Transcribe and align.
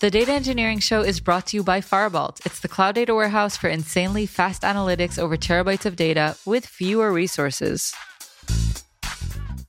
The 0.00 0.10
Data 0.10 0.30
Engineering 0.30 0.78
Show 0.78 1.00
is 1.00 1.18
brought 1.18 1.46
to 1.48 1.56
you 1.56 1.64
by 1.64 1.80
Firebolt. 1.80 2.46
It's 2.46 2.60
the 2.60 2.68
cloud 2.68 2.94
data 2.94 3.16
warehouse 3.16 3.56
for 3.56 3.68
insanely 3.68 4.26
fast 4.26 4.62
analytics 4.62 5.18
over 5.18 5.36
terabytes 5.36 5.86
of 5.86 5.96
data 5.96 6.36
with 6.46 6.64
fewer 6.64 7.12
resources. 7.12 7.92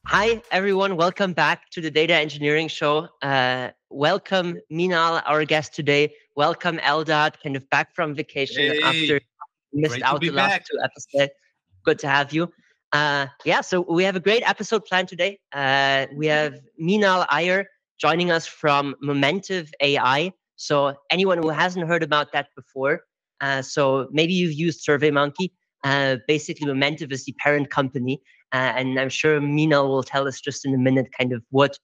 Hi, 0.05 0.39
everyone. 0.51 0.97
Welcome 0.97 1.33
back 1.33 1.71
to 1.71 1.81
the 1.81 1.89
Data 1.89 2.13
Engineering 2.13 2.67
Show. 2.67 3.07
Uh, 3.23 3.69
welcome, 3.89 4.59
Meenal, 4.71 5.23
our 5.25 5.45
guest 5.45 5.73
today. 5.73 6.13
Welcome, 6.35 6.77
Eldad, 6.77 7.41
kind 7.41 7.55
of 7.55 7.67
back 7.71 7.95
from 7.95 8.13
vacation 8.13 8.73
hey, 8.73 8.81
after 8.83 9.21
missed 9.73 9.99
out 10.03 10.21
the 10.21 10.29
last 10.29 10.51
back. 10.51 10.65
two 10.71 10.77
episodes. 10.83 11.33
Good 11.83 11.97
to 11.99 12.07
have 12.07 12.31
you. 12.31 12.53
Uh, 12.91 13.25
yeah, 13.45 13.61
so 13.61 13.81
we 13.81 14.03
have 14.03 14.15
a 14.15 14.19
great 14.19 14.47
episode 14.47 14.85
planned 14.85 15.07
today. 15.07 15.39
Uh, 15.51 16.05
we 16.13 16.27
have 16.27 16.59
Meenal 16.79 17.25
Iyer 17.29 17.65
joining 17.99 18.31
us 18.31 18.47
from 18.47 18.95
Momentive 19.03 19.69
AI. 19.81 20.31
So 20.55 20.95
anyone 21.09 21.37
who 21.37 21.49
hasn't 21.49 21.87
heard 21.87 22.03
about 22.03 22.31
that 22.33 22.47
before, 22.55 23.01
uh, 23.41 23.61
so 23.61 24.07
maybe 24.11 24.33
you've 24.33 24.53
used 24.53 24.85
SurveyMonkey. 24.85 25.51
Uh, 25.83 26.17
basically, 26.27 26.67
Momentive 26.67 27.11
is 27.11 27.25
the 27.25 27.33
parent 27.39 27.69
company, 27.69 28.21
uh, 28.51 28.73
and 28.75 28.99
I'm 28.99 29.09
sure 29.09 29.39
Mina 29.39 29.85
will 29.85 30.03
tell 30.03 30.27
us 30.27 30.41
just 30.41 30.65
in 30.65 30.73
a 30.73 30.77
minute, 30.77 31.09
kind 31.17 31.31
of 31.31 31.43
what 31.51 31.79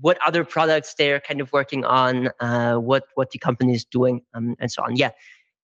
what 0.00 0.16
other 0.26 0.42
products 0.42 0.94
they're 0.96 1.20
kind 1.20 1.40
of 1.40 1.52
working 1.52 1.84
on, 1.84 2.30
uh, 2.40 2.76
what 2.76 3.04
what 3.14 3.30
the 3.30 3.38
company 3.38 3.74
is 3.74 3.84
doing, 3.84 4.22
um, 4.34 4.54
and 4.60 4.70
so 4.70 4.82
on. 4.84 4.94
Yeah, 4.94 5.10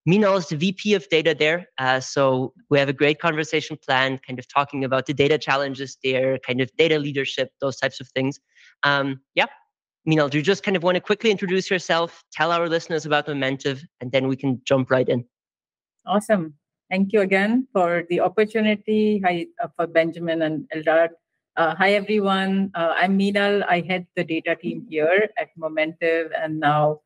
Mina 0.06 0.32
is 0.34 0.48
the 0.48 0.56
VP 0.56 0.94
of 0.94 1.08
data 1.08 1.36
there. 1.38 1.68
Uh, 1.78 2.00
so 2.00 2.54
we 2.70 2.78
have 2.78 2.88
a 2.88 2.92
great 2.92 3.20
conversation 3.20 3.76
plan, 3.76 4.18
kind 4.26 4.38
of 4.38 4.48
talking 4.48 4.82
about 4.82 5.06
the 5.06 5.14
data 5.14 5.38
challenges 5.38 5.98
there, 6.02 6.38
kind 6.38 6.60
of 6.60 6.74
data 6.76 6.98
leadership, 6.98 7.52
those 7.60 7.76
types 7.76 8.00
of 8.00 8.08
things. 8.08 8.40
Um, 8.82 9.20
yeah, 9.34 9.46
Meenal, 10.08 10.30
do 10.30 10.38
you 10.38 10.42
just 10.42 10.62
kind 10.62 10.76
of 10.76 10.82
want 10.82 10.94
to 10.94 11.02
quickly 11.02 11.30
introduce 11.30 11.70
yourself, 11.70 12.24
tell 12.32 12.50
our 12.50 12.66
listeners 12.66 13.04
about 13.04 13.26
Momentive, 13.26 13.82
and 14.00 14.10
then 14.10 14.26
we 14.26 14.36
can 14.36 14.58
jump 14.64 14.90
right 14.90 15.06
in? 15.06 15.22
Awesome. 16.06 16.54
Thank 16.90 17.12
you 17.12 17.20
again 17.20 17.68
for 17.74 18.04
the 18.08 18.20
opportunity. 18.20 19.20
Hi, 19.22 19.46
uh, 19.62 19.68
for 19.76 19.86
Benjamin 19.86 20.40
and 20.40 20.66
Eldad. 20.74 21.10
Uh, 21.56 21.74
hi, 21.74 21.92
everyone. 21.92 22.70
Uh, 22.74 22.94
I'm 22.96 23.18
Meenal. 23.18 23.62
I 23.68 23.80
head 23.80 24.06
the 24.16 24.24
data 24.24 24.56
team 24.56 24.86
here 24.88 25.28
at 25.36 25.48
Momentive. 25.58 26.30
And 26.34 26.58
now 26.58 27.00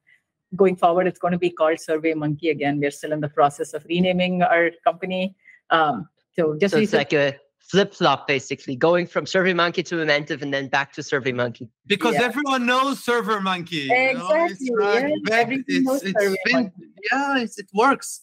going 0.55 0.77
forward, 0.77 1.09
it's 1.09 1.19
going 1.19 1.33
to 1.33 1.39
be 1.39 1.51
called 1.51 1.79
SurveyMonkey 1.79 2.51
again. 2.51 2.79
We're 2.79 2.93
still 2.93 3.13
in 3.13 3.21
the 3.21 3.31
process 3.31 3.75
of 3.75 3.85
renaming 3.89 4.45
our 4.45 4.71
company. 4.85 5.35
Um, 5.71 6.09
so 6.37 6.57
just 6.57 6.75
so 6.75 6.81
it's 6.81 6.93
like 6.93 7.13
a 7.13 7.35
flip 7.73 7.95
flop 7.95 8.29
basically, 8.29 8.77
going 8.77 9.07
from 9.07 9.25
SurveyMonkey 9.25 9.83
to 9.87 9.95
Momentive 9.95 10.43
and 10.43 10.53
then 10.53 10.69
back 10.69 10.93
to 10.93 11.01
SurveyMonkey. 11.01 11.71
Because 11.87 12.15
yeah. 12.15 12.25
everyone 12.25 12.67
knows 12.67 13.03
SurveyMonkey. 13.03 13.89
Exactly. 13.91 14.57
You 14.61 14.77
know? 14.79 14.93
yeah, 15.31 15.45
it's, 15.49 16.05
it's 16.05 16.37
been, 16.45 16.71
yeah 17.11 17.39
it's, 17.39 17.59
it 17.59 17.69
works. 17.73 18.21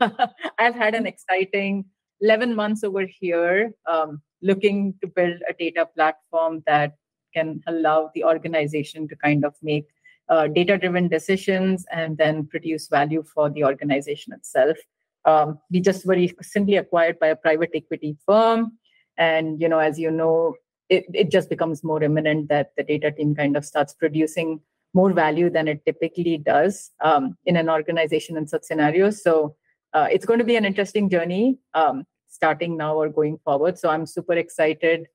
I've 0.58 0.74
had 0.74 0.96
an 0.96 1.06
exciting 1.06 1.84
11 2.20 2.56
months 2.56 2.82
over 2.82 3.06
here 3.06 3.70
um, 3.88 4.20
looking 4.42 4.94
to 5.02 5.06
build 5.06 5.40
a 5.48 5.52
data 5.52 5.86
platform 5.94 6.64
that 6.66 6.96
can 7.32 7.62
allow 7.68 8.10
the 8.12 8.24
organization 8.24 9.06
to 9.06 9.14
kind 9.14 9.44
of 9.44 9.54
make 9.62 9.86
uh, 10.28 10.48
data 10.48 10.76
driven 10.76 11.06
decisions 11.06 11.86
and 11.92 12.18
then 12.18 12.44
produce 12.44 12.88
value 12.88 13.22
for 13.22 13.48
the 13.50 13.62
organization 13.62 14.32
itself. 14.32 14.76
Um, 15.24 15.60
we 15.70 15.80
just 15.80 16.06
were 16.06 16.14
recently 16.14 16.76
acquired 16.76 17.20
by 17.20 17.28
a 17.28 17.36
private 17.36 17.70
equity 17.74 18.16
firm. 18.26 18.78
And, 19.20 19.60
you 19.60 19.68
know, 19.68 19.78
as 19.78 19.98
you 19.98 20.10
know, 20.10 20.56
it, 20.88 21.04
it 21.14 21.30
just 21.30 21.48
becomes 21.48 21.84
more 21.84 22.02
imminent 22.02 22.48
that 22.48 22.72
the 22.76 22.82
data 22.82 23.12
team 23.12 23.36
kind 23.36 23.56
of 23.56 23.64
starts 23.64 23.94
producing 23.94 24.60
more 24.94 25.12
value 25.12 25.50
than 25.50 25.68
it 25.68 25.84
typically 25.86 26.38
does 26.38 26.90
um, 27.00 27.36
in 27.44 27.56
an 27.56 27.70
organization 27.70 28.36
in 28.36 28.48
such 28.48 28.64
scenarios. 28.64 29.22
So 29.22 29.54
uh, 29.92 30.08
it's 30.10 30.24
going 30.24 30.40
to 30.40 30.44
be 30.44 30.56
an 30.56 30.64
interesting 30.64 31.08
journey 31.08 31.58
um, 31.74 32.04
starting 32.28 32.76
now 32.76 32.96
or 32.96 33.08
going 33.08 33.38
forward. 33.44 33.78
So 33.78 33.90
I'm 33.90 34.06
super 34.06 34.32
excited. 34.32 35.06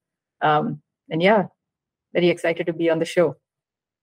Um, 0.42 0.82
and 1.10 1.22
yeah, 1.22 1.48
very 2.14 2.30
excited 2.30 2.68
to 2.68 2.74
be 2.74 2.90
on 2.90 3.00
the 3.00 3.06
show. 3.06 3.36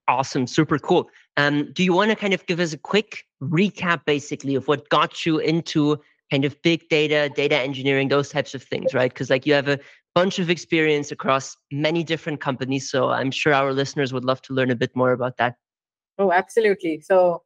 Awesome, 0.08 0.46
super 0.46 0.78
cool. 0.78 1.08
Um, 1.36 1.72
do 1.72 1.84
you 1.84 1.92
want 1.94 2.10
to 2.10 2.16
kind 2.16 2.34
of 2.34 2.44
give 2.46 2.58
us 2.60 2.72
a 2.72 2.78
quick 2.78 3.24
recap, 3.40 4.04
basically, 4.04 4.56
of 4.56 4.66
what 4.66 4.88
got 4.88 5.24
you 5.24 5.38
into 5.38 6.00
kind 6.32 6.46
of 6.46 6.60
big 6.62 6.88
data, 6.88 7.30
data 7.36 7.58
engineering, 7.58 8.08
those 8.08 8.30
types 8.30 8.54
of 8.54 8.62
things, 8.62 8.94
right? 8.94 9.12
Because 9.12 9.28
like 9.28 9.44
you 9.44 9.52
have 9.52 9.68
a 9.68 9.78
bunch 10.14 10.38
of 10.38 10.48
experience 10.48 11.12
across 11.12 11.54
many 11.70 12.02
different 12.02 12.40
companies, 12.40 12.90
so 12.90 13.10
I'm 13.10 13.30
sure 13.30 13.52
our 13.52 13.74
listeners 13.74 14.14
would 14.14 14.24
love 14.24 14.40
to 14.42 14.54
learn 14.54 14.70
a 14.70 14.74
bit 14.74 14.96
more 14.96 15.12
about 15.12 15.36
that. 15.36 15.56
Oh, 16.18 16.32
absolutely. 16.32 17.02
So, 17.02 17.42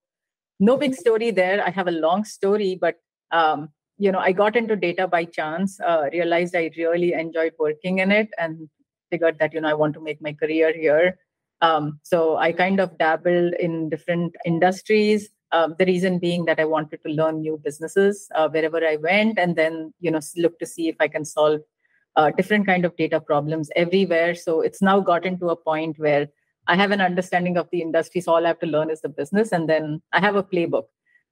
no 0.60 0.76
big 0.76 0.94
story 0.94 1.32
there. 1.32 1.66
I 1.66 1.70
have 1.70 1.88
a 1.88 1.98
long 2.06 2.24
story, 2.24 2.78
but 2.80 2.94
um, 3.32 3.70
you 3.98 4.12
know, 4.12 4.20
I 4.20 4.30
got 4.30 4.54
into 4.54 4.76
data 4.76 5.08
by 5.08 5.24
chance. 5.24 5.80
Uh, 5.80 6.04
realized 6.12 6.54
I 6.54 6.70
really 6.76 7.12
enjoyed 7.12 7.54
working 7.58 7.98
in 7.98 8.12
it, 8.12 8.28
and 8.38 8.68
figured 9.10 9.40
that 9.40 9.52
you 9.52 9.60
know 9.60 9.68
I 9.68 9.74
want 9.74 9.94
to 9.94 10.00
make 10.00 10.22
my 10.22 10.32
career 10.32 10.72
here. 10.72 11.18
Um, 11.60 11.98
so 12.04 12.36
I 12.36 12.52
kind 12.52 12.78
of 12.78 12.96
dabbled 12.98 13.54
in 13.58 13.88
different 13.88 14.36
industries. 14.44 15.28
Um, 15.52 15.76
the 15.78 15.86
reason 15.86 16.18
being 16.18 16.44
that 16.46 16.58
I 16.58 16.64
wanted 16.64 17.00
to 17.06 17.12
learn 17.12 17.40
new 17.40 17.60
businesses 17.62 18.28
uh, 18.34 18.48
wherever 18.48 18.84
I 18.84 18.96
went, 18.96 19.38
and 19.38 19.56
then 19.56 19.92
you 20.00 20.10
know 20.10 20.20
look 20.36 20.58
to 20.58 20.66
see 20.66 20.88
if 20.88 20.96
I 21.00 21.08
can 21.08 21.24
solve 21.24 21.60
uh, 22.16 22.30
different 22.30 22.66
kind 22.66 22.84
of 22.84 22.96
data 22.96 23.20
problems 23.20 23.70
everywhere. 23.76 24.34
So 24.34 24.60
it's 24.60 24.82
now 24.82 25.00
gotten 25.00 25.38
to 25.38 25.50
a 25.50 25.56
point 25.56 25.98
where 25.98 26.28
I 26.66 26.74
have 26.74 26.90
an 26.90 27.00
understanding 27.00 27.56
of 27.56 27.68
the 27.70 27.80
industry. 27.80 28.20
So 28.20 28.34
all 28.34 28.44
I 28.44 28.48
have 28.48 28.58
to 28.60 28.66
learn 28.66 28.90
is 28.90 29.02
the 29.02 29.08
business, 29.08 29.52
and 29.52 29.68
then 29.68 30.02
I 30.12 30.20
have 30.20 30.36
a 30.36 30.42
playbook. 30.42 30.86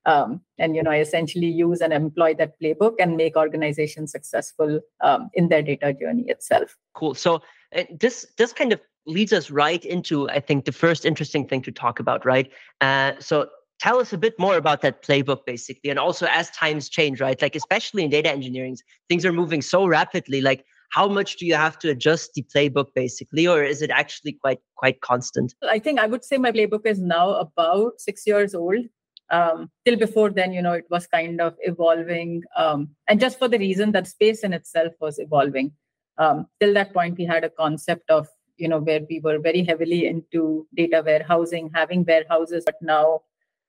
Um, 0.07 0.43
and 0.59 0.77
you 0.77 0.83
know, 0.83 0.91
I 0.91 0.99
essentially 0.99 1.47
use 1.47 1.81
and 1.81 1.93
employ 1.93 2.35
that 2.35 2.61
playbook 2.63 2.97
and 2.99 3.17
make 3.17 3.37
organizations 3.37 4.13
successful 4.13 4.81
um, 5.03 5.31
in 5.33 5.49
their 5.49 5.63
data 5.63 5.95
journey 5.95 6.25
itself. 6.29 6.77
Cool. 6.95 7.15
So 7.15 7.43
uh, 7.75 7.85
this 7.99 8.27
this 8.37 8.53
kind 8.53 8.73
of 8.73 8.81
leads 9.07 9.33
us 9.33 9.51
right 9.51 9.85
into, 9.85 10.29
I 10.31 10.41
think, 10.41 10.65
the 10.65 10.73
first 10.73 11.05
interesting 11.05 11.47
thing 11.47 11.63
to 11.63 11.73
talk 11.73 12.01
about, 12.01 12.25
right? 12.25 12.51
Uh, 12.81 13.13
so 13.19 13.49
tell 13.85 14.01
us 14.01 14.15
a 14.15 14.19
bit 14.19 14.39
more 14.39 14.57
about 14.57 14.81
that 14.81 15.03
playbook, 15.03 15.45
basically, 15.45 15.91
and 15.91 15.99
also 15.99 16.27
as 16.31 16.51
times 16.53 16.89
change, 16.89 17.21
right? 17.21 17.41
Like 17.43 17.55
especially 17.55 18.03
in 18.03 18.11
data 18.11 18.31
engineering, 18.31 18.79
things 19.11 19.27
are 19.27 19.33
moving 19.33 19.61
so 19.61 19.87
rapidly. 19.87 20.41
Like 20.41 20.65
how 20.89 21.07
much 21.07 21.37
do 21.37 21.45
you 21.45 21.55
have 21.55 21.79
to 21.81 21.91
adjust 21.91 22.33
the 22.35 22.45
playbook, 22.55 22.95
basically, 22.95 23.47
or 23.47 23.63
is 23.63 23.83
it 23.83 23.91
actually 23.91 24.33
quite 24.33 24.61
quite 24.77 25.03
constant? 25.03 25.55
I 25.69 25.79
think 25.79 26.01
I 26.01 26.07
would 26.07 26.25
say 26.25 26.39
my 26.39 26.51
playbook 26.51 26.87
is 26.87 26.99
now 26.99 27.35
about 27.35 28.01
six 28.01 28.27
years 28.27 28.55
old. 28.55 28.87
Um, 29.31 29.71
till 29.85 29.97
before 29.97 30.31
then, 30.31 30.53
you 30.53 30.63
know, 30.63 30.73
it 30.73 30.87
was 30.91 31.07
kind 31.07 31.41
of 31.41 31.55
evolving, 31.61 32.43
um, 32.57 32.91
and 33.09 33.21
just 33.21 33.39
for 33.39 33.49
the 33.49 33.59
reason 33.59 33.93
that 33.93 34.07
space 34.07 34.45
in 34.45 34.53
itself 34.53 34.93
was 35.01 35.19
evolving. 35.19 35.73
Um, 36.19 36.47
till 36.61 36.75
that 36.75 36.93
point, 36.95 37.19
we 37.19 37.25
had 37.25 37.45
a 37.45 37.51
concept 37.51 38.11
of 38.11 38.29
you 38.57 38.69
know 38.69 38.79
where 38.79 39.01
we 39.11 39.21
were 39.21 39.39
very 39.39 39.63
heavily 39.65 40.07
into 40.07 40.67
data 40.75 41.03
warehousing 41.05 41.71
having 41.75 42.05
warehouses 42.05 42.63
but 42.65 42.77
now 42.81 43.21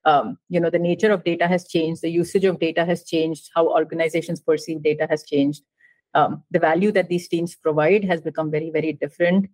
um, 0.06 0.38
you 0.48 0.60
know 0.60 0.70
the 0.70 0.78
nature 0.78 1.10
of 1.12 1.24
data 1.24 1.46
has 1.46 1.66
changed 1.68 2.00
the 2.00 2.08
usage 2.08 2.44
of 2.44 2.60
data 2.60 2.84
has 2.84 3.04
changed 3.04 3.50
how 3.54 3.68
organizations 3.68 4.40
perceive 4.40 4.82
data 4.82 5.06
has 5.10 5.24
changed. 5.24 5.62
Um, 6.14 6.42
the 6.50 6.58
value 6.58 6.92
that 6.92 7.08
these 7.08 7.28
teams 7.28 7.54
provide 7.54 8.04
has 8.04 8.22
become 8.22 8.50
very 8.50 8.70
very 8.70 8.92
different. 8.92 9.48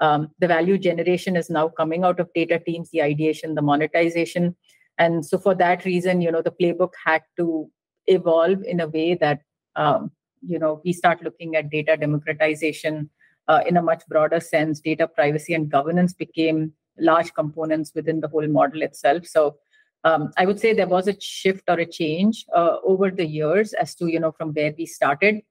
Um, 0.00 0.30
the 0.38 0.48
value 0.48 0.78
generation 0.78 1.36
is 1.36 1.50
now 1.50 1.68
coming 1.68 2.04
out 2.04 2.20
of 2.20 2.32
data 2.34 2.58
teams 2.58 2.90
the 2.90 3.02
ideation 3.02 3.54
the 3.54 3.62
monetization. 3.62 4.56
And 4.96 5.24
so 5.24 5.38
for 5.38 5.54
that 5.56 5.84
reason 5.84 6.20
you 6.22 6.32
know 6.32 6.42
the 6.42 6.56
playbook 6.60 6.92
had 7.04 7.22
to 7.36 7.70
evolve 8.06 8.64
in 8.64 8.80
a 8.80 8.88
way 8.88 9.14
that 9.14 9.42
um, 9.76 10.10
you 10.40 10.58
know 10.58 10.80
we 10.84 10.92
start 10.92 11.22
looking 11.22 11.54
at 11.54 11.70
data 11.70 11.96
democratization 11.96 13.10
uh, 13.48 13.60
in 13.66 13.76
a 13.76 13.82
much 13.82 14.06
broader 14.08 14.40
sense, 14.40 14.80
data 14.80 15.08
privacy 15.08 15.54
and 15.54 15.70
governance 15.70 16.12
became 16.12 16.72
large 16.98 17.32
components 17.34 17.92
within 17.94 18.20
the 18.20 18.28
whole 18.28 18.46
model 18.46 18.82
itself. 18.82 19.26
So 19.26 19.56
um, 20.04 20.30
I 20.36 20.46
would 20.46 20.60
say 20.60 20.72
there 20.72 20.88
was 20.88 21.08
a 21.08 21.20
shift 21.20 21.64
or 21.68 21.78
a 21.78 21.86
change 21.86 22.44
uh, 22.54 22.76
over 22.84 23.10
the 23.10 23.26
years 23.26 23.72
as 23.72 23.94
to 23.96 24.06
you 24.06 24.20
know 24.20 24.32
from 24.32 24.52
where 24.52 24.74
we 24.76 24.86
started. 24.86 25.42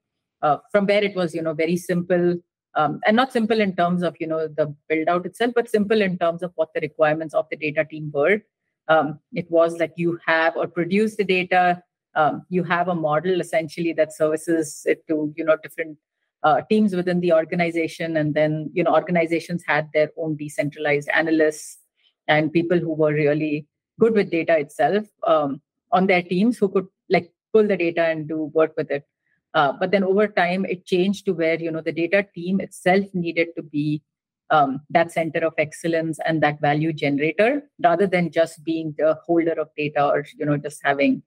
Uh, 0.44 0.58
from 0.72 0.86
where 0.86 1.04
it 1.04 1.16
was 1.16 1.34
you 1.34 1.42
know 1.42 1.54
very 1.54 1.76
simple 1.76 2.36
um, 2.76 3.00
and 3.08 3.16
not 3.16 3.34
simple 3.34 3.60
in 3.60 3.76
terms 3.76 4.04
of 4.04 4.16
you 4.20 4.28
know 4.28 4.48
the 4.48 4.74
build 4.88 5.08
out 5.08 5.26
itself, 5.26 5.54
but 5.56 5.70
simple 5.70 6.02
in 6.02 6.18
terms 6.18 6.44
of 6.44 6.52
what 6.56 6.74
the 6.74 6.82
requirements 6.82 7.34
of 7.34 7.48
the 7.50 7.58
data 7.58 7.84
team 7.84 8.12
were. 8.14 8.42
Um, 8.88 9.20
it 9.34 9.50
was 9.52 9.78
that 9.80 9.98
you 9.98 10.20
have 10.26 10.56
or 10.56 10.68
produce 10.68 11.16
the 11.16 11.24
data. 11.24 11.84
Um, 12.16 12.46
you 12.50 12.64
have 12.64 12.88
a 12.88 12.96
model 12.96 13.42
essentially 13.42 13.94
that 13.94 14.16
services 14.16 14.84
it 14.86 15.08
to 15.08 15.34
you 15.36 15.44
know 15.44 15.58
different 15.62 15.98
uh, 16.44 16.62
teams 16.70 16.96
within 16.96 17.20
the 17.20 17.34
organization 17.34 18.16
and 18.16 18.34
then 18.34 18.70
you 18.74 18.84
know 18.84 18.94
organizations 18.94 19.64
had 19.68 19.90
their 19.94 20.12
own 20.18 20.38
decentralized 20.38 21.10
analysts 21.10 21.80
and 22.28 22.54
people 22.54 22.78
who 22.78 22.94
were 22.94 23.14
really 23.14 23.68
good 24.00 24.14
with 24.14 24.32
data 24.32 24.58
itself 24.58 25.06
um, 25.26 25.62
on 25.92 26.08
their 26.08 26.22
teams 26.22 26.58
who 26.58 26.70
could 26.70 26.88
like 27.10 27.32
pull 27.54 27.68
the 27.68 27.78
data 27.78 28.04
and 28.06 28.28
do 28.28 28.52
work 28.54 28.74
with 28.78 28.92
it. 28.92 29.06
Uh, 29.54 29.74
but 29.80 29.92
then 29.92 30.04
over 30.04 30.28
time 30.28 30.66
it 30.66 30.86
changed 30.86 31.26
to 31.26 31.34
where 31.34 31.60
you 31.60 31.72
know 31.72 31.82
the 31.82 31.92
data 31.92 32.26
team 32.36 32.60
itself 32.60 33.06
needed 33.14 33.48
to 33.56 33.64
be 33.64 34.02
um, 34.50 34.82
that 34.90 35.12
center 35.12 35.40
of 35.40 35.54
excellence 35.58 36.20
and 36.26 36.42
that 36.42 36.62
value 36.62 36.94
generator 36.94 37.64
rather 37.84 38.08
than 38.08 38.32
just 38.32 38.64
being 38.64 38.94
the 38.98 39.16
holder 39.26 39.54
of 39.54 39.70
data 39.76 40.06
or 40.06 40.26
you 40.38 40.46
know 40.46 40.58
just 40.58 40.82
having 40.84 41.24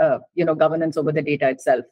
uh, 0.00 0.18
you 0.34 0.44
know 0.44 0.54
governance 0.54 0.96
over 0.96 1.12
the 1.12 1.22
data 1.22 1.48
itself. 1.48 1.84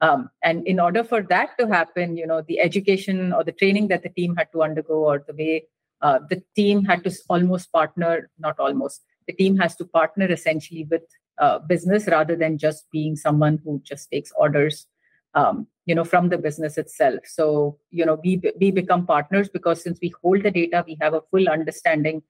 Um, 0.00 0.28
and 0.42 0.66
in 0.66 0.80
order 0.80 1.02
for 1.04 1.22
that 1.22 1.56
to 1.58 1.66
happen 1.66 2.16
you 2.16 2.26
know 2.26 2.42
the 2.46 2.60
education 2.60 3.32
or 3.32 3.44
the 3.44 3.52
training 3.52 3.88
that 3.88 4.02
the 4.02 4.08
team 4.10 4.36
had 4.36 4.52
to 4.52 4.62
undergo 4.62 4.94
or 4.94 5.24
the 5.26 5.32
way 5.32 5.66
uh, 6.02 6.18
the 6.28 6.42
team 6.54 6.84
had 6.84 7.04
to 7.04 7.12
almost 7.28 7.72
partner 7.72 8.30
not 8.38 8.58
almost 8.58 9.02
the 9.26 9.32
team 9.32 9.56
has 9.58 9.74
to 9.76 9.84
partner 9.84 10.30
essentially 10.30 10.86
with 10.90 11.02
uh, 11.38 11.58
business 11.58 12.06
rather 12.06 12.36
than 12.36 12.58
just 12.58 12.90
being 12.92 13.16
someone 13.16 13.58
who 13.64 13.80
just 13.84 14.10
takes 14.10 14.32
orders 14.36 14.86
um, 15.34 15.66
you 15.86 15.94
know 15.94 16.04
from 16.04 16.28
the 16.28 16.38
business 16.38 16.78
itself. 16.78 17.20
So 17.26 17.78
you 17.90 18.06
know 18.06 18.20
we 18.22 18.40
we 18.60 18.70
become 18.70 19.06
partners 19.06 19.48
because 19.48 19.82
since 19.82 19.98
we 20.00 20.12
hold 20.22 20.42
the 20.42 20.50
data 20.50 20.84
we 20.86 20.96
have 21.00 21.14
a 21.14 21.22
full 21.30 21.48
understanding 21.48 22.22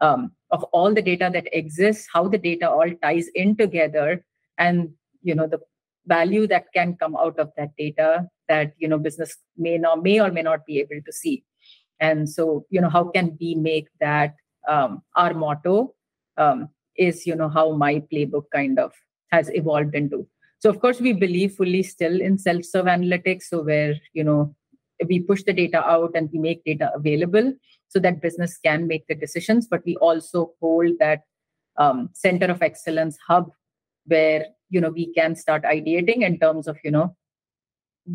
um, 0.00 0.32
of 0.50 0.62
all 0.64 0.94
the 0.94 1.02
data 1.02 1.30
that 1.32 1.48
exists 1.52 2.08
how 2.12 2.28
the 2.28 2.38
data 2.38 2.68
all 2.70 2.90
ties 3.02 3.28
in 3.34 3.56
together 3.56 4.24
and 4.58 4.90
you 5.22 5.34
know 5.34 5.46
the 5.46 5.60
value 6.06 6.46
that 6.46 6.66
can 6.74 6.96
come 6.96 7.16
out 7.16 7.38
of 7.38 7.50
that 7.56 7.70
data 7.76 8.26
that 8.48 8.72
you 8.78 8.88
know 8.88 8.98
business 8.98 9.36
may 9.56 9.78
not 9.78 10.02
may 10.02 10.20
or 10.20 10.30
may 10.30 10.42
not 10.42 10.66
be 10.66 10.80
able 10.80 11.00
to 11.04 11.12
see. 11.12 11.44
And 11.98 12.28
so 12.28 12.66
you 12.70 12.80
know 12.80 12.88
how 12.88 13.04
can 13.04 13.36
we 13.40 13.54
make 13.54 13.88
that 14.00 14.34
um, 14.68 15.02
our 15.16 15.34
motto 15.34 15.94
um, 16.40 16.68
is 16.96 17.26
you 17.26 17.36
know 17.36 17.48
how 17.48 17.72
my 17.72 17.94
playbook 18.12 18.44
kind 18.52 18.78
of 18.78 18.92
has 19.30 19.50
evolved 19.50 19.94
into. 19.94 20.26
So 20.58 20.70
of 20.70 20.80
course 20.80 21.00
we 21.00 21.12
believe 21.12 21.54
fully 21.54 21.82
still 21.82 22.20
in 22.20 22.38
self-serve 22.38 22.86
analytics 22.86 23.44
so 23.44 23.62
where 23.62 23.94
you 24.12 24.24
know 24.24 24.54
we 25.08 25.20
push 25.20 25.42
the 25.44 25.52
data 25.52 25.84
out 25.84 26.12
and 26.14 26.28
we 26.32 26.38
make 26.38 26.64
data 26.64 26.90
available 26.94 27.54
so 27.88 27.98
that 28.00 28.20
business 28.20 28.58
can 28.64 28.86
make 28.86 29.06
the 29.06 29.14
decisions 29.14 29.66
but 29.66 29.82
we 29.86 29.96
also 29.96 30.52
hold 30.60 30.98
that 30.98 31.22
um, 31.78 32.10
center 32.12 32.46
of 32.46 32.60
excellence 32.60 33.16
hub 33.26 33.50
where 34.06 34.44
you 34.68 34.80
know 34.80 34.90
we 34.90 35.06
can 35.14 35.34
start 35.34 35.62
ideating 35.62 36.22
in 36.22 36.38
terms 36.38 36.68
of 36.68 36.76
you 36.84 36.90
know 36.90 37.16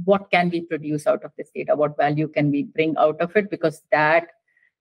what 0.04 0.30
can 0.32 0.50
we 0.50 0.62
produce 0.62 1.08
out 1.08 1.24
of 1.24 1.32
this 1.38 1.50
data? 1.56 1.76
What 1.76 1.98
value 1.98 2.28
can 2.28 2.52
we 2.52 2.64
bring 2.64 2.98
out 2.98 3.22
of 3.22 3.36
it? 3.36 3.50
Because 3.50 3.82
that 3.92 4.28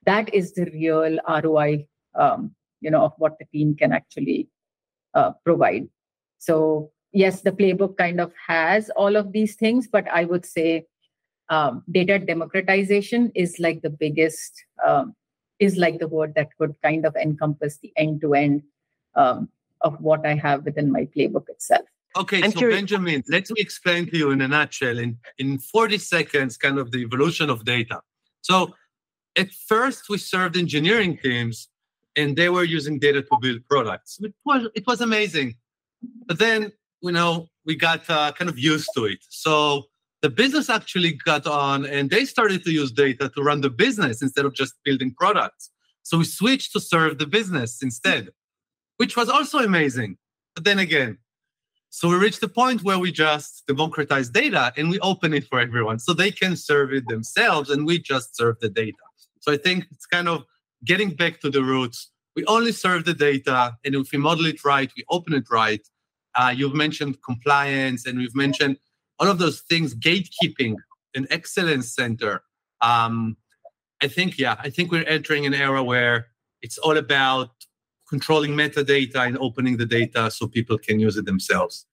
that 0.06 0.32
is 0.34 0.52
the 0.52 0.66
real 0.66 1.18
roi 1.42 1.86
um, 2.14 2.54
you 2.84 2.90
know 2.90 3.04
of 3.08 3.12
what 3.18 3.38
the 3.40 3.46
team 3.46 3.74
can 3.74 3.92
actually 3.92 4.48
uh, 5.14 5.32
provide 5.44 5.88
so 6.38 6.90
yes, 7.14 7.40
the 7.40 7.52
playbook 7.52 7.96
kind 7.96 8.20
of 8.20 8.32
has 8.46 8.90
all 8.90 9.16
of 9.16 9.32
these 9.32 9.54
things, 9.54 9.88
but 9.88 10.06
I 10.08 10.26
would 10.26 10.44
say 10.44 10.84
um, 11.48 11.82
data 11.90 12.18
democratization 12.18 13.32
is 13.34 13.58
like 13.58 13.80
the 13.80 13.90
biggest, 13.90 14.52
um, 14.86 15.14
is 15.58 15.76
like 15.76 16.00
the 16.00 16.08
word 16.08 16.34
that 16.34 16.48
would 16.58 16.74
kind 16.82 17.06
of 17.06 17.16
encompass 17.16 17.78
the 17.78 17.92
end 17.96 18.20
to 18.22 18.34
end 18.34 18.62
of 19.14 20.00
what 20.00 20.26
I 20.26 20.34
have 20.34 20.64
within 20.64 20.90
my 20.90 21.06
playbook 21.16 21.48
itself. 21.48 21.86
Okay, 22.16 22.42
I'm 22.42 22.52
so 22.52 22.58
curious. 22.58 22.78
Benjamin, 22.78 23.24
let 23.28 23.50
me 23.50 23.56
explain 23.58 24.06
to 24.10 24.16
you 24.16 24.30
in 24.30 24.40
a 24.40 24.48
nutshell, 24.48 24.98
in, 24.98 25.18
in 25.38 25.58
40 25.58 25.98
seconds, 25.98 26.56
kind 26.56 26.78
of 26.78 26.90
the 26.90 26.98
evolution 26.98 27.50
of 27.50 27.64
data. 27.64 28.00
So 28.40 28.74
at 29.36 29.50
first, 29.52 30.08
we 30.08 30.18
served 30.18 30.56
engineering 30.56 31.18
teams 31.20 31.68
and 32.16 32.36
they 32.36 32.48
were 32.48 32.64
using 32.64 32.98
data 32.98 33.22
to 33.22 33.38
build 33.40 33.66
products. 33.68 34.18
It 34.22 34.34
was, 34.44 34.68
it 34.74 34.86
was 34.86 35.00
amazing. 35.00 35.56
But 36.26 36.38
then 36.38 36.72
you 37.04 37.12
know, 37.12 37.48
we 37.66 37.76
got 37.76 38.08
uh, 38.08 38.32
kind 38.32 38.48
of 38.48 38.58
used 38.58 38.88
to 38.96 39.04
it. 39.04 39.18
So 39.28 39.84
the 40.22 40.30
business 40.30 40.70
actually 40.70 41.12
got 41.12 41.46
on 41.46 41.84
and 41.84 42.08
they 42.08 42.24
started 42.24 42.64
to 42.64 42.72
use 42.72 42.90
data 42.90 43.28
to 43.28 43.42
run 43.42 43.60
the 43.60 43.68
business 43.68 44.22
instead 44.22 44.46
of 44.46 44.54
just 44.54 44.72
building 44.84 45.12
products. 45.12 45.70
So 46.02 46.18
we 46.18 46.24
switched 46.24 46.72
to 46.72 46.80
serve 46.80 47.18
the 47.18 47.26
business 47.26 47.82
instead, 47.82 48.30
which 48.96 49.16
was 49.18 49.28
also 49.28 49.58
amazing. 49.58 50.16
But 50.54 50.64
then 50.64 50.78
again, 50.78 51.18
so 51.90 52.08
we 52.08 52.16
reached 52.16 52.40
the 52.40 52.48
point 52.48 52.82
where 52.82 52.98
we 52.98 53.12
just 53.12 53.66
democratize 53.66 54.30
data 54.30 54.72
and 54.76 54.88
we 54.88 54.98
open 55.00 55.34
it 55.34 55.46
for 55.46 55.60
everyone 55.60 55.98
so 55.98 56.14
they 56.14 56.30
can 56.30 56.56
serve 56.56 56.92
it 56.94 57.06
themselves 57.06 57.68
and 57.68 57.86
we 57.86 57.98
just 57.98 58.34
serve 58.34 58.58
the 58.60 58.70
data. 58.70 58.96
So 59.40 59.52
I 59.52 59.58
think 59.58 59.86
it's 59.90 60.06
kind 60.06 60.28
of 60.28 60.44
getting 60.84 61.10
back 61.10 61.40
to 61.40 61.50
the 61.50 61.62
roots. 61.62 62.10
We 62.36 62.44
only 62.46 62.72
serve 62.72 63.04
the 63.04 63.14
data 63.14 63.76
and 63.84 63.94
if 63.94 64.12
we 64.12 64.18
model 64.18 64.46
it 64.46 64.64
right, 64.64 64.90
we 64.96 65.04
open 65.08 65.34
it 65.34 65.50
right, 65.50 65.80
uh, 66.34 66.52
you've 66.54 66.74
mentioned 66.74 67.22
compliance, 67.22 68.06
and 68.06 68.18
we've 68.18 68.34
mentioned 68.34 68.78
all 69.18 69.28
of 69.28 69.38
those 69.38 69.60
things, 69.60 69.94
gatekeeping, 69.94 70.74
an 71.14 71.26
excellence 71.30 71.94
center. 71.94 72.42
Um, 72.80 73.36
I 74.02 74.08
think, 74.08 74.38
yeah, 74.38 74.56
I 74.58 74.70
think 74.70 74.90
we're 74.90 75.04
entering 75.04 75.46
an 75.46 75.54
era 75.54 75.82
where 75.82 76.26
it's 76.60 76.78
all 76.78 76.96
about 76.96 77.50
controlling 78.08 78.52
metadata 78.52 79.26
and 79.26 79.38
opening 79.38 79.76
the 79.76 79.86
data 79.86 80.30
so 80.30 80.46
people 80.46 80.76
can 80.76 80.98
use 80.98 81.16
it 81.16 81.24
themselves. 81.24 81.86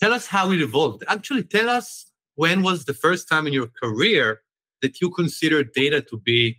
Tell 0.00 0.12
us 0.12 0.26
how 0.26 0.50
it 0.50 0.60
evolved. 0.60 1.04
Actually, 1.08 1.44
tell 1.44 1.68
us 1.68 2.06
when 2.36 2.62
was 2.62 2.84
the 2.84 2.94
first 2.94 3.28
time 3.28 3.46
in 3.46 3.52
your 3.52 3.68
career 3.82 4.40
that 4.80 5.00
you 5.00 5.10
considered 5.10 5.72
data 5.72 6.00
to 6.00 6.16
be 6.16 6.58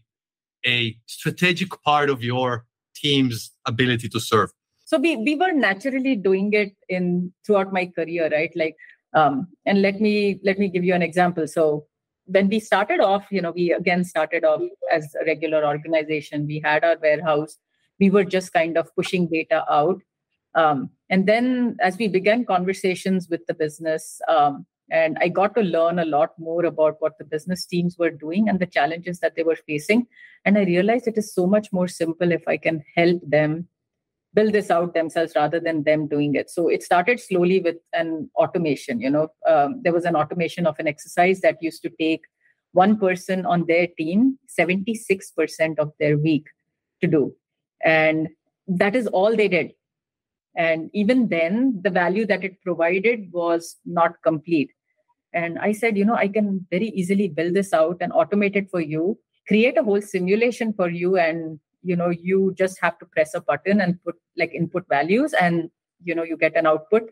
a 0.66 0.98
strategic 1.06 1.82
part 1.84 2.10
of 2.10 2.24
your 2.24 2.66
team's 2.96 3.52
ability 3.66 4.10
to 4.10 4.20
serve? 4.20 4.52
so 4.90 4.98
we 4.98 5.16
we 5.18 5.36
were 5.36 5.52
naturally 5.52 6.16
doing 6.16 6.52
it 6.52 6.76
in 6.98 7.32
throughout 7.46 7.72
my 7.72 7.86
career 7.86 8.28
right? 8.32 8.52
Like 8.56 8.76
um, 9.14 9.48
and 9.66 9.84
let 9.84 10.02
me 10.02 10.40
let 10.44 10.58
me 10.58 10.68
give 10.68 10.84
you 10.84 10.96
an 10.96 11.04
example. 11.04 11.48
So 11.48 11.86
when 12.26 12.50
we 12.50 12.60
started 12.60 13.00
off 13.00 13.28
you 13.30 13.42
know 13.42 13.52
we 13.52 13.72
again 13.72 14.04
started 14.04 14.44
off 14.44 14.62
as 14.92 15.14
a 15.22 15.26
regular 15.26 15.64
organization. 15.64 16.48
We 16.48 16.60
had 16.64 16.84
our 16.84 16.98
warehouse. 17.00 17.58
We 18.00 18.10
were 18.10 18.24
just 18.24 18.52
kind 18.52 18.78
of 18.78 18.90
pushing 18.96 19.28
data 19.28 19.64
out. 19.72 20.02
Um, 20.56 20.90
and 21.10 21.28
then 21.28 21.78
as 21.82 21.98
we 22.00 22.08
began 22.08 22.44
conversations 22.44 23.28
with 23.30 23.46
the 23.46 23.54
business 23.54 24.20
um, 24.28 24.66
and 24.92 25.18
i 25.22 25.28
got 25.28 25.56
to 25.56 25.62
learn 25.62 26.00
a 26.00 26.06
lot 26.06 26.38
more 26.38 26.66
about 26.66 26.96
what 27.00 27.18
the 27.18 27.26
business 27.26 27.66
teams 27.66 27.98
were 27.98 28.10
doing 28.10 28.50
and 28.50 28.60
the 28.60 28.66
challenges 28.66 29.20
that 29.20 29.36
they 29.36 29.44
were 29.44 29.58
facing. 29.68 30.08
And 30.46 30.58
i 30.58 30.64
realized 30.64 31.08
it 31.08 31.18
is 31.18 31.34
so 31.34 31.46
much 31.48 31.72
more 31.72 31.88
simple 31.88 32.32
if 32.32 32.48
i 32.48 32.58
can 32.58 32.84
help 32.96 33.22
them 33.26 33.68
build 34.34 34.54
this 34.54 34.70
out 34.70 34.94
themselves 34.94 35.34
rather 35.36 35.60
than 35.60 35.84
them 35.84 36.08
doing 36.08 36.36
it. 36.36 36.52
So 36.52 36.68
it 36.68 36.84
started 36.84 37.20
slowly 37.20 37.60
with 37.62 37.78
an 37.94 38.30
automation 38.36 39.02
you 39.02 39.10
know. 39.10 39.30
Um, 39.48 39.82
there 39.84 39.94
was 39.94 40.06
an 40.06 40.16
automation 40.16 40.68
of 40.68 40.78
an 40.80 40.88
exercise 40.88 41.42
that 41.42 41.58
used 41.62 41.82
to 41.84 41.90
take 42.00 42.22
one 42.74 42.98
person 43.00 43.46
on 43.46 43.66
their 43.66 43.88
team 43.98 44.38
76% 44.60 45.80
of 45.80 45.92
their 46.00 46.18
week 46.18 46.46
to 47.02 47.08
do. 47.08 47.34
And 47.84 48.30
that 48.68 48.96
is 48.96 49.08
all 49.08 49.36
they 49.36 49.48
did. 49.48 49.72
And 50.56 50.90
even 50.94 51.30
then 51.30 51.80
the 51.84 51.90
value 51.90 52.26
that 52.28 52.44
it 52.44 52.62
provided 52.62 53.32
was 53.32 53.78
not 53.86 54.22
complete 54.24 54.72
and 55.34 55.60
i 55.60 55.72
said 55.72 55.98
you 55.98 56.06
know 56.06 56.16
i 56.16 56.28
can 56.28 56.66
very 56.72 56.90
easily 56.90 57.28
build 57.28 57.54
this 57.54 57.74
out 57.74 57.98
and 58.02 58.12
automate 58.14 58.56
it 58.56 58.70
for 58.70 58.82
you 58.82 59.18
create 59.50 59.78
a 59.78 59.84
whole 59.84 60.02
simulation 60.02 60.72
for 60.74 60.90
you 60.90 61.18
and 61.18 61.60
you 61.82 61.96
know 61.96 62.10
you 62.10 62.54
just 62.58 62.80
have 62.82 62.98
to 63.00 63.06
press 63.06 63.34
a 63.34 63.42
button 63.42 63.82
and 63.82 64.02
put 64.04 64.16
like 64.38 64.54
input 64.54 64.86
values 64.90 65.34
and 65.42 65.70
you 66.04 66.16
know 66.16 66.24
you 66.24 66.38
get 66.38 66.56
an 66.56 66.68
output. 66.68 67.10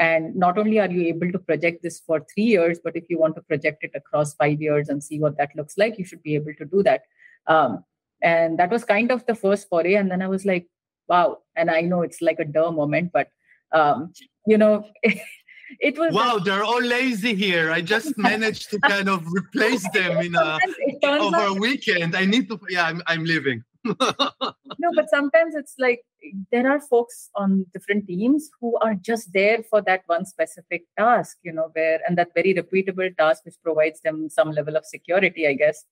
And 0.00 0.36
not 0.36 0.58
only 0.58 0.78
are 0.78 0.88
you 0.88 1.02
able 1.12 1.32
to 1.32 1.40
project 1.40 1.82
this 1.82 1.98
for 1.98 2.24
3 2.32 2.44
years 2.44 2.78
but 2.82 2.96
if 2.96 3.06
you 3.10 3.18
want 3.18 3.34
to 3.36 3.42
project 3.42 3.82
it 3.82 3.96
across 4.00 4.34
5 4.34 4.60
years 4.60 4.88
and 4.88 5.02
see 5.02 5.18
what 5.18 5.36
that 5.38 5.56
looks 5.56 5.76
like 5.76 5.98
you 5.98 6.04
should 6.04 6.22
be 6.22 6.36
able 6.36 6.54
to 6.58 6.64
do 6.64 6.84
that. 6.84 7.02
Um, 7.46 7.84
and 8.22 8.58
that 8.60 8.70
was 8.70 8.84
kind 8.84 9.10
of 9.10 9.26
the 9.26 9.34
first 9.34 9.68
foray. 9.68 9.94
And 9.94 10.10
then 10.10 10.22
i 10.22 10.28
was 10.28 10.44
like 10.44 10.68
wow. 11.08 11.38
And 11.56 11.70
i 11.70 11.80
know 11.80 12.02
it's 12.02 12.22
like 12.28 12.38
a 12.38 12.44
duh 12.44 12.70
moment 12.70 13.10
but 13.12 13.28
um, 13.72 14.12
you 14.46 14.58
know 14.58 14.84
it 15.80 15.98
was 15.98 16.12
wow 16.12 16.38
they're 16.38 16.64
all 16.64 16.82
lazy 16.82 17.34
here 17.34 17.70
i 17.70 17.80
just 17.80 18.16
managed 18.30 18.70
to 18.70 18.78
kind 18.80 19.08
of 19.08 19.26
replace 19.32 19.88
them 19.94 20.18
in 20.18 20.34
a 20.34 20.58
over 21.04 21.46
a 21.46 21.54
weekend 21.54 22.16
i 22.16 22.24
need 22.24 22.48
to 22.48 22.58
yeah 22.68 22.86
i'm, 22.86 23.02
I'm 23.06 23.24
leaving 23.24 23.62
no, 23.84 24.90
but 24.94 25.08
sometimes 25.08 25.54
it's 25.54 25.74
like 25.78 26.02
there 26.50 26.70
are 26.70 26.80
folks 26.80 27.30
on 27.36 27.64
different 27.72 28.06
teams 28.06 28.50
who 28.60 28.76
are 28.78 28.94
just 28.94 29.32
there 29.32 29.62
for 29.62 29.80
that 29.82 30.02
one 30.06 30.26
specific 30.26 30.82
task, 30.98 31.38
you 31.42 31.52
know, 31.52 31.70
where 31.72 32.00
and 32.06 32.18
that 32.18 32.28
very 32.34 32.54
repeatable 32.54 33.16
task 33.16 33.44
which 33.44 33.54
provides 33.62 34.00
them 34.00 34.28
some 34.28 34.50
level 34.50 34.76
of 34.76 34.84
security, 34.84 35.46
I 35.46 35.54
guess. 35.54 35.84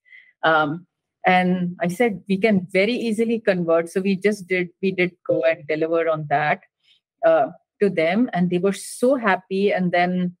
Um, 0.43 0.85
and 1.25 1.75
I 1.81 1.87
said 1.87 2.21
we 2.27 2.37
can 2.37 2.67
very 2.71 2.93
easily 2.93 3.39
convert. 3.39 3.89
So 3.89 4.01
we 4.01 4.15
just 4.15 4.47
did 4.47 4.69
we 4.81 4.91
did 4.91 5.11
go 5.27 5.43
and 5.43 5.65
deliver 5.67 6.09
on 6.09 6.27
that 6.29 6.61
uh, 7.25 7.47
to 7.81 7.89
them, 7.89 8.29
and 8.33 8.49
they 8.49 8.57
were 8.57 8.73
so 8.73 9.15
happy. 9.15 9.71
And 9.71 9.91
then 9.91 10.35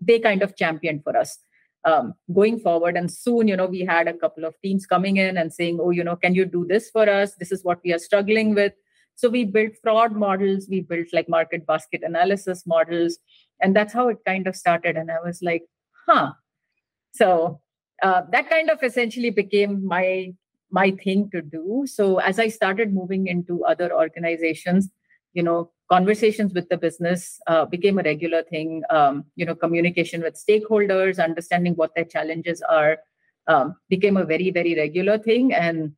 they 0.00 0.18
kind 0.18 0.42
of 0.42 0.56
championed 0.56 1.02
for 1.02 1.16
us 1.16 1.38
um, 1.84 2.14
going 2.34 2.58
forward. 2.58 2.96
And 2.96 3.10
soon, 3.10 3.48
you 3.48 3.56
know, 3.56 3.66
we 3.66 3.80
had 3.80 4.08
a 4.08 4.14
couple 4.14 4.44
of 4.44 4.54
teams 4.62 4.86
coming 4.86 5.16
in 5.16 5.38
and 5.38 5.52
saying, 5.52 5.78
oh, 5.80 5.90
you 5.90 6.04
know, 6.04 6.16
can 6.16 6.34
you 6.34 6.44
do 6.44 6.66
this 6.68 6.90
for 6.90 7.08
us? 7.08 7.34
This 7.36 7.52
is 7.52 7.64
what 7.64 7.80
we 7.84 7.92
are 7.92 7.98
struggling 7.98 8.54
with. 8.54 8.72
So 9.14 9.30
we 9.30 9.44
built 9.44 9.72
fraud 9.82 10.12
models, 10.12 10.66
we 10.68 10.80
built 10.80 11.06
like 11.12 11.28
market 11.28 11.66
basket 11.66 12.02
analysis 12.04 12.66
models. 12.66 13.18
And 13.60 13.74
that's 13.74 13.94
how 13.94 14.08
it 14.08 14.18
kind 14.26 14.46
of 14.46 14.54
started. 14.54 14.96
And 14.96 15.10
I 15.10 15.16
was 15.24 15.40
like, 15.40 15.62
huh. 16.06 16.32
So 17.12 17.60
uh, 18.02 18.22
that 18.32 18.50
kind 18.50 18.68
of 18.68 18.82
essentially 18.82 19.30
became 19.30 19.86
my 19.86 20.34
my 20.70 20.90
thing 20.90 21.30
to 21.30 21.40
do. 21.40 21.84
So 21.86 22.18
as 22.18 22.38
I 22.38 22.48
started 22.48 22.92
moving 22.92 23.28
into 23.28 23.64
other 23.64 23.94
organizations, 23.94 24.90
you 25.32 25.42
know, 25.42 25.70
conversations 25.88 26.52
with 26.52 26.68
the 26.68 26.76
business 26.76 27.40
uh, 27.46 27.64
became 27.64 27.98
a 27.98 28.02
regular 28.02 28.42
thing. 28.42 28.82
Um, 28.90 29.24
you 29.36 29.46
know, 29.46 29.54
communication 29.54 30.22
with 30.22 30.34
stakeholders, 30.34 31.22
understanding 31.22 31.74
what 31.74 31.94
their 31.94 32.04
challenges 32.04 32.62
are, 32.62 32.98
um, 33.46 33.76
became 33.88 34.16
a 34.16 34.24
very 34.24 34.50
very 34.50 34.74
regular 34.74 35.18
thing. 35.18 35.52
And 35.52 35.92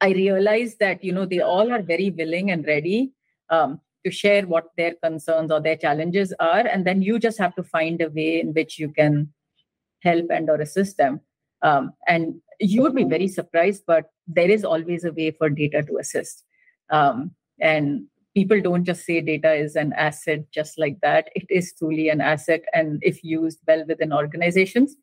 I 0.00 0.10
realized 0.10 0.78
that 0.80 1.04
you 1.04 1.12
know 1.12 1.26
they 1.26 1.40
all 1.40 1.72
are 1.72 1.82
very 1.82 2.10
willing 2.10 2.50
and 2.50 2.66
ready 2.66 3.12
um, 3.50 3.80
to 4.04 4.10
share 4.10 4.46
what 4.46 4.70
their 4.76 4.94
concerns 5.02 5.50
or 5.50 5.60
their 5.60 5.76
challenges 5.76 6.34
are, 6.40 6.66
and 6.66 6.86
then 6.86 7.02
you 7.02 7.18
just 7.18 7.38
have 7.38 7.54
to 7.56 7.62
find 7.62 8.00
a 8.00 8.10
way 8.10 8.40
in 8.40 8.52
which 8.52 8.78
you 8.78 8.88
can 8.90 9.32
help 10.00 10.26
and 10.30 10.50
or 10.50 10.60
assist 10.60 10.98
them. 10.98 11.20
Um, 11.62 11.92
and 12.06 12.40
you 12.60 12.82
would 12.82 12.94
be 12.94 13.04
very 13.04 13.28
surprised, 13.28 13.84
but 13.86 14.10
there 14.26 14.50
is 14.50 14.64
always 14.64 15.04
a 15.04 15.12
way 15.12 15.30
for 15.30 15.48
data 15.48 15.82
to 15.82 15.96
assist. 15.96 16.44
Um, 16.90 17.30
and 17.60 18.06
people 18.34 18.60
don't 18.60 18.84
just 18.84 19.04
say 19.04 19.20
data 19.20 19.52
is 19.52 19.76
an 19.76 19.92
asset 19.92 20.50
just 20.52 20.78
like 20.78 20.98
that. 21.02 21.28
It 21.34 21.46
is 21.48 21.72
truly 21.78 22.08
an 22.08 22.20
asset. 22.20 22.62
And 22.72 22.98
if 23.02 23.22
used 23.22 23.60
well 23.66 23.84
within 23.86 24.12
organizations, 24.12 24.96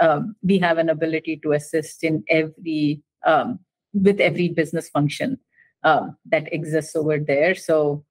um, 0.00 0.34
we 0.42 0.58
have 0.58 0.78
an 0.78 0.88
ability 0.88 1.40
to 1.42 1.52
assist 1.52 2.02
in 2.02 2.24
every, 2.28 3.02
um, 3.26 3.58
with 3.92 4.20
every 4.20 4.48
business 4.48 4.88
function 4.88 5.38
um, 5.84 6.16
that 6.26 6.52
exists 6.52 6.96
over 6.96 7.18
there. 7.18 7.54
So, 7.54 8.04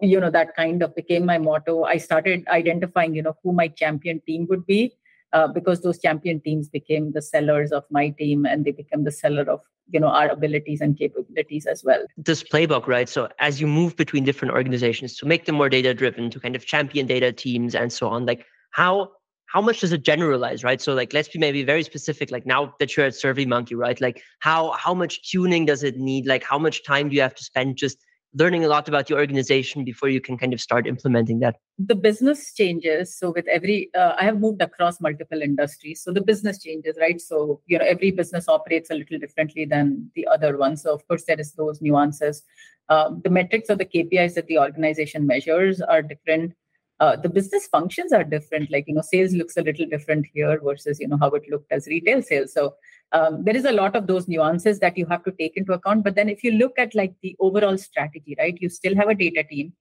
you 0.00 0.20
know, 0.20 0.30
that 0.30 0.54
kind 0.56 0.82
of 0.82 0.94
became 0.94 1.24
my 1.24 1.38
motto. 1.38 1.84
I 1.84 1.96
started 1.96 2.46
identifying, 2.48 3.14
you 3.14 3.22
know, 3.22 3.36
who 3.42 3.52
my 3.52 3.68
champion 3.68 4.20
team 4.26 4.46
would 4.50 4.66
be 4.66 4.92
uh, 5.32 5.48
because 5.48 5.80
those 5.80 5.98
champion 5.98 6.40
teams 6.40 6.68
became 6.68 7.12
the 7.12 7.22
sellers 7.22 7.72
of 7.72 7.84
my 7.90 8.10
team 8.10 8.44
and 8.44 8.64
they 8.64 8.72
become 8.72 9.04
the 9.04 9.10
seller 9.10 9.42
of 9.50 9.60
you 9.90 10.00
know 10.00 10.08
our 10.08 10.28
abilities 10.28 10.80
and 10.80 10.98
capabilities 10.98 11.66
as 11.66 11.82
well. 11.84 12.04
This 12.16 12.42
playbook 12.42 12.86
right? 12.86 13.08
So 13.08 13.28
as 13.38 13.60
you 13.60 13.66
move 13.66 13.96
between 13.96 14.24
different 14.24 14.54
organizations 14.54 15.16
to 15.18 15.26
make 15.26 15.46
them 15.46 15.56
more 15.56 15.68
data 15.68 15.94
driven 15.94 16.30
to 16.30 16.40
kind 16.40 16.56
of 16.56 16.66
champion 16.66 17.06
data 17.06 17.32
teams 17.32 17.74
and 17.74 17.92
so 17.92 18.08
on 18.08 18.26
like 18.26 18.46
how 18.70 19.10
how 19.46 19.60
much 19.60 19.80
does 19.80 19.92
it 19.92 20.02
generalize 20.02 20.64
right? 20.64 20.80
So 20.80 20.94
like 20.94 21.12
let's 21.12 21.28
be 21.28 21.38
maybe 21.38 21.62
very 21.62 21.82
specific 21.82 22.30
like 22.30 22.46
now 22.46 22.74
that 22.78 22.96
you're 22.96 23.06
at 23.06 23.12
surveymonkey 23.12 23.76
right? 23.76 24.00
Like 24.00 24.22
how 24.38 24.72
how 24.72 24.94
much 24.94 25.30
tuning 25.30 25.66
does 25.66 25.82
it 25.82 25.98
need? 25.98 26.26
Like 26.26 26.42
how 26.42 26.58
much 26.58 26.84
time 26.84 27.10
do 27.10 27.16
you 27.16 27.22
have 27.22 27.34
to 27.34 27.44
spend 27.44 27.76
just 27.76 27.98
learning 28.34 28.64
a 28.64 28.68
lot 28.68 28.88
about 28.88 29.10
your 29.10 29.18
organization 29.18 29.84
before 29.84 30.08
you 30.08 30.20
can 30.20 30.38
kind 30.38 30.52
of 30.52 30.60
start 30.60 30.86
implementing 30.86 31.40
that. 31.40 31.56
The 31.78 31.94
business 31.94 32.54
changes. 32.54 33.16
So 33.16 33.32
with 33.32 33.46
every 33.48 33.90
uh, 33.94 34.14
i 34.18 34.24
have 34.24 34.40
moved 34.40 34.62
across 34.62 35.00
multiple 35.00 35.42
industries. 35.42 36.02
So 36.02 36.12
the 36.12 36.22
business 36.22 36.62
changes 36.62 36.96
right? 37.00 37.20
So 37.20 37.60
you 37.66 37.78
know 37.78 37.84
every 37.84 38.10
business 38.10 38.48
operates 38.48 38.90
a 38.90 38.94
little 38.94 39.18
differently 39.18 39.64
than 39.64 40.10
the 40.14 40.26
other 40.26 40.56
one. 40.56 40.76
So 40.76 40.94
of 40.94 41.06
course 41.08 41.24
there 41.24 41.40
is 41.40 41.52
those 41.52 41.82
nuances. 41.82 42.42
Um, 42.88 43.20
the 43.22 43.30
metrics 43.30 43.70
or 43.70 43.76
the 43.76 43.86
kpis 43.86 44.34
that 44.34 44.46
the 44.46 44.58
organization 44.58 45.26
measures 45.26 45.80
are 45.80 46.02
different. 46.02 46.54
Uh, 47.00 47.16
the 47.16 47.28
business 47.28 47.66
functions 47.66 48.12
are 48.12 48.24
different. 48.24 48.70
Like 48.70 48.84
you 48.86 48.94
know 48.94 49.02
sales 49.02 49.32
looks 49.32 49.56
a 49.56 49.62
little 49.62 49.86
different 49.86 50.26
here 50.32 50.58
versus 50.62 51.00
you 51.00 51.08
know 51.08 51.18
how 51.20 51.30
it 51.30 51.44
looked 51.50 51.70
as 51.72 51.86
retail 51.86 52.22
sales. 52.22 52.52
So 52.54 52.74
um, 53.12 53.44
there 53.44 53.56
is 53.56 53.64
a 53.64 53.72
lot 53.72 53.94
of 53.94 54.06
those 54.06 54.26
nuances 54.26 54.78
that 54.80 54.96
you 54.96 55.06
have 55.06 55.22
to 55.24 55.32
take 55.32 55.56
into 55.56 55.72
account. 55.72 56.04
But 56.04 56.14
then 56.14 56.28
if 56.28 56.42
you 56.42 56.52
look 56.52 56.72
at 56.78 56.94
like 56.94 57.14
the 57.22 57.36
overall 57.40 57.78
strategy 57.78 58.36
right 58.38 58.56
you 58.60 58.68
still 58.68 58.96
have 58.96 59.08
a 59.08 59.14
data 59.14 59.44
team. 59.44 59.72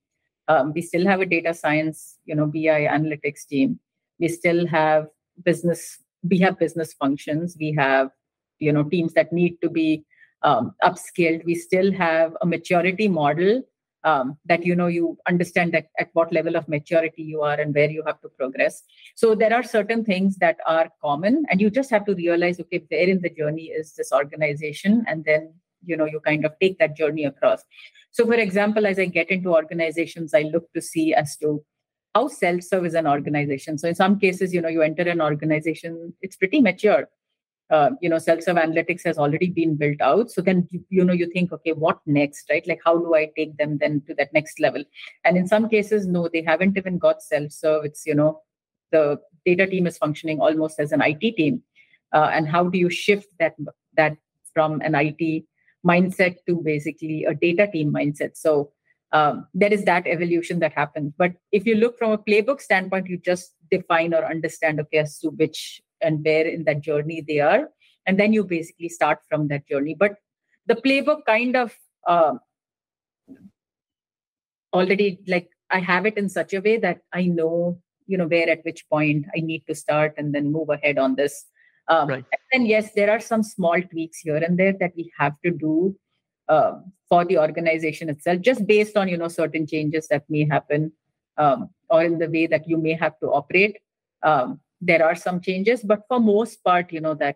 Um, 0.47 0.73
we 0.73 0.81
still 0.81 1.05
have 1.07 1.21
a 1.21 1.25
data 1.25 1.53
science 1.53 2.17
you 2.25 2.35
know 2.35 2.45
bi 2.45 2.87
analytics 2.97 3.45
team. 3.47 3.79
We 4.19 4.27
still 4.27 4.67
have 4.67 5.07
business 5.43 5.97
we 6.23 6.37
have 6.39 6.59
business 6.59 6.93
functions. 6.93 7.57
We 7.59 7.73
have 7.77 8.09
you 8.59 8.71
know 8.71 8.83
teams 8.83 9.13
that 9.13 9.31
need 9.31 9.57
to 9.61 9.69
be 9.69 10.05
um, 10.43 10.73
upscaled 10.83 11.45
we 11.45 11.55
still 11.55 11.91
have 11.93 12.35
a 12.41 12.45
maturity 12.45 13.07
model 13.07 13.61
um, 14.03 14.37
that 14.45 14.65
you 14.65 14.75
know 14.75 14.87
you 14.87 15.17
understand 15.27 15.73
that 15.73 15.87
at 15.99 16.09
what 16.13 16.33
level 16.33 16.55
of 16.55 16.67
maturity 16.67 17.23
you 17.23 17.41
are 17.41 17.59
and 17.59 17.73
where 17.73 17.89
you 17.89 18.03
have 18.05 18.19
to 18.21 18.29
progress. 18.29 18.83
So 19.15 19.35
there 19.35 19.53
are 19.53 19.63
certain 19.63 20.03
things 20.03 20.37
that 20.37 20.57
are 20.65 20.89
common 21.01 21.45
and 21.49 21.61
you 21.61 21.69
just 21.69 21.89
have 21.91 22.05
to 22.05 22.15
realize 22.15 22.59
okay 22.59 22.83
where 22.89 23.09
in 23.09 23.21
the 23.21 23.29
journey 23.29 23.65
is 23.65 23.93
this 23.93 24.11
organization? 24.11 25.05
And 25.07 25.25
then 25.25 25.53
you 25.83 25.97
know 25.97 26.05
you 26.05 26.19
kind 26.19 26.45
of 26.45 26.53
take 26.59 26.79
that 26.79 26.95
journey 26.95 27.25
across. 27.25 27.63
So 28.11 28.25
for 28.25 28.33
example 28.33 28.85
as 28.85 28.99
i 28.99 29.05
get 29.05 29.29
into 29.29 29.53
organizations 29.53 30.33
i 30.33 30.41
look 30.41 30.71
to 30.73 30.81
see 30.81 31.13
as 31.13 31.37
to 31.37 31.63
how 32.13 32.27
self-serve 32.27 32.85
is 32.85 32.93
an 32.93 33.07
organization. 33.07 33.77
So 33.77 33.87
in 33.87 33.95
some 33.95 34.19
cases 34.19 34.53
you 34.53 34.61
know 34.61 34.69
you 34.69 34.81
enter 34.81 35.03
an 35.03 35.21
organization 35.21 36.13
it's 36.21 36.35
pretty 36.35 36.61
mature 36.61 37.07
uh, 37.71 37.91
you 38.01 38.09
know 38.09 38.19
self-serve 38.19 38.57
analytics 38.57 39.03
has 39.05 39.17
already 39.17 39.49
been 39.49 39.75
built 39.75 40.01
out. 40.01 40.29
So 40.29 40.41
then 40.41 40.67
you, 40.71 40.83
you, 40.89 41.05
know 41.05 41.13
you 41.13 41.29
think 41.31 41.53
okay 41.53 41.71
what 41.71 41.99
next 42.05 42.49
right? 42.49 42.67
Like 42.67 42.81
how 42.85 42.97
do 42.97 43.15
i 43.15 43.31
take 43.35 43.57
them 43.57 43.77
then 43.77 44.01
to 44.07 44.13
that 44.15 44.33
next 44.33 44.59
level? 44.59 44.83
And 45.23 45.37
in 45.37 45.47
some 45.47 45.69
cases 45.69 46.05
no 46.05 46.29
they 46.31 46.43
haven't 46.43 46.77
even 46.77 46.97
got 46.97 47.23
self-serve. 47.23 47.85
It's 47.85 48.05
you 48.05 48.13
know 48.13 48.41
the 48.91 49.19
data 49.45 49.65
team 49.65 49.87
is 49.87 49.97
functioning 49.97 50.39
almost 50.41 50.79
as 50.79 50.91
an 50.91 51.01
it 51.01 51.21
team. 51.37 51.63
Uh, 52.13 52.29
and 52.33 52.47
how 52.47 52.65
do 52.67 52.77
you 52.77 52.89
shift 52.89 53.29
that 53.39 53.55
that 53.95 54.17
from 54.53 54.81
an 54.81 54.95
it 54.95 55.45
mindset 55.85 56.35
to 56.47 56.57
basically 56.57 57.23
a 57.23 57.33
data 57.33 57.67
team 57.71 57.93
mindset? 57.93 58.35
So 58.35 58.73
um, 59.13 59.47
there 59.53 59.71
is 59.71 59.85
that 59.85 60.07
evolution 60.07 60.59
that 60.59 60.71
happens 60.71 61.11
but 61.17 61.33
if 61.51 61.65
you 61.65 61.75
look 61.75 61.97
from 61.97 62.11
a 62.11 62.17
playbook 62.17 62.61
standpoint 62.61 63.07
you 63.07 63.17
just 63.17 63.55
define 63.69 64.13
or 64.13 64.23
understand 64.23 64.79
okay 64.79 64.99
as 64.99 65.19
to 65.19 65.31
which 65.31 65.81
and 66.01 66.23
where 66.23 66.47
in 66.47 66.63
that 66.65 66.81
journey 66.81 67.23
they 67.27 67.39
are. 67.39 67.69
And 68.05 68.19
then 68.19 68.33
you 68.33 68.43
basically 68.43 68.89
start 68.89 69.19
from 69.29 69.47
that 69.49 69.67
journey. 69.67 69.95
But 69.97 70.15
the 70.65 70.75
playbook 70.75 71.25
kind 71.25 71.55
of 71.55 71.75
uh, 72.07 72.33
already 74.73 75.19
like 75.27 75.49
i 75.69 75.79
have 75.79 76.05
it 76.05 76.17
in 76.17 76.29
such 76.29 76.53
a 76.53 76.61
way 76.61 76.77
that 76.77 76.99
i 77.13 77.25
know 77.25 77.77
you 78.07 78.17
know 78.17 78.27
where 78.27 78.49
at 78.49 78.63
which 78.63 78.87
point 78.89 79.25
i 79.35 79.39
need 79.39 79.63
to 79.67 79.75
start 79.75 80.13
and 80.17 80.33
then 80.33 80.51
move 80.51 80.69
ahead 80.69 80.97
on 80.97 81.15
this. 81.15 81.45
Um, 81.87 82.07
right. 82.07 82.25
and 82.53 82.67
yes 82.67 82.93
there 82.93 83.11
are 83.11 83.19
some 83.19 83.43
small 83.43 83.81
tweaks 83.81 84.19
here 84.19 84.37
and 84.37 84.57
there 84.57 84.73
that 84.79 84.93
we 84.95 85.11
have 85.17 85.33
to 85.43 85.51
do 85.51 85.95
uh, 86.47 86.73
for 87.09 87.25
the 87.25 87.37
organization 87.37 88.07
itself 88.07 88.39
just 88.41 88.65
based 88.65 88.95
on 88.95 89.07
you 89.07 89.17
know 89.17 89.27
certain 89.27 89.67
changes 89.67 90.07
that 90.07 90.23
may 90.29 90.47
happen 90.47 90.91
um, 91.37 91.69
or 91.89 92.03
in 92.03 92.17
the 92.19 92.29
way 92.29 92.47
that 92.47 92.67
you 92.67 92.77
may 92.77 92.93
have 92.93 93.19
to 93.19 93.27
operate. 93.27 93.77
Um, 94.23 94.59
there 94.81 95.05
are 95.05 95.15
some 95.15 95.39
changes 95.39 95.83
but 95.83 96.01
for 96.07 96.19
most 96.19 96.63
part 96.63 96.91
you 96.91 96.99
know 96.99 97.13
that 97.13 97.35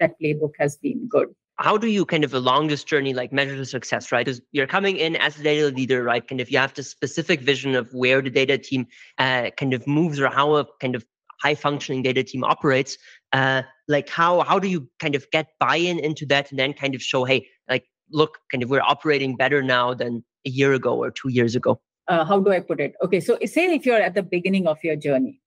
that 0.00 0.14
playbook 0.20 0.52
has 0.58 0.76
been 0.76 1.08
good. 1.08 1.28
How 1.58 1.78
do 1.78 1.86
you 1.86 2.04
kind 2.04 2.22
of 2.22 2.34
along 2.34 2.68
this 2.68 2.84
journey 2.84 3.14
like 3.14 3.32
measure 3.32 3.56
the 3.56 3.64
success 3.64 4.12
right? 4.12 4.26
Because 4.26 4.42
you're 4.52 4.66
coming 4.66 4.98
in 4.98 5.16
as 5.16 5.40
a 5.40 5.42
data 5.42 5.74
leader 5.74 6.02
right? 6.02 6.22
And 6.30 6.40
if 6.40 6.52
you 6.52 6.58
have 6.58 6.74
the 6.74 6.82
specific 6.82 7.40
vision 7.40 7.74
of 7.74 7.92
where 7.94 8.20
the 8.20 8.28
data 8.28 8.58
team 8.58 8.86
uh, 9.18 9.50
kind 9.56 9.72
of 9.72 9.86
moves 9.86 10.20
or 10.20 10.28
how 10.28 10.56
a 10.56 10.66
kind 10.80 10.94
of 10.94 11.04
high 11.42 11.54
functioning 11.54 12.02
data 12.02 12.22
team 12.22 12.44
operates. 12.44 12.96
Uh, 13.32 13.62
like 13.88 14.08
how 14.08 14.40
how 14.42 14.58
do 14.58 14.68
you 14.68 14.88
kind 15.00 15.14
of 15.14 15.30
get 15.30 15.48
buy-in 15.60 15.98
into 15.98 16.26
that 16.26 16.50
and 16.50 16.58
then 16.58 16.72
kind 16.72 16.94
of 16.94 17.02
show 17.02 17.24
hey 17.24 17.46
like 17.68 17.84
look 18.10 18.38
kind 18.50 18.62
of 18.62 18.70
we're 18.70 18.80
operating 18.80 19.36
better 19.36 19.62
now 19.62 19.92
than 19.94 20.24
a 20.46 20.50
year 20.50 20.72
ago 20.72 20.96
or 20.96 21.10
two 21.10 21.28
years 21.28 21.54
ago? 21.54 21.80
Uh, 22.08 22.24
how 22.24 22.38
do 22.38 22.52
i 22.52 22.60
put 22.60 22.80
it? 22.80 22.94
Okay 23.02 23.20
so 23.20 23.38
say 23.44 23.74
if 23.74 23.86
you're 23.86 24.00
at 24.00 24.14
the 24.14 24.22
beginning 24.22 24.66
of 24.66 24.78
your 24.82 24.96
journey 24.96 25.40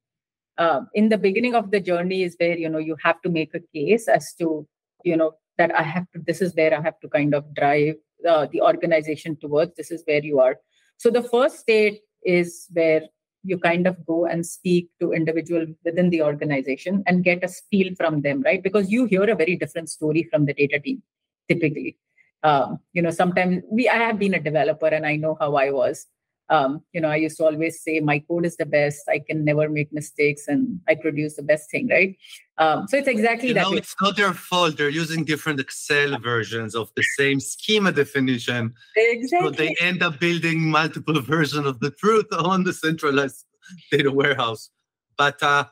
uh, 0.59 0.81
in 0.93 1.09
the 1.09 1.17
beginning 1.17 1.55
of 1.55 1.71
the 1.71 1.79
journey 1.79 2.23
is 2.23 2.35
where 2.39 2.57
you 2.57 2.69
know 2.69 2.83
you 2.89 2.95
have 3.03 3.21
to 3.21 3.29
make 3.29 3.55
a 3.55 3.63
case 3.73 4.07
as 4.07 4.33
to 4.39 4.67
you 5.03 5.17
know 5.17 5.31
that 5.57 5.73
i 5.75 5.81
have 5.81 6.05
to 6.11 6.19
this 6.27 6.41
is 6.41 6.53
where 6.55 6.77
i 6.77 6.81
have 6.81 6.99
to 6.99 7.09
kind 7.09 7.33
of 7.33 7.53
drive 7.55 7.95
uh, 8.27 8.47
the 8.51 8.61
organization 8.61 9.35
towards 9.37 9.75
this 9.75 9.91
is 9.91 10.03
where 10.05 10.23
you 10.23 10.39
are. 10.39 10.57
So 10.97 11.09
the 11.09 11.23
first 11.23 11.59
state 11.59 12.01
is 12.23 12.67
where 12.73 13.03
you 13.43 13.57
kind 13.57 13.87
of 13.87 14.05
go 14.05 14.25
and 14.25 14.45
speak 14.45 14.89
to 14.99 15.13
individual 15.13 15.65
within 15.85 16.09
the 16.09 16.21
organization 16.21 17.03
and 17.07 17.23
get 17.23 17.43
a 17.43 17.47
feel 17.47 17.95
from 17.95 18.21
them 18.21 18.41
right? 18.41 18.61
Because 18.61 18.91
you 18.91 19.05
hear 19.05 19.23
a 19.23 19.35
very 19.35 19.55
different 19.55 19.89
story 19.89 20.27
from 20.29 20.45
the 20.45 20.53
data 20.53 20.79
team 20.79 21.01
typically. 21.47 21.97
Um, 22.43 22.79
you 22.93 23.01
know 23.01 23.09
sometimes 23.09 23.63
we 23.69 23.89
i 23.89 23.97
have 23.97 24.17
been 24.17 24.33
a 24.33 24.39
developer 24.39 24.87
and 24.87 25.05
i 25.05 25.17
know 25.17 25.35
how 25.41 25.55
i 25.55 25.71
was 25.71 26.05
um, 26.49 26.81
you 26.93 27.01
know, 27.01 27.09
I 27.09 27.17
used 27.17 27.37
to 27.37 27.45
always 27.45 27.81
say 27.81 27.99
my 27.99 28.19
code 28.19 28.45
is 28.45 28.57
the 28.57 28.65
best. 28.65 29.07
I 29.07 29.19
can 29.19 29.45
never 29.45 29.69
make 29.69 29.93
mistakes, 29.93 30.47
and 30.47 30.79
I 30.87 30.95
produce 30.95 31.35
the 31.35 31.43
best 31.43 31.69
thing, 31.69 31.87
right? 31.89 32.17
Um, 32.57 32.87
so 32.87 32.97
it's 32.97 33.07
exactly 33.07 33.49
you 33.49 33.53
that. 33.53 33.69
No, 33.69 33.73
it's 33.73 33.95
not 34.01 34.17
their 34.17 34.33
fault. 34.33 34.77
They're 34.77 34.89
using 34.89 35.23
different 35.23 35.59
Excel 35.59 36.17
versions 36.19 36.73
of 36.73 36.91
the 36.95 37.03
same 37.17 37.39
schema 37.39 37.91
definition. 37.91 38.73
Exactly. 38.95 39.47
So 39.47 39.51
they 39.51 39.75
end 39.79 40.01
up 40.01 40.19
building 40.19 40.69
multiple 40.69 41.21
versions 41.35 41.67
of 41.67 41.79
the 41.81 41.91
truth 41.91 42.25
on 42.31 42.63
the 42.63 42.73
centralized 42.73 43.45
data 43.91 44.11
warehouse. 44.11 44.71
But 45.17 45.41
uh, 45.43 45.65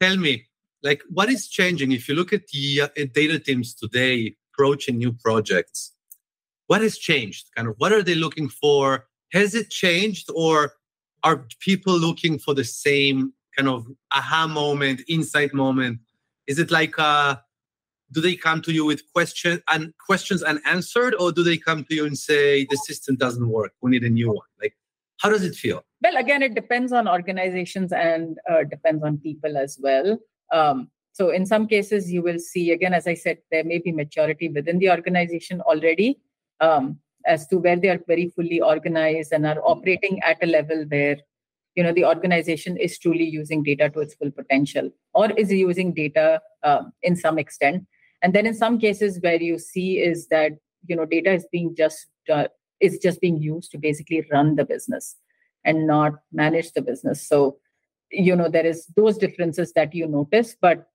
tell 0.00 0.16
me, 0.16 0.46
like, 0.82 1.02
what 1.08 1.28
is 1.28 1.48
changing? 1.48 1.92
If 1.92 2.08
you 2.08 2.16
look 2.16 2.32
at 2.32 2.48
the 2.48 2.82
uh, 2.82 2.88
data 3.12 3.38
teams 3.38 3.72
today 3.72 4.34
approaching 4.52 4.98
new 4.98 5.12
projects, 5.12 5.92
what 6.66 6.80
has 6.80 6.98
changed? 6.98 7.46
Kind 7.54 7.68
of, 7.68 7.74
what 7.78 7.92
are 7.92 8.02
they 8.02 8.16
looking 8.16 8.48
for? 8.48 9.06
Has 9.32 9.54
it 9.54 9.70
changed 9.70 10.30
or 10.34 10.72
are 11.22 11.46
people 11.60 11.98
looking 11.98 12.38
for 12.38 12.54
the 12.54 12.64
same 12.64 13.32
kind 13.56 13.68
of 13.68 13.86
aha 14.12 14.46
moment 14.46 15.00
insight 15.08 15.52
moment? 15.54 16.00
Is 16.46 16.58
it 16.58 16.70
like 16.70 16.98
uh 16.98 17.36
do 18.12 18.20
they 18.20 18.36
come 18.36 18.62
to 18.62 18.72
you 18.72 18.84
with 18.84 19.02
question 19.12 19.60
and 19.68 19.92
questions 19.98 20.42
unanswered 20.42 21.14
or 21.18 21.32
do 21.32 21.42
they 21.42 21.56
come 21.56 21.84
to 21.84 21.94
you 21.94 22.06
and 22.06 22.16
say 22.16 22.64
the 22.70 22.76
system 22.76 23.16
doesn't 23.16 23.48
work. 23.48 23.72
We 23.80 23.90
need 23.90 24.04
a 24.04 24.08
new 24.08 24.28
one. 24.28 24.46
Like 24.60 24.76
how 25.18 25.30
does 25.30 25.42
it 25.42 25.54
feel? 25.54 25.82
Well 26.02 26.16
again 26.16 26.42
it 26.42 26.54
depends 26.54 26.92
on 26.92 27.08
organizations 27.08 27.92
and 27.92 28.38
uh, 28.48 28.64
depends 28.64 29.02
on 29.02 29.18
people 29.18 29.56
as 29.56 29.78
well. 29.80 30.18
Um, 30.52 30.90
so 31.12 31.30
in 31.30 31.46
some 31.46 31.66
cases 31.66 32.12
you 32.12 32.22
will 32.22 32.38
see 32.38 32.70
again 32.70 32.94
as 32.94 33.06
i 33.06 33.14
said 33.14 33.38
there 33.50 33.64
may 33.64 33.78
be 33.78 33.90
maturity 33.90 34.48
within 34.48 34.78
the 34.78 34.90
organization 34.90 35.60
already. 35.62 36.20
Um, 36.60 37.00
as 37.26 37.46
to 37.48 37.58
where 37.58 37.76
they 37.76 37.88
are 37.88 38.00
very 38.06 38.28
fully 38.30 38.60
organized 38.60 39.32
and 39.32 39.46
are 39.46 39.60
operating 39.64 40.22
at 40.22 40.42
a 40.42 40.46
level 40.46 40.84
where 40.88 41.16
you 41.76 41.82
know 41.82 41.92
the 41.92 42.04
organization 42.04 42.76
is 42.76 42.98
truly 42.98 43.24
using 43.24 43.62
data 43.62 43.90
to 43.90 44.00
its 44.00 44.14
full 44.14 44.30
potential 44.30 44.90
or 45.14 45.30
is 45.32 45.52
using 45.52 45.92
data 45.92 46.40
um, 46.62 46.92
in 47.02 47.14
some 47.14 47.38
extent. 47.38 47.86
And 48.22 48.34
then 48.34 48.46
in 48.46 48.54
some 48.54 48.78
cases 48.78 49.20
where 49.20 49.40
you 49.40 49.58
see 49.58 49.98
is 49.98 50.28
that 50.28 50.52
you 50.86 50.96
know 50.96 51.04
data 51.04 51.32
is 51.32 51.46
being 51.52 51.74
just 51.76 52.06
uh, 52.32 52.48
is 52.80 52.98
just 52.98 53.20
being 53.20 53.36
used 53.36 53.70
to 53.72 53.78
basically 53.78 54.26
run 54.32 54.56
the 54.56 54.64
business 54.64 55.16
and 55.64 55.86
not 55.86 56.14
manage 56.32 56.72
the 56.72 56.82
business. 56.82 57.28
So 57.28 57.58
you 58.10 58.34
know 58.34 58.48
there 58.48 58.66
is 58.66 58.86
those 58.96 59.18
differences 59.18 59.72
that 59.72 59.94
you 59.94 60.06
notice 60.06 60.56
but 60.60 60.86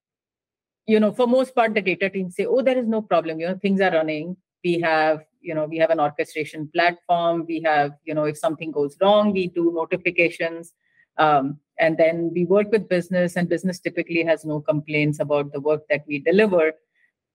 you 0.87 0.97
know 0.97 1.11
for 1.11 1.27
most 1.27 1.53
part 1.53 1.73
the 1.73 1.81
data 1.81 2.09
teams 2.09 2.35
say 2.35 2.45
oh 2.45 2.61
there 2.61 2.77
is 2.77 2.87
no 2.87 3.01
problem. 3.01 3.39
You 3.39 3.49
know 3.49 3.59
things 3.61 3.81
are 3.81 3.91
running. 3.91 4.37
We 4.63 4.79
have 4.79 5.21
you 5.41 5.53
know 5.55 5.65
we 5.65 5.77
have 5.77 5.89
an 5.89 5.99
orchestration 5.99 6.69
platform. 6.73 7.45
We 7.47 7.61
have 7.61 7.93
you 8.03 8.13
know 8.13 8.25
if 8.25 8.37
something 8.37 8.71
goes 8.71 8.95
wrong 9.01 9.33
we 9.33 9.47
do 9.47 9.71
notifications. 9.73 10.73
Um, 11.17 11.59
and 11.77 11.97
then 11.97 12.31
we 12.33 12.45
work 12.45 12.71
with 12.71 12.87
business 12.87 13.35
and 13.35 13.49
business 13.49 13.79
typically 13.79 14.23
has 14.23 14.45
no 14.45 14.61
complaints 14.61 15.19
about 15.19 15.51
the 15.51 15.59
work 15.59 15.81
that 15.89 16.03
we 16.07 16.19
deliver. 16.19 16.73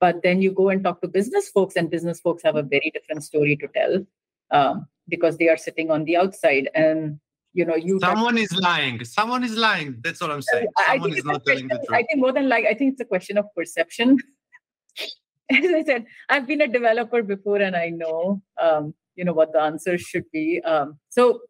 But 0.00 0.22
then 0.22 0.40
you 0.40 0.52
go 0.52 0.68
and 0.68 0.82
talk 0.84 1.00
to 1.02 1.08
business 1.08 1.48
folks 1.48 1.76
and 1.76 1.90
business 1.90 2.20
folks 2.20 2.42
have 2.42 2.56
a 2.56 2.62
very 2.62 2.90
different 2.94 3.25
story 3.25 3.56
to 3.56 3.68
tell 3.68 4.06
um, 4.50 4.86
because 5.08 5.36
they 5.36 5.48
are 5.48 5.56
sitting 5.56 5.90
on 5.90 6.04
the 6.04 6.16
outside 6.16 6.70
and 6.75 7.18
you 7.54 7.64
know 7.64 7.75
you 7.75 7.98
someone 8.00 8.38
is 8.38 8.52
lying. 8.56 9.04
Someone 9.04 9.42
is 9.42 9.56
lying. 9.56 9.96
That's 10.02 10.20
what 10.20 10.30
i'm 10.30 10.42
saying. 10.42 10.68
Someone 10.86 11.14
is 11.14 11.25
not 11.25 11.44
telling 11.46 11.68
the 11.68 11.76
truth 11.76 11.90
i 11.90 12.02
think 12.02 12.20
more 12.20 12.32
than 12.32 12.48
like 12.48 12.66
i 12.66 12.75
think 12.75 12.92
it's 12.92 13.00
a 13.00 13.06
question 13.06 13.38
of 13.38 13.46
perception 13.56 14.18
as 15.50 15.73
I 15.75 15.85
said, 15.85 16.07
I've 16.29 16.47
been 16.47 16.61
a 16.61 16.69
developer 16.69 17.23
before 17.23 17.59
and 17.59 17.76
I 17.76 17.91
know, 17.91 18.43
um, 18.61 18.95
you 19.15 19.25
know, 19.25 19.33
what 19.33 19.53
the 19.53 19.61
answers 19.61 20.03
should 20.03 20.25
be. 20.33 20.61
Um, 20.65 20.99
so, 21.09 21.41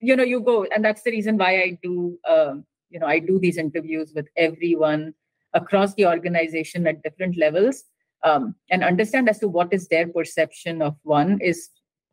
you 0.00 0.14
know, 0.14 0.24
you 0.24 0.40
go, 0.40 0.66
and 0.74 0.84
that's 0.84 1.02
the 1.02 1.10
reason 1.10 1.38
why 1.38 1.62
I 1.62 1.78
do, 1.82 2.18
um, 2.28 2.64
you 2.90 3.00
know, 3.00 3.06
I 3.06 3.18
do 3.18 3.38
these 3.38 3.56
interviews 3.56 4.12
with 4.14 4.28
everyone 4.36 5.14
across 5.54 5.94
the 5.94 6.06
organization 6.06 6.86
at 6.86 7.02
different 7.02 7.38
levels 7.38 7.84
um, 8.24 8.54
and 8.70 8.82
understand 8.82 9.28
as 9.28 9.38
to 9.38 9.48
what 9.48 9.72
is 9.72 9.88
their 9.88 10.08
perception 10.08 10.82
of 10.82 10.96
one 11.02 11.38
is 11.40 11.68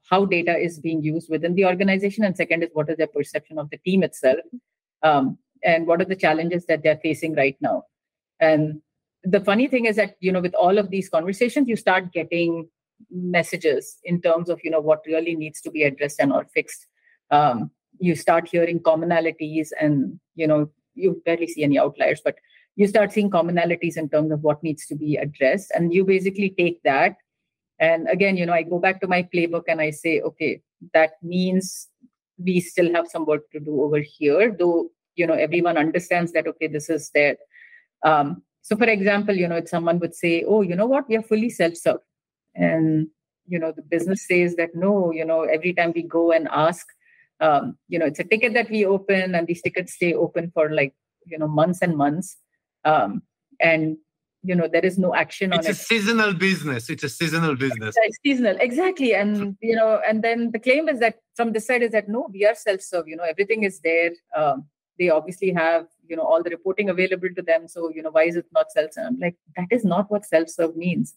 how 0.09 0.25
data 0.25 0.57
is 0.57 0.79
being 0.79 1.01
used 1.01 1.29
within 1.29 1.55
the 1.55 1.65
organization, 1.65 2.25
and 2.25 2.35
second 2.35 2.63
is 2.63 2.69
what 2.73 2.89
is 2.89 2.97
their 2.97 3.07
perception 3.07 3.57
of 3.57 3.69
the 3.69 3.77
team 3.77 4.03
itself, 4.03 4.39
um, 5.03 5.37
and 5.63 5.87
what 5.87 6.01
are 6.01 6.05
the 6.05 6.15
challenges 6.15 6.65
that 6.65 6.83
they're 6.83 6.99
facing 7.01 7.33
right 7.35 7.55
now. 7.61 7.83
And 8.39 8.81
the 9.23 9.39
funny 9.39 9.67
thing 9.67 9.85
is 9.85 9.95
that 9.95 10.15
you 10.19 10.31
know 10.31 10.41
with 10.41 10.55
all 10.55 10.77
of 10.77 10.89
these 10.89 11.09
conversations 11.09 11.67
you 11.67 11.75
start 11.75 12.11
getting 12.11 12.67
messages 13.09 13.97
in 14.03 14.21
terms 14.21 14.49
of 14.49 14.59
you 14.63 14.71
know 14.71 14.79
what 14.79 15.01
really 15.05 15.35
needs 15.35 15.61
to 15.61 15.71
be 15.71 15.83
addressed 15.83 16.19
and 16.19 16.33
or 16.33 16.45
fixed. 16.45 16.87
Um, 17.29 17.71
you 17.99 18.15
start 18.15 18.47
hearing 18.47 18.79
commonalities 18.79 19.69
and 19.79 20.19
you 20.35 20.47
know 20.47 20.69
you 20.95 21.21
barely 21.25 21.47
see 21.47 21.63
any 21.63 21.79
outliers 21.79 22.21
but 22.23 22.35
you 22.75 22.87
start 22.87 23.11
seeing 23.11 23.29
commonalities 23.29 23.97
in 23.97 24.09
terms 24.09 24.31
of 24.31 24.41
what 24.41 24.63
needs 24.63 24.85
to 24.87 24.95
be 24.95 25.17
addressed. 25.17 25.71
And 25.75 25.93
you 25.93 26.05
basically 26.05 26.53
take 26.57 26.81
that. 26.83 27.15
And 27.79 28.07
again 28.07 28.37
you 28.37 28.45
know 28.45 28.53
i 28.53 28.61
go 28.61 28.77
back 28.77 29.01
to 29.01 29.07
my 29.07 29.23
playbook 29.33 29.63
and 29.67 29.81
i 29.81 29.89
say 29.89 30.21
okay 30.21 30.61
that 30.93 31.13
means 31.23 31.87
we 32.37 32.59
still 32.59 32.93
have 32.93 33.07
some 33.07 33.25
work 33.25 33.49
to 33.51 33.59
do 33.59 33.81
over 33.81 33.99
here 33.99 34.55
though 34.57 34.89
you 35.15 35.25
know 35.25 35.33
everyone 35.33 35.77
understands 35.77 36.31
that 36.33 36.47
okay 36.47 36.67
this 36.67 36.91
is 36.91 37.09
there 37.15 37.37
um, 38.03 38.43
so, 38.61 38.75
for 38.75 38.85
example, 38.85 39.35
you 39.35 39.47
know, 39.47 39.57
if 39.57 39.69
someone 39.69 39.99
would 39.99 40.15
say, 40.15 40.43
"Oh, 40.47 40.61
you 40.61 40.75
know 40.75 40.85
what? 40.85 41.09
We 41.09 41.17
are 41.17 41.23
fully 41.23 41.49
self-serve," 41.49 42.01
and 42.55 43.07
you 43.47 43.59
know, 43.59 43.71
the 43.71 43.81
business 43.81 44.27
says 44.27 44.55
that 44.55 44.75
no, 44.75 45.11
you 45.11 45.25
know, 45.25 45.43
every 45.43 45.73
time 45.73 45.93
we 45.95 46.03
go 46.03 46.31
and 46.31 46.47
ask, 46.51 46.85
um, 47.39 47.77
you 47.87 47.97
know, 47.97 48.05
it's 48.05 48.19
a 48.19 48.23
ticket 48.23 48.53
that 48.53 48.69
we 48.69 48.85
open, 48.85 49.35
and 49.35 49.47
these 49.47 49.61
tickets 49.61 49.93
stay 49.93 50.13
open 50.13 50.51
for 50.53 50.69
like 50.69 50.93
you 51.25 51.37
know 51.37 51.47
months 51.47 51.81
and 51.81 51.97
months, 51.97 52.37
um, 52.85 53.23
and 53.59 53.97
you 54.43 54.55
know 54.55 54.67
there 54.67 54.85
is 54.85 54.97
no 54.97 55.15
action 55.15 55.53
it's 55.53 55.59
on 55.59 55.65
it. 55.65 55.69
It's 55.71 55.81
a 55.81 55.85
seasonal 55.85 56.33
business. 56.33 56.89
It's 56.89 57.03
a 57.03 57.09
seasonal 57.09 57.55
business. 57.55 57.95
It's 57.97 58.19
seasonal, 58.23 58.57
exactly. 58.59 59.15
And 59.15 59.57
you 59.59 59.75
know, 59.75 60.01
and 60.07 60.23
then 60.23 60.51
the 60.51 60.59
claim 60.59 60.87
is 60.87 60.99
that 60.99 61.15
from 61.35 61.53
this 61.53 61.65
side 61.65 61.81
is 61.81 61.91
that 61.91 62.07
no, 62.07 62.29
we 62.31 62.45
are 62.45 62.55
self-serve. 62.55 63.07
You 63.07 63.15
know, 63.15 63.23
everything 63.23 63.63
is 63.63 63.79
there. 63.79 64.11
Um, 64.35 64.67
they 64.99 65.09
obviously 65.09 65.51
have 65.51 65.87
you 66.11 66.17
know 66.19 66.29
all 66.31 66.43
the 66.43 66.55
reporting 66.55 66.89
available 66.93 67.29
to 67.35 67.41
them. 67.41 67.67
So 67.67 67.89
you 67.95 68.03
know 68.03 68.11
why 68.11 68.23
is 68.23 68.35
it 68.35 68.45
not 68.53 68.71
self-serve? 68.71 69.07
I'm 69.07 69.19
like 69.19 69.37
that 69.57 69.77
is 69.79 69.85
not 69.85 70.11
what 70.11 70.25
self-serve 70.25 70.75
means. 70.75 71.15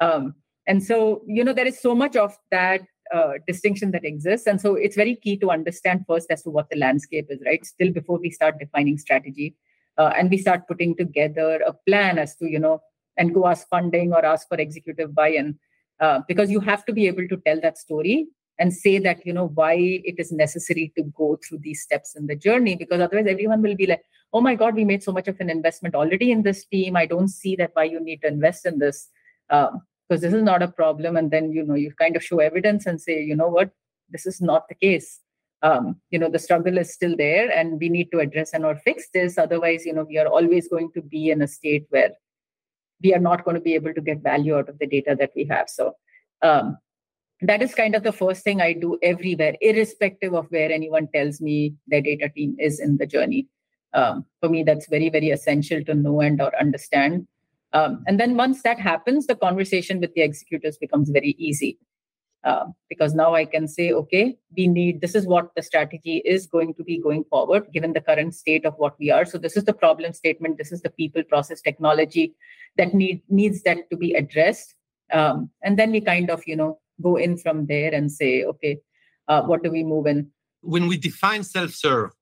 Um, 0.00 0.34
and 0.66 0.82
so 0.82 1.22
you 1.26 1.44
know 1.44 1.52
there 1.52 1.66
is 1.74 1.80
so 1.80 1.94
much 1.94 2.16
of 2.16 2.36
that 2.50 2.82
uh, 3.12 3.34
distinction 3.46 3.92
that 3.92 4.04
exists. 4.04 4.46
And 4.46 4.60
so 4.60 4.74
it's 4.74 4.96
very 4.96 5.14
key 5.16 5.36
to 5.38 5.50
understand 5.50 6.04
first 6.08 6.30
as 6.30 6.42
to 6.42 6.50
what 6.50 6.70
the 6.70 6.76
landscape 6.76 7.26
is 7.30 7.40
right? 7.46 7.64
Still 7.64 7.92
before 7.92 8.18
we 8.18 8.30
start 8.30 8.58
defining 8.58 8.98
strategy 8.98 9.54
uh, 9.98 10.12
and 10.16 10.30
we 10.30 10.38
start 10.38 10.66
putting 10.68 10.96
together 10.96 11.60
a 11.66 11.72
plan 11.72 12.18
as 12.18 12.36
to 12.36 12.50
you 12.50 12.58
know 12.58 12.80
and 13.16 13.34
go 13.34 13.46
ask 13.46 13.68
funding 13.68 14.12
or 14.12 14.24
ask 14.24 14.48
for 14.48 14.58
executive 14.58 15.14
buy-in 15.14 15.58
uh, 16.00 16.20
because 16.28 16.50
you 16.50 16.60
have 16.60 16.84
to 16.84 16.92
be 16.92 17.06
able 17.06 17.26
to 17.28 17.36
tell 17.46 17.60
that 17.60 17.78
story 17.78 18.26
and 18.58 18.72
say 18.72 18.98
that 18.98 19.24
you 19.26 19.32
know 19.32 19.48
why 19.54 19.74
it 19.74 20.18
is 20.18 20.32
necessary 20.32 20.92
to 20.96 21.02
go 21.16 21.38
through 21.46 21.58
these 21.58 21.82
steps 21.82 22.16
in 22.16 22.26
the 22.26 22.36
journey 22.36 22.76
because 22.76 23.00
otherwise 23.00 23.26
everyone 23.28 23.62
will 23.62 23.76
be 23.76 23.86
like 23.86 24.02
oh 24.32 24.40
my 24.40 24.54
god 24.54 24.74
we 24.74 24.84
made 24.84 25.02
so 25.02 25.12
much 25.12 25.28
of 25.28 25.40
an 25.40 25.50
investment 25.50 25.94
already 25.94 26.30
in 26.30 26.42
this 26.42 26.64
team. 26.64 26.96
I 26.96 27.06
don't 27.06 27.28
see 27.28 27.56
that 27.56 27.70
why 27.74 27.84
you 27.84 28.00
need 28.00 28.22
to 28.22 28.28
invest 28.28 28.66
in 28.66 28.78
this 28.78 29.08
because 29.48 29.70
um, 29.72 29.82
this 30.08 30.34
is 30.34 30.42
not 30.42 30.62
a 30.62 30.68
problem. 30.68 31.16
And 31.16 31.30
then 31.30 31.52
you 31.52 31.64
know 31.64 31.74
you 31.74 31.92
kind 31.92 32.16
of 32.16 32.24
show 32.24 32.38
evidence 32.38 32.86
and 32.86 33.00
say 33.00 33.22
you 33.22 33.36
know 33.36 33.48
what? 33.48 33.70
This 34.10 34.26
is 34.26 34.40
not 34.40 34.68
the 34.68 34.74
case. 34.74 35.20
Um, 35.62 35.96
you 36.10 36.18
know 36.18 36.28
the 36.28 36.38
struggle 36.38 36.78
is 36.78 36.92
still 36.92 37.16
there 37.16 37.50
and 37.50 37.80
we 37.80 37.88
need 37.88 38.12
to 38.12 38.20
address 38.20 38.52
and 38.52 38.64
or 38.64 38.76
fix 38.76 39.08
this. 39.12 39.38
Otherwise 39.38 39.86
you 39.86 39.92
know 39.92 40.04
we 40.04 40.18
are 40.18 40.28
always 40.28 40.68
going 40.68 40.90
to 40.94 41.02
be 41.02 41.30
in 41.30 41.42
a 41.42 41.48
state 41.48 41.86
where 41.90 42.10
we 43.02 43.14
are 43.14 43.20
not 43.20 43.44
going 43.44 43.54
to 43.54 43.60
be 43.60 43.74
able 43.74 43.94
to 43.94 44.00
get 44.00 44.22
value 44.22 44.56
out 44.56 44.68
of 44.68 44.78
the 44.78 44.86
data 44.86 45.16
that 45.18 45.32
we 45.36 45.44
have. 45.44 45.68
So 45.68 45.94
um, 46.42 46.78
that 47.42 47.62
is 47.62 47.74
kind 47.74 47.94
of 47.94 48.02
the 48.02 48.12
first 48.12 48.42
thing 48.42 48.60
I 48.60 48.72
do 48.72 48.98
everywhere, 49.02 49.56
irrespective 49.60 50.34
of 50.34 50.46
where 50.48 50.72
anyone 50.72 51.08
tells 51.14 51.40
me 51.40 51.74
their 51.86 52.00
data 52.00 52.30
team 52.30 52.56
is 52.58 52.80
in 52.80 52.96
the 52.96 53.06
journey. 53.06 53.48
Um, 53.94 54.24
for 54.40 54.48
me, 54.48 54.62
that's 54.62 54.88
very, 54.88 55.08
very 55.08 55.30
essential 55.30 55.82
to 55.84 55.94
know 55.94 56.20
and 56.20 56.40
or 56.40 56.52
understand. 56.58 57.26
Um, 57.72 58.04
and 58.06 58.20
then 58.20 58.36
once 58.36 58.62
that 58.62 58.78
happens, 58.78 59.26
the 59.26 59.34
conversation 59.34 60.00
with 60.00 60.14
the 60.14 60.22
executors 60.22 60.76
becomes 60.76 61.10
very 61.10 61.34
easy 61.38 61.78
uh, 62.46 62.66
because 62.88 63.12
now 63.12 63.34
I 63.34 63.44
can 63.44 63.66
say, 63.66 63.92
okay, 63.92 64.36
we 64.56 64.68
need 64.68 65.00
this 65.00 65.14
is 65.14 65.26
what 65.26 65.50
the 65.56 65.62
strategy 65.62 66.22
is 66.24 66.46
going 66.46 66.74
to 66.74 66.84
be 66.84 67.00
going 67.00 67.24
forward, 67.24 67.66
given 67.72 67.92
the 67.92 68.00
current 68.00 68.34
state 68.34 68.64
of 68.64 68.74
what 68.76 68.96
we 69.00 69.10
are. 69.10 69.24
So 69.24 69.36
this 69.36 69.56
is 69.56 69.64
the 69.64 69.72
problem 69.72 70.12
statement. 70.12 70.56
This 70.56 70.70
is 70.70 70.80
the 70.82 70.90
people, 70.90 71.24
process, 71.24 71.60
technology 71.60 72.34
that 72.76 72.94
need 72.94 73.22
needs 73.28 73.62
that 73.62 73.90
to 73.90 73.96
be 73.96 74.14
addressed. 74.14 74.74
Um, 75.12 75.50
and 75.62 75.78
then 75.78 75.90
we 75.90 76.00
kind 76.00 76.30
of, 76.30 76.42
you 76.46 76.56
know, 76.56 76.78
go 77.02 77.16
in 77.16 77.36
from 77.36 77.66
there 77.66 77.92
and 77.92 78.10
say, 78.10 78.44
okay, 78.44 78.78
uh, 79.28 79.42
what 79.42 79.64
do 79.64 79.70
we 79.70 79.82
move 79.82 80.06
in? 80.06 80.30
When 80.60 80.86
we 80.86 80.96
define 80.96 81.42
self-serve, 81.42 82.12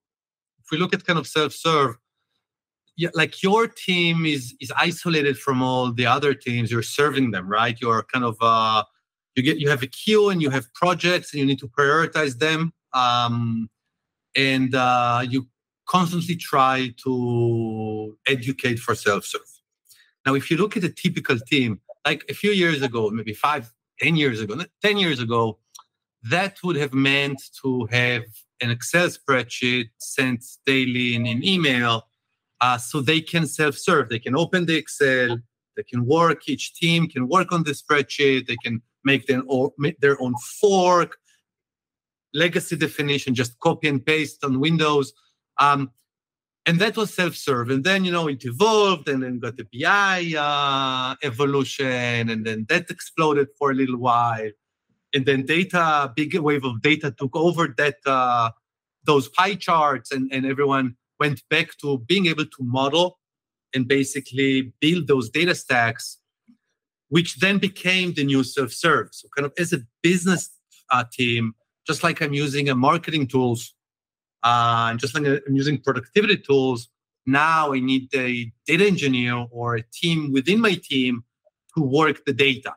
if 0.64 0.70
we 0.70 0.78
look 0.78 0.94
at 0.94 1.04
kind 1.04 1.18
of 1.18 1.26
self-serve, 1.26 1.96
yeah, 2.96 3.10
like 3.14 3.42
your 3.42 3.66
team 3.66 4.24
is 4.24 4.54
is 4.60 4.72
isolated 4.76 5.36
from 5.38 5.62
all 5.62 5.92
the 5.92 6.06
other 6.06 6.32
teams. 6.32 6.70
You're 6.70 6.82
serving 6.82 7.32
them, 7.32 7.48
right? 7.48 7.76
You're 7.80 8.04
kind 8.04 8.24
of 8.24 8.36
uh, 8.40 8.84
you 9.34 9.42
get 9.42 9.58
you 9.58 9.68
have 9.68 9.82
a 9.82 9.88
queue 9.88 10.28
and 10.30 10.40
you 10.40 10.50
have 10.50 10.72
projects 10.74 11.32
and 11.32 11.40
you 11.40 11.46
need 11.46 11.58
to 11.58 11.68
prioritize 11.68 12.38
them, 12.38 12.72
um, 12.92 13.68
and 14.36 14.74
uh, 14.74 15.24
you 15.28 15.48
constantly 15.86 16.36
try 16.36 16.94
to 17.04 18.16
educate 18.26 18.78
for 18.78 18.94
self-serve. 18.94 19.42
Now, 20.24 20.34
if 20.34 20.50
you 20.50 20.56
look 20.56 20.76
at 20.76 20.84
a 20.84 20.88
typical 20.88 21.38
team, 21.38 21.80
like 22.06 22.24
a 22.30 22.34
few 22.34 22.52
years 22.52 22.80
ago, 22.80 23.10
maybe 23.10 23.34
five, 23.34 23.72
ten 23.98 24.16
years 24.16 24.40
ago, 24.40 24.58
10 24.82 24.96
years 24.96 25.20
ago, 25.20 25.58
that 26.22 26.62
would 26.62 26.76
have 26.76 26.94
meant 26.94 27.42
to 27.62 27.86
have 27.90 28.22
an 28.60 28.70
Excel 28.70 29.08
spreadsheet 29.08 29.90
sent 29.98 30.44
daily 30.66 31.14
in 31.14 31.26
an 31.26 31.44
email 31.44 32.06
uh, 32.60 32.78
so 32.78 33.00
they 33.00 33.20
can 33.20 33.46
self 33.46 33.76
serve. 33.76 34.08
They 34.08 34.18
can 34.18 34.36
open 34.36 34.66
the 34.66 34.76
Excel, 34.76 35.38
they 35.76 35.82
can 35.82 36.06
work, 36.06 36.48
each 36.48 36.74
team 36.74 37.08
can 37.08 37.28
work 37.28 37.52
on 37.52 37.64
the 37.64 37.72
spreadsheet, 37.72 38.46
they 38.46 38.56
can 38.62 38.80
make 39.04 39.26
their 39.26 39.42
own, 39.48 39.70
make 39.78 40.00
their 40.00 40.20
own 40.20 40.34
fork, 40.60 41.16
legacy 42.32 42.76
definition, 42.76 43.34
just 43.34 43.58
copy 43.60 43.88
and 43.88 44.04
paste 44.04 44.44
on 44.44 44.60
Windows. 44.60 45.12
Um, 45.58 45.90
and 46.66 46.78
that 46.80 46.96
was 46.96 47.12
self-serve. 47.12 47.70
And 47.70 47.84
then 47.84 48.04
you 48.04 48.12
know 48.12 48.28
it 48.28 48.44
evolved, 48.44 49.08
and 49.08 49.22
then 49.22 49.38
got 49.38 49.56
the 49.56 49.66
BI 49.72 50.34
uh, 50.38 51.14
evolution, 51.22 52.30
and 52.30 52.46
then 52.46 52.66
that 52.68 52.90
exploded 52.90 53.48
for 53.58 53.70
a 53.70 53.74
little 53.74 53.98
while, 53.98 54.50
and 55.14 55.24
then 55.26 55.46
data, 55.46 56.12
big 56.14 56.36
wave 56.36 56.64
of 56.64 56.82
data 56.82 57.14
took 57.16 57.34
over 57.34 57.72
that 57.78 57.96
uh, 58.04 58.50
those 59.04 59.28
pie 59.28 59.54
charts, 59.54 60.10
and 60.12 60.30
and 60.32 60.44
everyone 60.44 60.96
went 61.20 61.42
back 61.48 61.76
to 61.78 61.98
being 61.98 62.26
able 62.26 62.44
to 62.44 62.60
model 62.60 63.18
and 63.74 63.88
basically 63.88 64.72
build 64.80 65.06
those 65.06 65.30
data 65.30 65.54
stacks, 65.54 66.18
which 67.08 67.36
then 67.36 67.58
became 67.58 68.12
the 68.14 68.24
new 68.24 68.42
self-serve. 68.44 69.08
So 69.12 69.28
kind 69.34 69.46
of 69.46 69.52
as 69.58 69.72
a 69.72 69.80
business 70.02 70.50
uh, 70.90 71.04
team, 71.12 71.54
just 71.86 72.02
like 72.02 72.20
I'm 72.20 72.34
using 72.34 72.68
a 72.68 72.74
marketing 72.74 73.26
tools 73.26 73.74
uh, 74.42 74.88
and 74.90 75.00
just 75.00 75.14
like 75.14 75.26
I'm 75.26 75.56
using 75.56 75.80
productivity 75.80 76.36
tools, 76.36 76.88
now 77.26 77.72
I 77.72 77.80
need 77.80 78.14
a 78.14 78.52
data 78.66 78.86
engineer 78.86 79.46
or 79.50 79.76
a 79.76 79.82
team 79.82 80.32
within 80.32 80.60
my 80.60 80.78
team 80.82 81.24
to 81.76 81.82
work 81.82 82.24
the 82.24 82.32
data. 82.32 82.74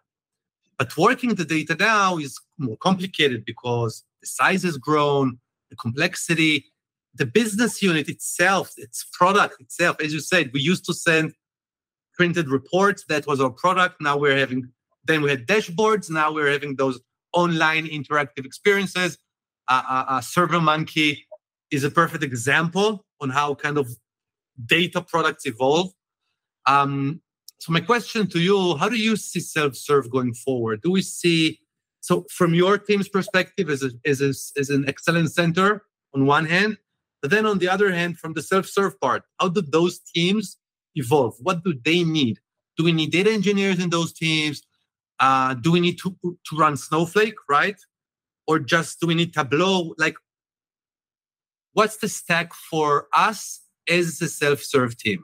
But 0.77 0.95
working 0.95 1.33
the 1.35 1.45
data 1.45 1.75
now 1.75 2.17
is 2.17 2.39
more 2.57 2.77
complicated 2.77 3.43
because 3.45 4.03
the 4.21 4.27
size 4.27 4.63
has 4.63 4.77
grown, 4.77 5.39
the 5.69 5.75
complexity, 5.75 6.65
the 7.15 7.25
business 7.25 7.81
unit 7.81 8.07
itself, 8.07 8.73
its 8.77 9.05
product 9.11 9.59
itself. 9.59 9.97
As 9.99 10.13
you 10.13 10.19
said, 10.19 10.51
we 10.53 10.61
used 10.61 10.85
to 10.85 10.93
send 10.93 11.33
printed 12.13 12.49
reports. 12.49 13.05
That 13.09 13.25
was 13.25 13.41
our 13.41 13.49
product. 13.49 14.01
Now 14.01 14.17
we're 14.17 14.37
having, 14.37 14.69
then 15.03 15.21
we 15.23 15.29
had 15.29 15.47
dashboards. 15.47 16.09
Now 16.09 16.31
we're 16.31 16.51
having 16.51 16.75
those 16.75 16.99
online 17.33 17.87
interactive 17.87 18.45
experiences. 18.45 19.17
Uh, 19.67 19.81
uh, 19.89 20.05
uh, 20.07 20.19
SurveyMonkey 20.21 21.23
is 21.71 21.83
a 21.83 21.91
perfect 21.91 22.23
example 22.23 23.05
on 23.19 23.29
how 23.29 23.55
kind 23.55 23.77
of 23.77 23.89
data 24.65 25.01
products 25.01 25.45
evolve. 25.45 25.91
Um, 26.65 27.21
so 27.59 27.71
my 27.71 27.81
question 27.81 28.27
to 28.27 28.39
you, 28.39 28.77
how 28.77 28.89
do 28.89 28.97
you 28.97 29.15
see 29.15 29.39
self-serve 29.39 30.09
going 30.09 30.33
forward? 30.33 30.81
Do 30.81 30.91
we 30.91 31.01
see, 31.01 31.59
so 32.01 32.25
from 32.31 32.53
your 32.53 32.77
team's 32.77 33.09
perspective 33.09 33.69
as, 33.69 33.83
a, 33.83 33.91
as, 34.05 34.21
a, 34.21 34.73
an 34.73 34.87
excellence 34.87 35.33
center 35.33 35.83
on 36.13 36.25
one 36.25 36.45
hand, 36.45 36.77
but 37.21 37.31
then 37.31 37.45
on 37.45 37.57
the 37.57 37.67
other 37.67 37.91
hand, 37.91 38.19
from 38.19 38.33
the 38.33 38.43
self-serve 38.43 38.99
part, 38.99 39.23
how 39.39 39.49
do 39.49 39.61
those 39.61 39.99
teams 39.99 40.57
evolve? 40.95 41.35
What 41.39 41.63
do 41.63 41.73
they 41.83 42.03
need? 42.03 42.39
Do 42.77 42.83
we 42.83 42.91
need 42.91 43.11
data 43.11 43.31
engineers 43.31 43.79
in 43.79 43.89
those 43.89 44.13
teams? 44.13 44.61
Uh, 45.19 45.55
do 45.55 45.71
we 45.71 45.79
need 45.79 45.97
to, 45.99 46.15
to 46.23 46.55
run 46.55 46.77
Snowflake, 46.77 47.35
right? 47.49 47.79
Or 48.45 48.59
just 48.59 48.99
do 48.99 49.07
we 49.07 49.15
need 49.15 49.33
Tableau? 49.33 49.95
Like 49.97 50.15
what's 51.73 51.97
the 51.97 52.09
stack 52.09 52.53
for 52.53 53.07
us 53.13 53.61
as 53.89 54.21
a 54.21 54.27
self-serve 54.27 54.97
team? 54.97 55.23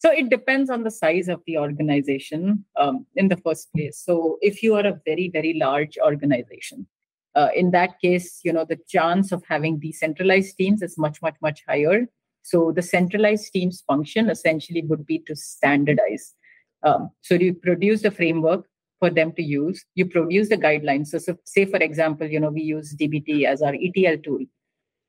So 0.00 0.10
it 0.10 0.30
depends 0.30 0.70
on 0.70 0.82
the 0.82 0.90
size 0.90 1.28
of 1.28 1.42
the 1.46 1.58
organization 1.58 2.64
um, 2.76 3.06
in 3.16 3.28
the 3.28 3.36
first 3.36 3.70
place. 3.74 4.02
So 4.02 4.38
if 4.40 4.62
you 4.62 4.74
are 4.74 4.86
a 4.86 4.98
very, 5.04 5.28
very 5.28 5.54
large 5.54 5.98
organization, 6.02 6.86
uh, 7.34 7.48
in 7.54 7.70
that 7.72 8.00
case, 8.00 8.40
you 8.42 8.52
know, 8.52 8.64
the 8.64 8.78
chance 8.88 9.30
of 9.30 9.44
having 9.46 9.78
decentralized 9.78 10.56
teams 10.56 10.80
is 10.80 10.96
much, 10.96 11.20
much, 11.20 11.36
much 11.42 11.62
higher. 11.68 12.08
So 12.42 12.72
the 12.72 12.80
centralized 12.80 13.52
teams 13.52 13.82
function 13.86 14.30
essentially 14.30 14.82
would 14.86 15.04
be 15.04 15.18
to 15.26 15.36
standardize. 15.36 16.34
Um, 16.82 17.10
so 17.20 17.34
you 17.34 17.52
produce 17.52 18.00
the 18.00 18.10
framework 18.10 18.64
for 19.00 19.10
them 19.10 19.32
to 19.32 19.42
use. 19.42 19.84
You 19.96 20.06
produce 20.06 20.48
the 20.48 20.56
guidelines. 20.56 21.08
So, 21.08 21.18
so 21.18 21.36
say, 21.44 21.66
for 21.66 21.76
example, 21.76 22.26
you 22.26 22.40
know, 22.40 22.50
we 22.50 22.62
use 22.62 22.96
DBT 22.96 23.44
as 23.44 23.60
our 23.60 23.74
ETL 23.74 24.16
tool 24.22 24.40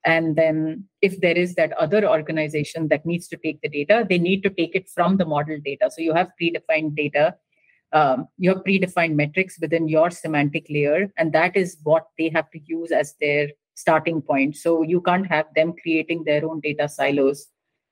and 0.04 0.36
then 0.36 0.84
if 1.02 1.20
there 1.22 1.38
is 1.38 1.56
that 1.56 1.72
other 1.74 2.08
organization 2.08 2.88
that 2.88 3.06
needs 3.06 3.28
to 3.28 3.38
take 3.38 3.62
the 3.62 3.70
data 3.70 4.06
they 4.10 4.18
need 4.18 4.42
to 4.44 4.50
take 4.50 4.76
it 4.76 4.90
from 4.90 5.18
the 5.18 5.26
model 5.26 5.60
data. 5.64 5.90
So 5.92 6.02
you 6.02 6.14
have 6.14 6.30
predefined 6.42 6.96
data 6.96 7.36
um, 7.94 8.28
you 8.38 8.50
have 8.50 8.64
predefined 8.64 9.16
metrics 9.16 9.58
within 9.60 9.88
your 9.88 10.10
semantic 10.10 10.66
layer 10.70 11.12
and 11.18 11.34
that 11.34 11.58
is 11.58 11.78
what 11.84 12.08
they 12.18 12.30
have 12.30 12.50
to 12.52 12.60
use 12.66 12.92
as 12.92 13.16
their 13.20 13.50
starting 13.76 14.22
point. 14.22 14.56
So 14.56 14.82
you 14.82 15.02
can't 15.02 15.28
have 15.28 15.48
them 15.56 15.74
creating 15.82 16.24
their 16.24 16.46
own 16.46 16.62
data 16.62 16.88
silos. 16.88 17.48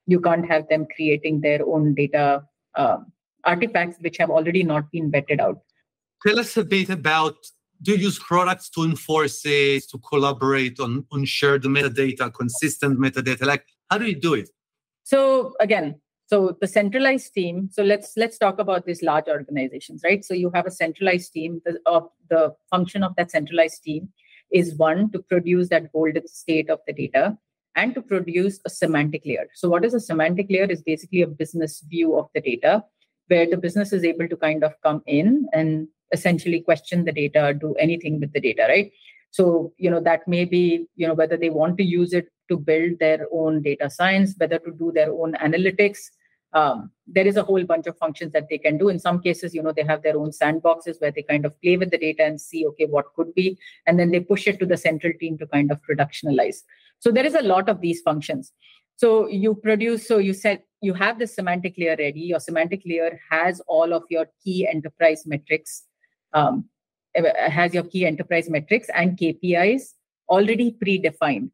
You 0.05 0.19
can't 0.19 0.47
have 0.49 0.67
them 0.69 0.87
creating 0.95 1.41
their 1.41 1.65
own 1.65 1.95
data 1.95 2.43
um, 2.75 3.11
artifacts 3.43 3.97
which 3.99 4.17
have 4.17 4.29
already 4.29 4.63
not 4.63 4.91
been 4.91 5.11
vetted 5.11 5.39
out. 5.39 5.59
Tell 6.25 6.39
us 6.39 6.55
a 6.57 6.63
bit 6.63 6.89
about 6.89 7.35
do 7.81 7.91
you 7.91 7.97
use 7.97 8.19
products 8.19 8.69
to 8.71 8.83
enforce 8.83 9.41
it, 9.45 9.83
to 9.89 9.97
collaborate 9.99 10.79
on, 10.79 11.05
on 11.11 11.25
shared 11.25 11.63
metadata, 11.63 12.33
consistent 12.33 12.99
metadata? 12.99 13.45
Like, 13.45 13.65
how 13.89 13.97
do 13.97 14.05
you 14.05 14.19
do 14.19 14.33
it? 14.33 14.49
So 15.03 15.53
again, 15.59 15.99
so 16.27 16.55
the 16.61 16.67
centralized 16.67 17.33
team. 17.33 17.69
So 17.71 17.83
let's 17.83 18.13
let's 18.15 18.37
talk 18.37 18.59
about 18.59 18.85
these 18.85 19.01
large 19.01 19.27
organizations, 19.27 20.01
right? 20.03 20.23
So 20.23 20.33
you 20.33 20.51
have 20.53 20.67
a 20.67 20.71
centralized 20.71 21.33
team. 21.33 21.61
The, 21.65 21.79
the 22.29 22.55
function 22.69 23.03
of 23.03 23.15
that 23.15 23.31
centralized 23.31 23.81
team 23.83 24.09
is 24.51 24.75
one 24.75 25.11
to 25.11 25.19
produce 25.19 25.69
that 25.69 25.91
golden 25.91 26.27
state 26.27 26.69
of 26.69 26.79
the 26.85 26.93
data 26.93 27.37
and 27.75 27.95
to 27.95 28.01
produce 28.01 28.59
a 28.65 28.69
semantic 28.69 29.23
layer. 29.25 29.47
So 29.55 29.69
what 29.69 29.85
is 29.85 29.93
a 29.93 29.99
semantic 29.99 30.47
layer? 30.49 30.65
Is 30.65 30.83
basically 30.83 31.23
a 31.23 31.27
business 31.27 31.83
view 31.89 32.17
of 32.17 32.27
the 32.35 32.41
data 32.41 32.83
where 33.29 33.49
the 33.49 33.57
business 33.57 33.93
is 33.93 34.03
able 34.03 34.27
to 34.27 34.35
kind 34.35 34.63
of 34.63 34.73
come 34.83 35.01
in 35.07 35.47
and 35.53 35.87
essentially 36.11 36.59
question 36.59 37.05
the 37.05 37.11
data, 37.11 37.55
do 37.59 37.73
anything 37.75 38.19
with 38.19 38.33
the 38.33 38.41
data, 38.41 38.65
right? 38.67 38.91
So, 39.31 39.73
you 39.77 39.89
know, 39.91 40.01
that 40.01 40.27
may 40.27 40.45
be, 40.45 40.87
you 40.95 41.07
know, 41.07 41.13
whether 41.13 41.37
they 41.37 41.51
want 41.51 41.77
to 41.77 41.83
use 41.83 42.13
it 42.13 42.27
to 42.49 42.57
build 42.57 42.99
their 42.99 43.27
own 43.31 43.61
data 43.61 43.89
science, 43.89 44.33
whether 44.37 44.57
to 44.59 44.71
do 44.71 44.91
their 44.91 45.11
own 45.11 45.33
analytics. 45.35 45.99
Um, 46.51 46.89
there 47.05 47.27
is 47.27 47.37
a 47.37 47.43
whole 47.43 47.63
bunch 47.63 47.85
of 47.85 47.95
functions 47.99 48.33
that 48.33 48.47
they 48.49 48.57
can 48.57 48.79
do. 48.79 48.89
In 48.89 48.97
some 48.97 49.21
cases, 49.21 49.53
you 49.53 49.61
know, 49.61 49.71
they 49.71 49.83
have 49.83 50.01
their 50.01 50.17
own 50.17 50.31
sandboxes 50.31 50.99
where 50.99 51.11
they 51.11 51.21
kind 51.21 51.45
of 51.45 51.59
play 51.61 51.77
with 51.77 51.91
the 51.91 51.99
data 51.99 52.23
and 52.23 52.41
see, 52.41 52.65
okay, 52.65 52.87
what 52.87 53.13
could 53.15 53.35
be, 53.35 53.55
and 53.85 53.99
then 53.99 54.09
they 54.09 54.19
push 54.19 54.47
it 54.47 54.59
to 54.59 54.65
the 54.65 54.77
central 54.77 55.13
team 55.19 55.37
to 55.37 55.45
kind 55.45 55.71
of 55.71 55.79
productionalize. 55.87 56.63
So 56.97 57.11
there 57.11 57.25
is 57.25 57.35
a 57.35 57.43
lot 57.43 57.69
of 57.69 57.81
these 57.81 58.01
functions. 58.01 58.51
So 58.95 59.27
you 59.27 59.53
produce, 59.53 60.07
so 60.07 60.17
you 60.17 60.33
said 60.33 60.63
you 60.81 60.93
have 60.93 61.19
the 61.19 61.27
semantic 61.27 61.75
layer 61.77 61.95
ready. 61.97 62.21
Your 62.21 62.39
semantic 62.39 62.81
layer 62.85 63.19
has 63.29 63.61
all 63.67 63.93
of 63.93 64.03
your 64.09 64.27
key 64.43 64.67
enterprise 64.67 65.23
metrics 65.25 65.83
um, 66.33 66.69
has 67.15 67.73
your 67.73 67.83
key 67.83 68.05
enterprise 68.05 68.49
metrics 68.49 68.87
and 68.93 69.17
KPIs 69.17 69.93
already 70.29 70.75
predefined. 70.83 71.49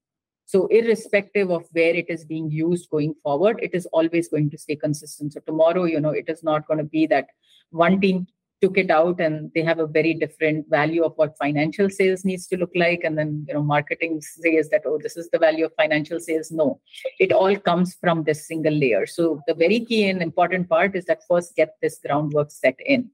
So, 0.48 0.68
irrespective 0.68 1.50
of 1.50 1.66
where 1.72 1.96
it 1.96 2.06
is 2.08 2.24
being 2.24 2.52
used 2.52 2.90
going 2.92 3.16
forward, 3.24 3.60
it 3.64 3.74
is 3.74 3.88
always 3.88 4.28
going 4.28 4.52
to 4.52 4.58
stay 4.58 4.76
consistent. 4.76 5.34
So, 5.34 5.40
tomorrow, 5.40 5.86
you 5.86 6.00
know, 6.00 6.12
it 6.12 6.30
is 6.30 6.44
not 6.44 6.68
going 6.68 6.78
to 6.78 6.84
be 6.84 7.08
that 7.08 7.28
one 7.72 8.00
team 8.00 8.28
took 8.62 8.78
it 8.78 8.90
out 8.90 9.20
and 9.20 9.52
they 9.54 9.62
have 9.62 9.80
a 9.80 9.88
very 9.88 10.14
different 10.14 10.68
value 10.70 11.04
of 11.04 11.14
what 11.16 11.38
financial 11.38 11.90
sales 11.90 12.24
needs 12.24 12.48
to 12.48 12.58
look 12.58 12.72
like. 12.76 13.04
And 13.04 13.18
then 13.18 13.46
you 13.48 13.54
know 13.54 13.64
marketing 13.64 14.22
says 14.22 14.70
that 14.70 14.84
oh 14.86 15.00
this 15.02 15.18
is 15.18 15.30
the 15.30 15.40
value 15.40 15.66
of 15.66 15.74
financial 15.76 16.20
sales. 16.20 16.52
No 16.52 16.80
it 17.20 17.32
all 17.32 17.56
comes 17.56 17.96
from 17.96 18.24
this 18.24 18.48
single 18.48 18.74
layer. 18.74 19.06
So 19.06 19.42
the 19.48 19.54
very 19.54 19.80
key 19.82 20.10
and 20.10 20.22
important 20.22 20.70
part 20.70 20.96
is 20.96 21.06
that 21.06 21.28
first 21.28 21.56
get 21.56 21.76
this 21.82 22.00
groundwork 22.06 22.52
set 22.52 22.76
in. 22.86 23.10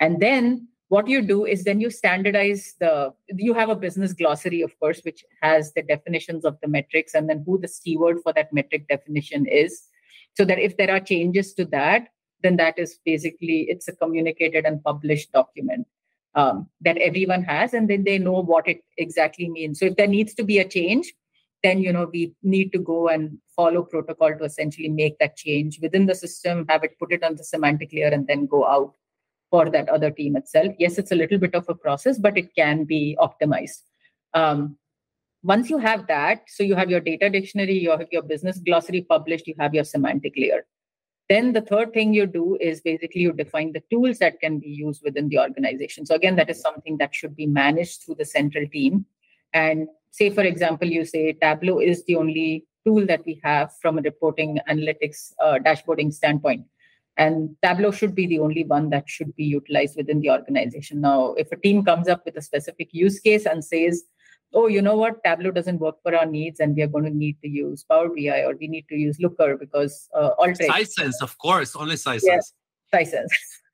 And 0.00 0.20
then 0.20 0.68
what 0.88 1.06
you 1.06 1.20
do 1.22 1.44
is 1.44 1.64
then 1.64 1.80
you 1.80 1.90
standardize 1.90 2.74
the 2.80 3.12
you 3.28 3.52
have 3.54 3.68
a 3.68 3.76
business 3.76 4.12
glossary 4.12 4.62
of 4.62 4.78
course 4.80 5.00
which 5.04 5.24
has 5.42 5.72
the 5.74 5.82
definitions 5.82 6.44
of 6.44 6.56
the 6.62 6.68
metrics 6.68 7.14
and 7.14 7.28
then 7.28 7.42
who 7.44 7.58
the 7.58 7.68
steward 7.68 8.18
for 8.22 8.32
that 8.32 8.52
metric 8.52 8.88
definition 8.88 9.46
is. 9.46 9.82
So 10.34 10.44
that 10.44 10.58
if 10.58 10.76
there 10.76 10.90
are 10.90 11.00
changes 11.00 11.52
to 11.54 11.64
that 11.66 12.08
then 12.42 12.56
that 12.56 12.78
is 12.78 12.98
basically 13.04 13.66
it's 13.68 13.88
a 13.88 13.96
communicated 13.96 14.64
and 14.64 14.82
published 14.82 15.32
document 15.32 15.86
um, 16.34 16.68
that 16.80 16.98
everyone 16.98 17.42
has 17.42 17.74
and 17.74 17.88
then 17.88 18.04
they 18.04 18.18
know 18.18 18.42
what 18.42 18.68
it 18.68 18.82
exactly 18.96 19.48
means 19.48 19.78
so 19.78 19.86
if 19.86 19.96
there 19.96 20.06
needs 20.06 20.34
to 20.34 20.44
be 20.44 20.58
a 20.58 20.68
change 20.68 21.12
then 21.64 21.80
you 21.80 21.92
know 21.92 22.08
we 22.12 22.32
need 22.42 22.72
to 22.72 22.78
go 22.78 23.08
and 23.08 23.38
follow 23.56 23.82
protocol 23.82 24.32
to 24.36 24.44
essentially 24.44 24.88
make 24.88 25.18
that 25.18 25.36
change 25.36 25.78
within 25.82 26.06
the 26.06 26.14
system 26.14 26.64
have 26.68 26.84
it 26.84 26.98
put 26.98 27.12
it 27.12 27.24
on 27.24 27.34
the 27.36 27.44
semantic 27.44 27.92
layer 27.92 28.08
and 28.08 28.26
then 28.26 28.46
go 28.46 28.66
out 28.66 28.94
for 29.50 29.70
that 29.70 29.88
other 29.88 30.10
team 30.10 30.36
itself. 30.36 30.74
Yes, 30.78 30.98
it's 30.98 31.12
a 31.12 31.14
little 31.14 31.38
bit 31.38 31.54
of 31.54 31.68
a 31.68 31.74
process, 31.74 32.18
but 32.18 32.36
it 32.36 32.54
can 32.54 32.84
be 32.84 33.16
optimized. 33.18 33.82
Um, 34.34 34.76
once 35.42 35.70
you 35.70 35.78
have 35.78 36.06
that, 36.08 36.42
so 36.48 36.62
you 36.62 36.74
have 36.74 36.90
your 36.90 37.00
data 37.00 37.30
dictionary, 37.30 37.78
you 37.78 37.90
have 37.90 38.06
your 38.10 38.22
business 38.22 38.58
glossary 38.58 39.02
published, 39.02 39.46
you 39.46 39.54
have 39.58 39.74
your 39.74 39.84
semantic 39.84 40.34
layer. 40.36 40.66
Then 41.28 41.52
the 41.52 41.60
third 41.60 41.92
thing 41.92 42.14
you 42.14 42.26
do 42.26 42.56
is 42.60 42.80
basically 42.80 43.20
you 43.20 43.32
define 43.32 43.72
the 43.72 43.82
tools 43.90 44.18
that 44.18 44.40
can 44.40 44.58
be 44.58 44.68
used 44.68 45.02
within 45.04 45.28
the 45.28 45.38
organization. 45.38 46.06
So 46.06 46.14
again, 46.14 46.36
that 46.36 46.48
is 46.48 46.60
something 46.60 46.96
that 46.98 47.14
should 47.14 47.36
be 47.36 47.46
managed 47.46 48.02
through 48.02 48.14
the 48.16 48.24
central 48.24 48.66
team. 48.66 49.04
And 49.52 49.88
say, 50.10 50.30
for 50.30 50.42
example, 50.42 50.88
you 50.88 51.04
say 51.04 51.34
Tableau 51.34 51.80
is 51.80 52.04
the 52.04 52.16
only 52.16 52.66
tool 52.86 53.04
that 53.06 53.24
we 53.26 53.40
have 53.44 53.72
from 53.82 53.98
a 53.98 54.02
reporting 54.02 54.58
analytics 54.68 55.32
uh, 55.42 55.58
dashboarding 55.64 56.12
standpoint 56.12 56.64
and 57.18 57.56
tableau 57.62 57.90
should 57.90 58.14
be 58.14 58.26
the 58.26 58.38
only 58.38 58.64
one 58.64 58.90
that 58.90 59.08
should 59.08 59.34
be 59.34 59.44
utilized 59.44 59.96
within 59.96 60.20
the 60.20 60.30
organization 60.30 61.00
now 61.00 61.34
if 61.36 61.50
a 61.52 61.56
team 61.56 61.84
comes 61.84 62.08
up 62.08 62.24
with 62.24 62.36
a 62.36 62.42
specific 62.42 62.88
use 62.92 63.18
case 63.20 63.44
and 63.44 63.64
says 63.64 64.04
oh, 64.54 64.66
you 64.66 64.82
know 64.82 64.96
what, 64.96 65.22
Tableau 65.24 65.50
doesn't 65.50 65.78
work 65.78 65.96
for 66.02 66.14
our 66.14 66.26
needs, 66.26 66.60
and 66.60 66.74
we 66.74 66.82
are 66.82 66.88
going 66.88 67.04
to 67.04 67.10
need 67.10 67.36
to 67.42 67.48
use 67.48 67.84
Power 67.84 68.08
BI 68.08 68.42
or 68.44 68.54
we 68.56 68.68
need 68.68 68.86
to 68.88 68.96
use 68.96 69.18
Looker 69.20 69.56
because 69.56 70.08
uh, 70.14 70.30
Alteryx. 70.38 70.68
Sisense, 70.68 71.22
of 71.22 71.36
course, 71.38 71.76
only 71.76 71.96
Sisense. 71.96 72.22
Yes, 72.24 72.52
Sisense. 72.92 73.28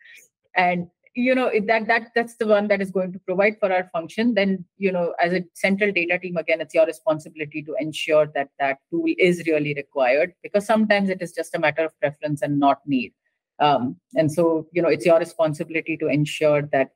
and 0.56 0.88
you 1.14 1.34
know 1.34 1.50
that 1.66 1.86
that 1.86 2.10
that's 2.14 2.34
the 2.36 2.46
one 2.46 2.66
that 2.68 2.82
is 2.82 2.90
going 2.90 3.12
to 3.12 3.18
provide 3.20 3.56
for 3.60 3.72
our 3.72 3.88
function 3.92 4.34
then 4.34 4.64
you 4.78 4.90
know 4.90 5.14
as 5.22 5.32
a 5.32 5.44
central 5.54 5.92
data 5.92 6.18
team 6.18 6.36
again 6.36 6.60
it's 6.60 6.74
your 6.74 6.86
responsibility 6.86 7.62
to 7.62 7.74
ensure 7.78 8.26
that 8.34 8.48
that 8.58 8.78
tool 8.90 9.06
is 9.18 9.44
really 9.46 9.74
required 9.74 10.34
because 10.42 10.66
sometimes 10.66 11.08
it 11.08 11.22
is 11.22 11.32
just 11.32 11.54
a 11.54 11.58
matter 11.58 11.84
of 11.84 11.98
preference 12.00 12.42
and 12.42 12.58
not 12.58 12.78
need 12.84 13.12
um, 13.60 13.96
and 14.14 14.32
so 14.32 14.66
you 14.72 14.82
know 14.82 14.88
it's 14.88 15.06
your 15.06 15.18
responsibility 15.18 15.96
to 15.96 16.08
ensure 16.08 16.62
that 16.62 16.90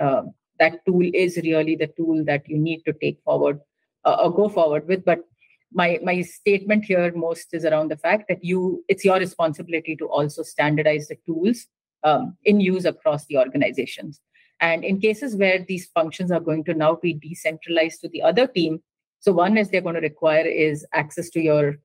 uh, 0.00 0.22
that 0.60 0.84
tool 0.86 1.10
is 1.24 1.36
really 1.48 1.74
the 1.74 1.90
tool 1.96 2.24
that 2.24 2.48
you 2.48 2.58
need 2.58 2.82
to 2.84 2.92
take 3.02 3.20
forward 3.24 3.58
uh, 4.04 4.16
or 4.22 4.32
go 4.32 4.48
forward 4.48 4.86
with 4.86 5.04
but 5.04 5.24
my 5.72 5.98
my 6.02 6.20
statement 6.20 6.84
here 6.84 7.12
most 7.14 7.54
is 7.54 7.64
around 7.64 7.90
the 7.90 7.96
fact 7.96 8.24
that 8.28 8.44
you 8.44 8.84
it's 8.88 9.04
your 9.04 9.18
responsibility 9.18 9.96
to 9.96 10.06
also 10.06 10.42
standardize 10.42 11.08
the 11.08 11.16
tools 11.26 11.66
um, 12.02 12.36
in 12.44 12.60
use 12.60 12.84
across 12.84 13.26
the 13.26 13.38
organizations. 13.38 14.20
And 14.60 14.84
in 14.84 15.00
cases 15.00 15.36
where 15.36 15.64
these 15.66 15.86
functions 15.94 16.30
are 16.30 16.40
going 16.40 16.64
to 16.64 16.74
now 16.74 16.96
be 16.96 17.14
decentralized 17.14 18.00
to 18.02 18.08
the 18.08 18.22
other 18.22 18.46
team, 18.46 18.82
so 19.18 19.32
one 19.32 19.56
is 19.56 19.70
they're 19.70 19.80
going 19.80 19.94
to 19.94 20.00
require 20.00 20.46
is 20.46 20.86
access 20.92 21.30
to 21.30 21.40
your 21.40 21.76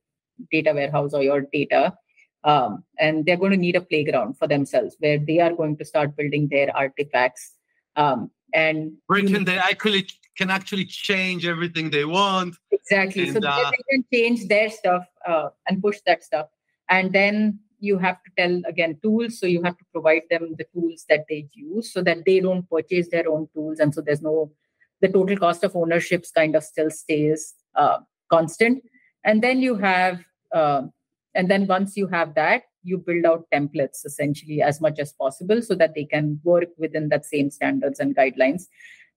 data 0.51 0.73
warehouse 0.73 1.13
or 1.13 1.23
your 1.23 1.41
data. 1.53 1.93
Um, 2.43 2.83
and 2.99 3.25
they're 3.25 3.37
going 3.37 3.51
to 3.51 3.57
need 3.57 3.75
a 3.75 3.81
playground 3.81 4.37
for 4.37 4.47
themselves 4.47 4.95
where 4.99 5.17
they 5.17 5.39
are 5.39 5.53
going 5.53 5.77
to 5.77 5.85
start 5.85 6.15
building 6.15 6.47
their 6.49 6.75
artifacts. 6.75 7.53
Um, 7.95 8.29
and 8.53 8.93
where 9.07 9.21
can 9.21 9.43
they 9.45 9.57
actually 9.57 10.07
can 10.37 10.49
actually 10.49 10.85
change 10.85 11.45
everything 11.45 11.89
they 11.89 12.05
want. 12.05 12.55
Exactly. 12.71 13.29
And, 13.29 13.43
so 13.43 13.47
uh, 13.47 13.71
they 13.71 13.83
can 13.89 14.05
change 14.13 14.47
their 14.47 14.69
stuff 14.69 15.05
uh, 15.25 15.49
and 15.67 15.81
push 15.81 15.97
that 16.05 16.23
stuff. 16.23 16.47
And 16.89 17.13
then 17.13 17.59
you 17.79 17.97
have 17.97 18.17
to 18.23 18.31
tell 18.37 18.61
again 18.67 18.97
tools 19.01 19.39
so 19.39 19.45
you 19.45 19.61
have 19.63 19.77
to 19.77 19.85
provide 19.91 20.23
them 20.29 20.55
the 20.57 20.65
tools 20.73 21.05
that 21.09 21.25
they 21.29 21.47
use 21.53 21.91
so 21.91 22.01
that 22.01 22.25
they 22.25 22.39
don't 22.39 22.69
purchase 22.69 23.07
their 23.09 23.29
own 23.29 23.47
tools 23.53 23.79
and 23.79 23.93
so 23.93 24.01
there's 24.01 24.21
no 24.21 24.51
the 25.01 25.09
total 25.09 25.37
cost 25.37 25.63
of 25.63 25.75
ownerships 25.75 26.31
kind 26.31 26.55
of 26.55 26.63
still 26.63 26.89
stays 26.89 27.53
uh, 27.75 27.99
constant 28.31 28.81
and 29.23 29.41
then 29.41 29.59
you 29.59 29.75
have 29.75 30.23
uh, 30.53 30.83
and 31.35 31.51
then 31.51 31.67
once 31.67 31.97
you 31.97 32.07
have 32.07 32.33
that 32.33 32.63
you 32.85 32.97
build 32.97 33.25
out 33.25 33.47
templates 33.53 34.05
essentially 34.05 34.61
as 34.61 34.79
much 34.79 34.99
as 34.99 35.13
possible 35.13 35.61
so 35.61 35.75
that 35.75 35.93
they 35.95 36.05
can 36.05 36.39
work 36.43 36.69
within 36.77 37.09
that 37.09 37.25
same 37.25 37.49
standards 37.49 37.99
and 37.99 38.15
guidelines. 38.15 38.63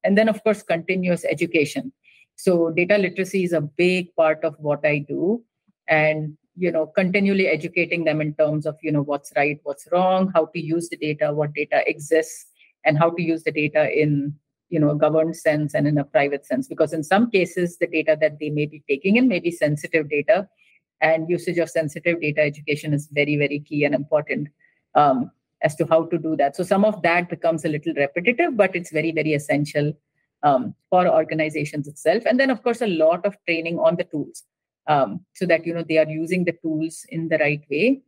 And 0.05 0.17
then 0.17 0.29
of 0.29 0.43
course 0.43 0.63
continuous 0.63 1.25
education. 1.25 1.93
So 2.37 2.71
data 2.71 2.99
literacy 2.99 3.45
is 3.45 3.53
a 3.53 3.61
big 3.61 4.15
part 4.17 4.45
of 4.45 4.55
what 4.59 4.85
i 4.85 4.99
do. 4.99 5.45
And 5.89 6.37
you 6.57 6.73
know 6.73 6.87
continually 6.87 7.47
educating 7.47 8.05
them 8.05 8.21
in 8.21 8.35
terms 8.35 8.67
of 8.67 8.77
you 8.83 8.91
know 8.91 9.03
what's 9.03 9.33
right 9.37 9.61
what's 9.63 9.87
wrong 9.93 10.29
how 10.35 10.47
to 10.47 10.61
use 10.61 10.89
the 10.89 10.97
data 10.97 11.33
what 11.33 11.55
data 11.55 11.89
exists 11.89 12.47
and 12.85 12.99
how 12.99 13.11
to 13.11 13.23
use 13.23 13.45
the 13.45 13.53
data 13.53 13.89
in 13.97 14.35
you 14.69 14.79
know 14.79 14.91
a 14.91 14.97
governed 14.97 15.37
sense 15.37 15.75
and 15.75 15.87
in 15.87 15.99
a 15.99 16.05
private 16.05 16.45
sense. 16.47 16.69
Because 16.69 16.93
in 16.93 17.03
some 17.03 17.31
cases 17.31 17.79
the 17.79 17.87
data 17.87 18.17
that 18.21 18.39
they 18.39 18.51
may 18.51 18.67
be 18.67 18.83
taking 18.89 19.17
in 19.17 19.29
may 19.29 19.41
be 19.41 19.51
sensitive 19.51 20.09
data 20.11 20.49
and 21.01 21.29
usage 21.29 21.59
of 21.59 21.71
sensitive 21.71 22.21
data 22.21 22.41
education 22.41 22.93
is 22.93 23.09
very 23.13 23.37
very 23.37 23.61
key 23.61 23.85
and 23.85 23.95
important 23.95 24.49
um, 24.95 25.31
as 25.63 25.75
to 25.77 25.87
how 25.87 26.05
to 26.05 26.19
do 26.19 26.37
that. 26.37 26.55
So 26.55 26.63
some 26.63 26.85
of 26.85 27.03
that 27.03 27.29
becomes 27.29 27.65
a 27.65 27.69
little 27.69 27.95
repetitive 27.95 28.57
but 28.57 28.75
it's 28.75 28.91
very 28.91 29.13
very 29.13 29.35
essential 29.35 29.93
um, 30.43 30.75
for 30.91 31.09
organizations 31.09 31.89
itself. 31.89 32.25
And 32.27 32.39
then 32.39 32.51
of 32.51 32.63
course 32.63 32.81
a 32.81 32.87
lot 32.87 33.27
of 33.27 33.37
training 33.47 33.79
on 33.79 33.97
the 33.97 34.05
tools 34.05 34.45
um, 34.87 35.25
so 35.35 35.47
that 35.47 35.67
you 35.67 35.75
know 35.75 35.85
they 35.87 35.99
are 35.99 36.09
using 36.09 36.45
the 36.45 36.57
tools 36.63 37.05
in 37.09 37.29
the 37.29 37.39
right 37.39 37.63
way 37.71 38.03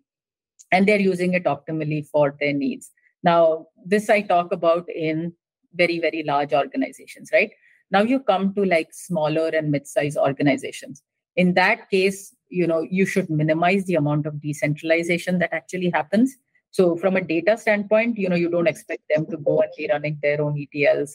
and 0.72 0.86
they're 0.86 1.00
using 1.00 1.34
it 1.34 1.44
optimally 1.44 2.06
for 2.06 2.36
their 2.40 2.52
needs. 2.52 2.90
Now 3.22 3.66
this 3.84 4.08
i 4.08 4.20
talk 4.22 4.52
about 4.52 4.88
in 4.88 5.32
very 5.74 5.98
very 5.98 6.22
large 6.24 6.52
organizations 6.52 7.30
right? 7.32 7.50
Now 7.90 8.02
you 8.02 8.20
come 8.20 8.54
to 8.54 8.64
like 8.64 8.92
smaller 8.92 9.48
and 9.48 9.70
mid-sized 9.70 10.16
organizations. 10.16 11.02
In 11.36 11.54
that 11.54 11.90
case 11.90 12.34
you 12.50 12.66
know 12.66 12.80
you 12.90 13.06
should 13.06 13.30
minimize 13.30 13.84
the 13.84 13.94
amount 13.94 14.26
of 14.26 14.40
decentralization 14.40 15.38
that 15.38 15.52
actually 15.52 15.90
happens 15.90 16.36
so 16.70 16.96
from 16.96 17.16
a 17.16 17.20
data 17.20 17.56
standpoint 17.56 18.18
you 18.18 18.28
know 18.28 18.36
you 18.36 18.50
don't 18.50 18.66
expect 18.66 19.02
them 19.14 19.26
to 19.26 19.36
go 19.38 19.60
and 19.60 19.70
be 19.76 19.88
running 19.90 20.18
their 20.22 20.40
own 20.42 20.54
etls 20.54 21.12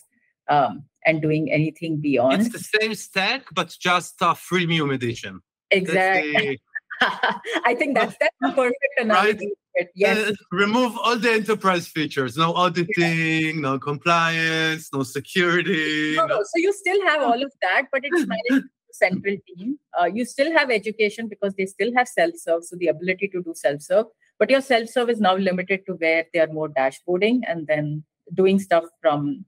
um, 0.48 0.84
and 1.06 1.22
doing 1.22 1.52
anything 1.52 1.98
beyond 1.98 2.42
it's 2.42 2.52
the 2.52 2.80
same 2.80 2.96
stack 2.96 3.46
but 3.54 3.76
just 3.80 4.16
a 4.22 4.34
freemium 4.34 4.94
edition 4.94 5.42
Exactly. 5.72 6.62
I 7.02 7.76
think 7.78 7.96
that's 7.96 8.16
that's 8.20 8.36
the 8.40 8.52
perfect 8.52 9.00
analogy. 9.00 9.52
Right? 9.78 9.88
Yes. 9.96 10.30
Uh, 10.30 10.34
remove 10.52 10.98
all 11.04 11.18
the 11.18 11.32
enterprise 11.32 11.88
features. 11.88 12.38
No 12.38 12.54
auditing, 12.54 13.62
no 13.62 13.78
compliance, 13.78 14.90
no 14.94 15.04
security. 15.04 16.16
No, 16.16 16.26
no. 16.26 16.42
So 16.42 16.58
you 16.58 16.72
still 16.72 17.02
have 17.08 17.22
all 17.22 17.42
of 17.44 17.52
that, 17.62 17.88
but 17.92 18.02
it's 18.04 18.26
managed 18.52 18.68
central 18.98 19.36
team. 19.48 19.78
Uh, 20.00 20.06
you 20.06 20.26
still 20.26 20.52
have 20.52 20.70
education 20.70 21.28
because 21.28 21.54
they 21.56 21.66
still 21.66 21.94
have 21.96 22.08
self-serve, 22.08 22.64
so 22.64 22.76
the 22.76 22.88
ability 22.88 23.28
to 23.30 23.42
do 23.42 23.54
self-serve. 23.56 24.06
But 24.40 24.50
your 24.50 24.62
self-serve 24.62 25.10
is 25.10 25.20
now 25.20 25.36
limited 25.36 25.86
to 25.88 25.94
where 25.94 26.26
they 26.34 26.40
are 26.40 26.48
more 26.48 26.70
dashboarding 26.70 27.42
and 27.48 27.68
then 27.68 28.04
doing 28.34 28.60
stuff 28.60 28.86
from, 29.02 29.46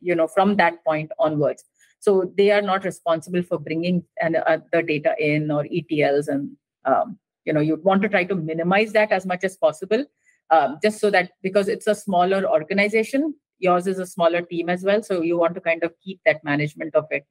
you 0.00 0.14
know, 0.14 0.26
from 0.26 0.56
that 0.56 0.84
point 0.84 1.12
onwards. 1.18 1.64
So 1.98 2.32
they 2.36 2.50
are 2.50 2.62
not 2.62 2.84
responsible 2.84 3.42
for 3.42 3.58
bringing 3.58 4.04
and 4.20 4.36
uh, 4.36 4.58
the 4.72 4.82
data 4.82 5.14
in 5.18 5.50
or 5.50 5.64
ETLs, 5.64 6.28
and 6.28 6.56
um, 6.86 7.18
you 7.44 7.52
know 7.52 7.60
you 7.60 7.76
want 7.76 8.00
to 8.02 8.08
try 8.08 8.24
to 8.24 8.34
minimize 8.34 8.92
that 8.92 9.12
as 9.12 9.26
much 9.26 9.44
as 9.44 9.56
possible, 9.56 10.06
um, 10.50 10.78
just 10.82 10.98
so 10.98 11.10
that 11.10 11.32
because 11.42 11.68
it's 11.68 11.86
a 11.86 11.94
smaller 11.94 12.46
organization, 12.46 13.34
yours 13.58 13.86
is 13.86 13.98
a 13.98 14.06
smaller 14.06 14.40
team 14.40 14.70
as 14.70 14.82
well, 14.82 15.02
so 15.02 15.20
you 15.20 15.36
want 15.36 15.54
to 15.56 15.60
kind 15.60 15.84
of 15.84 15.92
keep 16.02 16.20
that 16.24 16.42
management 16.42 16.94
of 16.94 17.04
it 17.10 17.26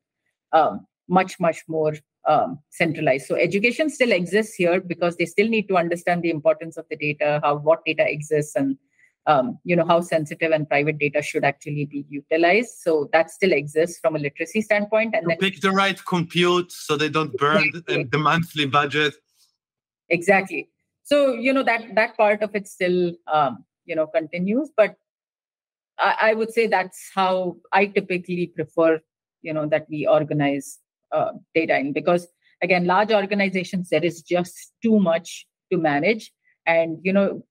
um, 0.52 0.86
much 1.10 1.40
much 1.40 1.64
more 1.68 1.94
um, 2.28 2.60
centralized. 2.70 3.28
So 3.28 3.36
education 3.36 3.90
still 3.90 4.12
exists 4.12 4.56
here 4.56 4.80
because 4.80 5.18
they 5.18 5.26
still 5.26 5.48
need 5.48 5.68
to 5.68 5.78
understand 5.78 6.22
the 6.22 6.30
importance 6.30 6.78
of 6.78 6.86
the 6.90 6.96
data, 6.96 7.40
how 7.44 7.58
what 7.58 7.84
data 7.86 8.06
exists, 8.08 8.56
and 8.56 8.78
um, 9.30 9.60
you 9.64 9.76
know 9.76 9.86
how 9.86 10.02
sensitive 10.02 10.52
and 10.52 10.68
private 10.68 10.98
data 10.98 11.22
should 11.22 11.44
actually 11.44 11.86
be 11.86 12.06
utilized 12.10 12.80
so 12.80 13.10
that 13.14 13.30
still 13.30 13.52
exists 13.52 14.00
from 14.00 14.16
a 14.16 14.20
literacy 14.20 14.62
standpoint 14.62 15.14
and 15.14 15.30
then 15.30 15.38
pick 15.38 15.62
the 15.62 15.72
right 15.72 16.04
compute 16.06 16.72
so 16.72 16.98
they 16.98 17.10
don't 17.10 17.34
burn 17.38 17.64
exactly. 17.64 18.04
the 18.06 18.18
monthly 18.18 18.66
budget 18.66 19.14
exactly 20.10 20.70
so 21.04 21.34
you 21.34 21.54
know 21.54 21.64
that 21.64 21.84
that 21.96 22.18
part 22.18 22.42
of 22.42 22.56
it 22.56 22.68
still 22.68 23.14
um, 23.32 23.64
you 23.86 23.96
know 23.96 24.08
continues 24.08 24.72
but 24.76 24.96
I, 26.00 26.16
I, 26.22 26.34
would 26.34 26.52
say 26.52 26.66
that's 26.68 27.12
how 27.14 27.58
i 27.74 27.86
typically 27.86 28.48
prefer 28.48 29.00
you 29.42 29.54
know 29.54 29.68
that 29.68 29.86
we 29.90 30.08
organize 30.08 30.80
uh, 31.12 31.32
data 31.54 31.78
in. 31.78 31.94
Because 31.94 32.28
again 32.62 32.86
large 32.86 33.12
organizations 33.12 33.90
there 33.90 34.04
is 34.04 34.22
just 34.22 34.74
too 34.84 35.00
much 35.00 35.48
to 35.72 35.78
manage. 35.78 36.32
And 36.66 36.98
you 37.04 37.14
know 37.14 37.44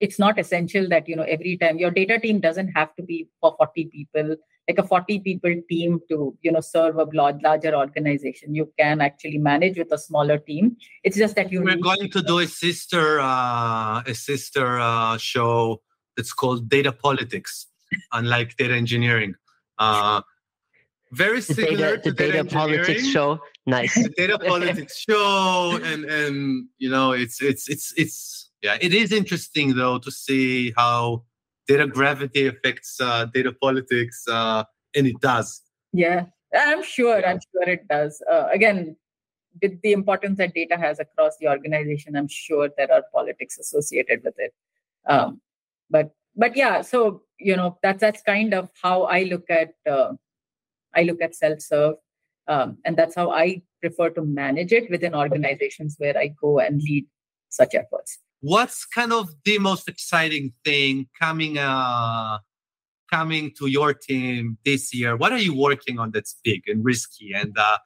it's 0.00 0.18
not 0.18 0.38
essential 0.38 0.88
that 0.88 1.08
you 1.08 1.16
know 1.16 1.24
every 1.24 1.56
time 1.58 1.78
your 1.78 1.90
data 1.90 2.18
team 2.18 2.40
doesn't 2.40 2.68
have 2.68 2.94
to 2.96 3.02
be 3.02 3.28
for 3.40 3.54
40 3.58 3.86
people. 3.86 4.36
Like 4.68 4.78
a 4.78 4.86
40 4.86 5.20
people 5.20 5.54
team 5.68 6.00
to 6.10 6.36
you 6.42 6.52
know 6.52 6.60
serve 6.60 6.96
a 6.96 7.04
larger 7.12 7.74
organization 7.74 8.54
you 8.54 8.72
can 8.78 9.00
actually 9.00 9.38
manage 9.38 9.76
with 9.76 9.90
a 9.90 9.98
smaller 9.98 10.38
team. 10.38 10.76
It's 11.02 11.16
just 11.16 11.34
that 11.36 11.50
you 11.50 11.62
we're 11.62 11.76
going 11.76 12.10
to 12.10 12.22
do 12.22 12.38
a 12.38 12.46
sister 12.46 13.20
uh, 13.20 14.02
a 14.06 14.14
sister 14.14 14.78
uh, 14.78 15.16
show. 15.18 15.82
That's 16.16 16.32
called 16.32 16.68
data 16.68 16.92
politics 16.92 17.66
unlike 18.12 18.56
data 18.56 18.74
engineering. 18.74 19.34
Uh, 19.78 20.22
very 21.12 21.40
similar 21.40 21.96
data, 21.96 22.02
to 22.02 22.12
data, 22.12 22.32
data 22.32 22.48
politics 22.48 23.06
show 23.06 23.40
nice 23.66 23.94
the 23.94 24.08
data 24.16 24.38
politics 24.38 25.04
show 25.08 25.78
and 25.82 26.04
and 26.04 26.66
you 26.78 26.88
know 26.88 27.12
it's 27.12 27.42
it's 27.42 27.68
it's 27.68 27.92
it's 27.96 28.50
yeah, 28.62 28.76
it 28.80 28.92
is 28.92 29.12
interesting 29.12 29.74
though 29.74 29.98
to 29.98 30.10
see 30.10 30.72
how 30.76 31.24
data 31.66 31.86
gravity 31.86 32.46
affects 32.46 33.00
uh, 33.00 33.26
data 33.26 33.52
politics, 33.52 34.24
uh, 34.28 34.64
and 34.94 35.06
it 35.06 35.20
does. 35.20 35.62
Yeah, 35.92 36.26
I'm 36.54 36.82
sure. 36.82 37.24
I'm 37.26 37.40
sure 37.52 37.68
it 37.68 37.88
does. 37.88 38.22
Uh, 38.30 38.48
again, 38.52 38.96
with 39.62 39.80
the 39.82 39.92
importance 39.92 40.38
that 40.38 40.54
data 40.54 40.76
has 40.76 41.00
across 41.00 41.36
the 41.38 41.48
organization, 41.48 42.16
I'm 42.16 42.28
sure 42.28 42.68
there 42.76 42.92
are 42.92 43.04
politics 43.14 43.58
associated 43.58 44.22
with 44.24 44.34
it. 44.38 44.52
Um, 45.08 45.40
but 45.88 46.10
but 46.36 46.56
yeah, 46.56 46.82
so 46.82 47.22
you 47.38 47.56
know 47.56 47.78
that's 47.82 48.00
that's 48.00 48.22
kind 48.22 48.52
of 48.52 48.68
how 48.82 49.04
I 49.04 49.22
look 49.22 49.48
at 49.48 49.72
uh, 49.90 50.12
I 50.94 51.02
look 51.02 51.20
at 51.22 51.34
self 51.34 51.60
serve, 51.60 51.96
um, 52.48 52.78
and 52.84 52.96
that's 52.96 53.14
how 53.14 53.30
I 53.30 53.62
prefer 53.80 54.10
to 54.10 54.22
manage 54.22 54.72
it 54.72 54.90
within 54.90 55.14
organizations 55.14 55.96
where 55.98 56.16
I 56.16 56.34
go 56.40 56.58
and 56.58 56.80
lead 56.82 57.06
such 57.48 57.74
efforts 57.74 58.18
what's 58.42 58.86
kind 58.86 59.12
of 59.12 59.28
the 59.44 59.58
most 59.58 59.86
exciting 59.86 60.52
thing 60.64 61.06
coming 61.20 61.58
uh 61.58 62.38
coming 63.10 63.50
to 63.58 63.66
your 63.66 63.92
team 63.92 64.56
this 64.64 64.94
year? 64.94 65.16
What 65.16 65.32
are 65.32 65.38
you 65.38 65.56
working 65.56 65.98
on 65.98 66.12
that's 66.12 66.36
big 66.44 66.62
and 66.68 66.84
risky 66.84 67.32
and 67.34 67.56
uh, 67.58 67.78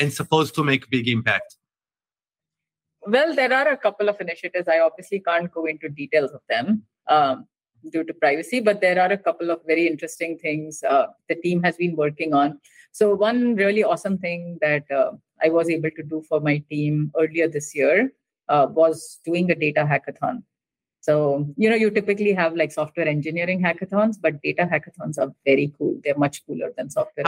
and 0.00 0.12
supposed 0.12 0.54
to 0.54 0.64
make 0.64 0.88
big 0.90 1.08
impact? 1.08 1.56
Well, 3.06 3.34
there 3.34 3.52
are 3.52 3.68
a 3.68 3.76
couple 3.76 4.08
of 4.08 4.20
initiatives. 4.20 4.68
I 4.68 4.78
obviously 4.78 5.20
can't 5.20 5.52
go 5.52 5.66
into 5.66 5.88
details 5.88 6.30
of 6.32 6.40
them 6.48 6.84
um, 7.08 7.46
due 7.92 8.04
to 8.04 8.14
privacy, 8.14 8.60
but 8.60 8.80
there 8.80 9.00
are 9.00 9.12
a 9.12 9.18
couple 9.18 9.50
of 9.50 9.60
very 9.66 9.86
interesting 9.86 10.38
things 10.38 10.82
uh, 10.82 11.06
the 11.28 11.34
team 11.36 11.62
has 11.62 11.76
been 11.76 11.96
working 11.96 12.34
on. 12.34 12.58
So, 12.92 13.14
one 13.14 13.56
really 13.56 13.82
awesome 13.82 14.18
thing 14.18 14.58
that 14.60 14.84
uh, 14.90 15.12
I 15.42 15.48
was 15.48 15.68
able 15.68 15.90
to 15.90 16.02
do 16.02 16.22
for 16.28 16.40
my 16.40 16.58
team 16.70 17.12
earlier 17.18 17.48
this 17.48 17.74
year 17.74 18.12
uh, 18.48 18.66
was 18.70 19.20
doing 19.24 19.50
a 19.50 19.54
data 19.54 19.84
hackathon. 19.84 20.42
So, 21.04 21.46
you 21.58 21.68
know, 21.68 21.76
you 21.76 21.90
typically 21.90 22.32
have 22.32 22.56
like 22.56 22.72
software 22.72 23.06
engineering 23.06 23.60
hackathons, 23.62 24.16
but 24.18 24.40
data 24.40 24.62
hackathons 24.62 25.18
are 25.18 25.34
very 25.44 25.70
cool. 25.76 26.00
They're 26.02 26.16
much 26.16 26.46
cooler 26.46 26.72
than 26.78 26.88
software 26.88 27.26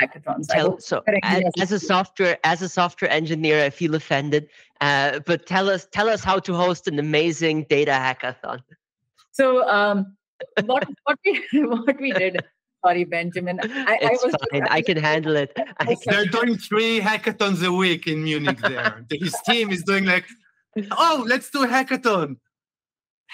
hackathons. 0.00 0.46
Tell, 0.48 0.78
so, 0.78 1.02
as, 1.24 1.42
as, 1.58 1.72
a 1.72 1.80
software 1.80 2.38
as 2.44 2.62
a 2.62 2.68
software 2.68 3.10
engineer, 3.10 3.64
I 3.64 3.70
feel 3.70 3.96
offended. 3.96 4.48
Uh, 4.80 5.18
but 5.26 5.44
tell 5.46 5.68
us 5.68 5.88
tell 5.90 6.08
us 6.08 6.22
how 6.22 6.38
to 6.38 6.54
host 6.54 6.86
an 6.86 7.00
amazing 7.00 7.64
data 7.68 7.90
hackathon. 7.90 8.60
So, 9.36 9.68
um, 9.68 10.16
what 10.64 10.86
what 11.04 11.18
we 11.24 11.32
what 11.66 12.00
we 12.00 12.12
did. 12.12 12.40
Sorry, 12.84 13.04
Benjamin. 13.04 13.58
I, 13.60 13.98
it's 14.00 14.22
I 14.22 14.26
was 14.26 14.34
fine. 14.52 14.62
I 14.70 14.80
can 14.80 14.96
handle 14.96 15.34
it. 15.34 15.50
I 15.80 15.96
They're 16.06 16.26
doing 16.26 16.56
three 16.56 17.00
hackathons 17.00 17.66
a 17.66 17.72
week 17.72 18.06
in 18.06 18.22
Munich. 18.22 18.58
There, 18.60 19.04
his 19.10 19.34
team 19.44 19.70
is 19.70 19.82
doing 19.82 20.04
like, 20.04 20.26
oh, 20.92 21.24
let's 21.26 21.50
do 21.50 21.64
a 21.64 21.66
hackathon 21.66 22.36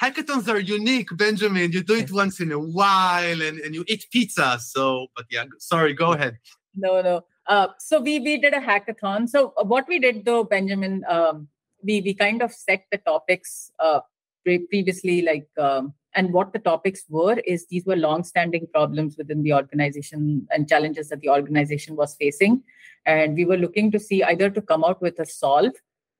hackathons 0.00 0.48
are 0.48 0.58
unique, 0.58 1.08
Benjamin. 1.16 1.72
You 1.72 1.82
do 1.82 1.94
it 1.94 2.10
once 2.12 2.40
in 2.40 2.52
a 2.52 2.58
while 2.58 3.42
and, 3.42 3.58
and 3.58 3.74
you 3.74 3.84
eat 3.88 4.06
pizza. 4.10 4.58
So, 4.60 5.08
but 5.14 5.26
yeah, 5.30 5.44
sorry, 5.58 5.94
go 5.94 6.12
ahead. 6.12 6.38
No, 6.74 7.00
no. 7.02 7.24
Uh, 7.46 7.68
so 7.78 8.00
we 8.00 8.20
we 8.20 8.38
did 8.38 8.54
a 8.54 8.60
hackathon. 8.60 9.28
So 9.28 9.52
uh, 9.56 9.64
what 9.64 9.86
we 9.88 9.98
did 9.98 10.24
though, 10.24 10.44
Benjamin, 10.44 11.04
um, 11.08 11.48
we 11.82 12.00
we 12.00 12.14
kind 12.14 12.42
of 12.42 12.52
set 12.52 12.84
the 12.90 12.98
topics 12.98 13.70
uh, 13.78 14.00
pre- 14.00 14.11
previously, 14.44 15.22
like 15.22 15.48
um, 15.58 15.94
and 16.14 16.32
what 16.32 16.52
the 16.52 16.58
topics 16.58 17.04
were 17.08 17.38
is 17.46 17.66
these 17.66 17.86
were 17.86 17.96
long-standing 17.96 18.66
problems 18.72 19.16
within 19.16 19.42
the 19.42 19.54
organization 19.54 20.46
and 20.50 20.68
challenges 20.68 21.08
that 21.08 21.20
the 21.20 21.30
organization 21.30 21.96
was 21.96 22.14
facing, 22.16 22.62
and 23.06 23.34
we 23.34 23.44
were 23.44 23.56
looking 23.56 23.90
to 23.92 23.98
see 23.98 24.22
either 24.22 24.50
to 24.50 24.60
come 24.60 24.84
out 24.84 25.00
with 25.00 25.18
a 25.18 25.26
solve 25.26 25.72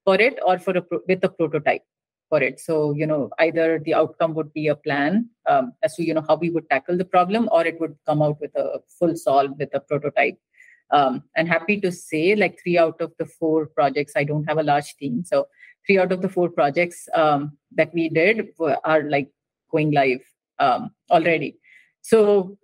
for 0.05 0.21
it 0.21 0.39
or 0.47 0.59
for 0.59 0.77
a 0.77 0.83
pro- 0.83 1.01
with 1.07 1.23
a 1.25 1.29
prototype 1.29 1.83
for 2.33 2.43
it. 2.43 2.59
So, 2.59 2.93
you 2.93 3.07
know, 3.07 3.29
either 3.39 3.79
the 3.79 3.93
outcome 3.93 4.33
would 4.35 4.55
be 4.55 4.69
a 4.69 4.75
plan 4.75 5.29
um, 5.47 5.75
as 5.83 5.97
to, 5.97 6.03
you 6.03 6.15
know, 6.15 6.25
how 6.27 6.37
we 6.37 6.49
would 6.49 6.69
tackle 6.71 6.97
the 6.97 7.05
problem, 7.05 7.47
or 7.53 7.67
it 7.67 7.79
would 7.79 7.95
come 8.07 8.23
out 8.23 8.41
with 8.41 8.57
a 8.57 8.81
full 8.99 9.15
solve 9.17 9.51
with 9.59 9.69
a 9.75 9.81
prototype. 9.81 10.39
Um, 10.91 11.25
and 11.37 11.47
happy 11.47 11.79
to 11.81 11.93
say, 11.93 12.35
like 12.35 12.59
three 12.63 12.79
out 12.79 13.01
of 13.03 13.13
the 13.19 13.27
four 13.27 13.67
projects, 13.67 14.15
I 14.17 14.25
don't 14.25 14.49
have 14.49 14.59
a 14.59 14.63
large 14.63 14.97
team. 14.97 15.25
So, 15.25 15.47
three 15.87 15.99
out 15.99 16.13
of 16.13 16.23
the 16.23 16.29
four 16.29 16.49
projects 16.49 17.09
um, 17.15 17.57
that 17.73 17.93
we 17.95 18.09
did 18.09 18.49
were, 18.59 18.79
are 18.85 19.03
like 19.03 19.31
going 19.71 19.93
live 19.93 20.23
um, 20.59 20.91
already. 21.11 21.59
So, 22.03 22.59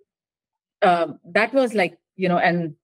um, 0.81 1.19
that 1.25 1.53
was 1.53 1.73
like, 1.73 1.97
you 2.15 2.29
know, 2.29 2.37
and 2.37 2.75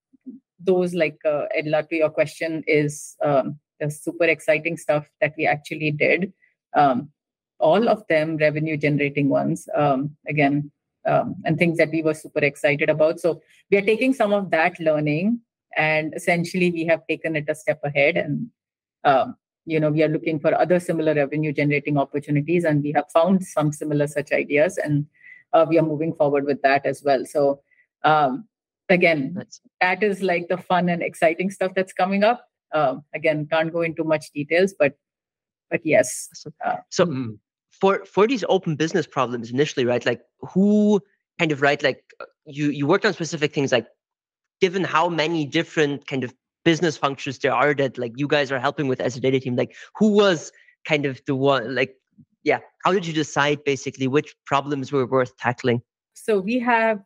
those, 0.59 0.93
like, 0.93 1.17
uh, 1.25 1.45
Eldad, 1.57 1.89
to 1.89 1.95
your 1.95 2.09
question, 2.09 2.63
is 2.67 3.15
um, 3.23 3.59
the 3.79 3.89
super 3.89 4.25
exciting 4.25 4.77
stuff 4.77 5.05
that 5.21 5.33
we 5.37 5.45
actually 5.45 5.91
did 5.91 6.33
um, 6.75 7.09
all 7.59 7.87
of 7.87 8.03
them 8.07 8.37
revenue 8.37 8.77
generating 8.77 9.29
ones 9.29 9.67
um, 9.75 10.15
again 10.27 10.71
um, 11.05 11.35
and 11.45 11.57
things 11.57 11.77
that 11.77 11.91
we 11.91 12.01
were 12.01 12.13
super 12.13 12.39
excited 12.39 12.89
about 12.89 13.19
so 13.19 13.41
we 13.71 13.77
are 13.77 13.85
taking 13.85 14.13
some 14.13 14.33
of 14.33 14.51
that 14.51 14.79
learning 14.79 15.39
and 15.77 16.13
essentially 16.15 16.71
we 16.71 16.85
have 16.85 17.05
taken 17.07 17.35
it 17.35 17.45
a 17.49 17.55
step 17.55 17.79
ahead 17.83 18.17
and 18.17 18.47
um, 19.03 19.35
you 19.65 19.80
know 19.80 19.91
we 19.91 20.04
are 20.04 20.08
looking 20.08 20.39
for 20.39 20.54
other 20.56 20.80
similar 20.80 21.13
revenue 21.13 21.51
generating 21.51 21.97
opportunities 21.97 22.63
and 22.63 22.84
we 22.84 22.91
have 22.91 23.10
found 23.12 23.43
some 23.43 23.71
similar 23.71 24.08
such 24.08 24.32
ideas 24.32 24.78
and 24.78 25.06
uh, 25.54 25.65
we 25.67 25.78
are 25.80 25.84
moving 25.84 26.13
forward 26.13 26.45
with 26.45 26.62
that 26.62 26.86
as 26.86 27.04
well 27.04 27.25
so 27.25 27.60
um, 28.04 28.47
again 28.89 29.34
that's... 29.36 29.62
that 29.82 30.04
is 30.04 30.21
like 30.21 30.47
the 30.47 30.58
fun 30.58 30.89
and 30.89 31.01
exciting 31.01 31.49
stuff 31.49 31.71
that's 31.75 31.93
coming 31.93 32.23
up 32.23 32.47
uh, 32.73 32.95
again 33.13 33.47
can't 33.51 33.73
go 33.73 33.82
into 33.82 34.04
much 34.04 34.32
details 34.32 34.73
but 34.78 34.95
but 35.69 35.86
yes. 35.86 36.30
Uh, 36.65 36.78
so 36.89 37.06
mm-hmm. 37.06 37.32
for 37.71 38.06
for 38.06 38.28
these 38.28 38.43
open 38.49 38.75
business 38.75 39.08
problems 39.08 39.51
initially, 39.51 39.86
right? 39.86 40.06
Like 40.06 40.21
who 40.39 41.01
kind 41.39 41.51
of 41.51 41.62
right? 41.62 41.82
Like 41.82 42.04
uh, 42.19 42.25
you 42.45 42.69
you 42.69 42.88
worked 42.88 43.06
on 43.06 43.13
specific 43.13 43.54
things. 43.54 43.71
Like 43.71 43.88
given 44.62 44.84
how 44.84 45.10
many 45.10 45.45
different 45.45 46.08
kind 46.08 46.23
of 46.23 46.34
business 46.65 46.97
functions 46.97 47.38
there 47.39 47.54
are 47.54 47.73
that 47.75 47.97
like 47.97 48.12
you 48.17 48.28
guys 48.28 48.51
are 48.51 48.60
helping 48.60 48.88
with 48.88 48.99
as 48.99 49.15
a 49.15 49.21
data 49.21 49.39
team, 49.39 49.56
like 49.56 49.75
who 49.95 50.10
was 50.10 50.51
kind 50.86 51.06
of 51.06 51.21
the 51.25 51.36
one? 51.36 51.73
Like 51.73 51.95
yeah, 52.43 52.60
how 52.84 52.91
did 52.91 53.08
you 53.08 53.13
decide 53.13 53.63
basically 53.63 54.08
which 54.08 54.36
problems 54.45 54.91
were 54.91 55.06
worth 55.06 55.36
tackling? 55.38 55.82
So 56.13 56.39
we 56.39 56.60
have 56.60 56.99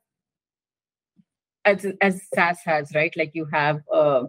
as 1.65 1.86
as 2.02 2.22
SaaS 2.34 2.60
has 2.65 2.91
right, 2.95 3.13
like 3.15 3.32
you 3.34 3.45
have 3.54 3.82
a 3.91 4.24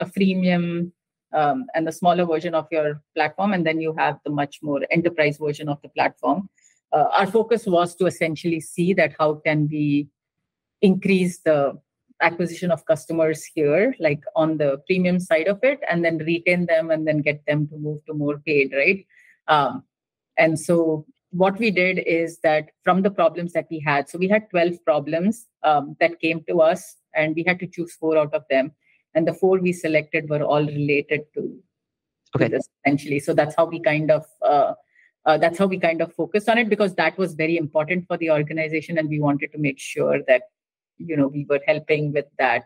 a 0.00 0.06
freemium 0.06 0.92
um, 1.32 1.66
and 1.74 1.86
the 1.86 1.92
smaller 1.92 2.26
version 2.26 2.54
of 2.54 2.66
your 2.70 3.02
platform, 3.14 3.52
and 3.52 3.66
then 3.66 3.80
you 3.80 3.94
have 3.98 4.18
the 4.24 4.30
much 4.30 4.58
more 4.62 4.80
enterprise 4.90 5.38
version 5.38 5.68
of 5.68 5.80
the 5.82 5.88
platform. 5.88 6.48
Uh, 6.92 7.08
our 7.12 7.26
focus 7.26 7.66
was 7.66 7.94
to 7.96 8.06
essentially 8.06 8.60
see 8.60 8.92
that 8.92 9.14
how 9.18 9.34
can 9.34 9.66
we 9.70 10.08
increase 10.82 11.38
the 11.38 11.78
acquisition 12.22 12.70
of 12.70 12.84
customers 12.86 13.44
here, 13.44 13.94
like 13.98 14.20
on 14.34 14.56
the 14.56 14.80
freemium 14.88 15.20
side 15.20 15.48
of 15.48 15.58
it, 15.62 15.80
and 15.90 16.04
then 16.04 16.18
retain 16.18 16.66
them 16.66 16.90
and 16.90 17.06
then 17.06 17.20
get 17.20 17.44
them 17.46 17.68
to 17.68 17.76
move 17.76 18.04
to 18.06 18.14
more 18.14 18.38
paid, 18.38 18.72
right? 18.72 19.06
Um, 19.48 19.84
and 20.38 20.58
so 20.58 21.04
what 21.30 21.58
we 21.58 21.70
did 21.70 21.98
is 22.06 22.38
that 22.40 22.70
from 22.84 23.02
the 23.02 23.10
problems 23.10 23.52
that 23.52 23.66
we 23.70 23.80
had, 23.80 24.08
so 24.08 24.18
we 24.18 24.28
had 24.28 24.48
12 24.50 24.84
problems 24.84 25.46
um, 25.62 25.96
that 26.00 26.20
came 26.20 26.44
to 26.48 26.60
us, 26.60 26.96
and 27.14 27.34
we 27.34 27.42
had 27.42 27.58
to 27.58 27.66
choose 27.66 27.92
four 27.94 28.16
out 28.16 28.32
of 28.32 28.44
them 28.48 28.72
and 29.14 29.26
the 29.26 29.34
four 29.34 29.58
we 29.58 29.72
selected 29.72 30.28
were 30.28 30.42
all 30.42 30.64
related 30.64 31.22
to, 31.34 31.58
okay. 32.34 32.46
To 32.46 32.50
this 32.50 32.68
essentially. 32.84 33.20
So 33.20 33.34
that's 33.34 33.54
how 33.56 33.66
we 33.66 33.80
kind 33.80 34.10
of 34.10 34.26
uh, 34.42 34.74
uh, 35.24 35.38
that's 35.38 35.58
how 35.58 35.66
we 35.66 35.78
kind 35.78 36.02
of 36.02 36.12
focused 36.14 36.48
on 36.48 36.58
it 36.58 36.68
because 36.68 36.94
that 36.96 37.16
was 37.16 37.34
very 37.34 37.56
important 37.56 38.06
for 38.06 38.16
the 38.16 38.30
organization, 38.30 38.98
and 38.98 39.08
we 39.08 39.20
wanted 39.20 39.52
to 39.52 39.58
make 39.58 39.78
sure 39.78 40.20
that 40.26 40.42
you 40.98 41.16
know 41.16 41.28
we 41.28 41.46
were 41.48 41.60
helping 41.66 42.12
with 42.12 42.26
that 42.38 42.64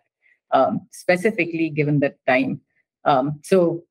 um, 0.51 0.87
specifically 0.91 1.71
given 1.71 2.01
the 2.01 2.15
time. 2.27 2.61
Um, 3.05 3.41
so 3.43 3.85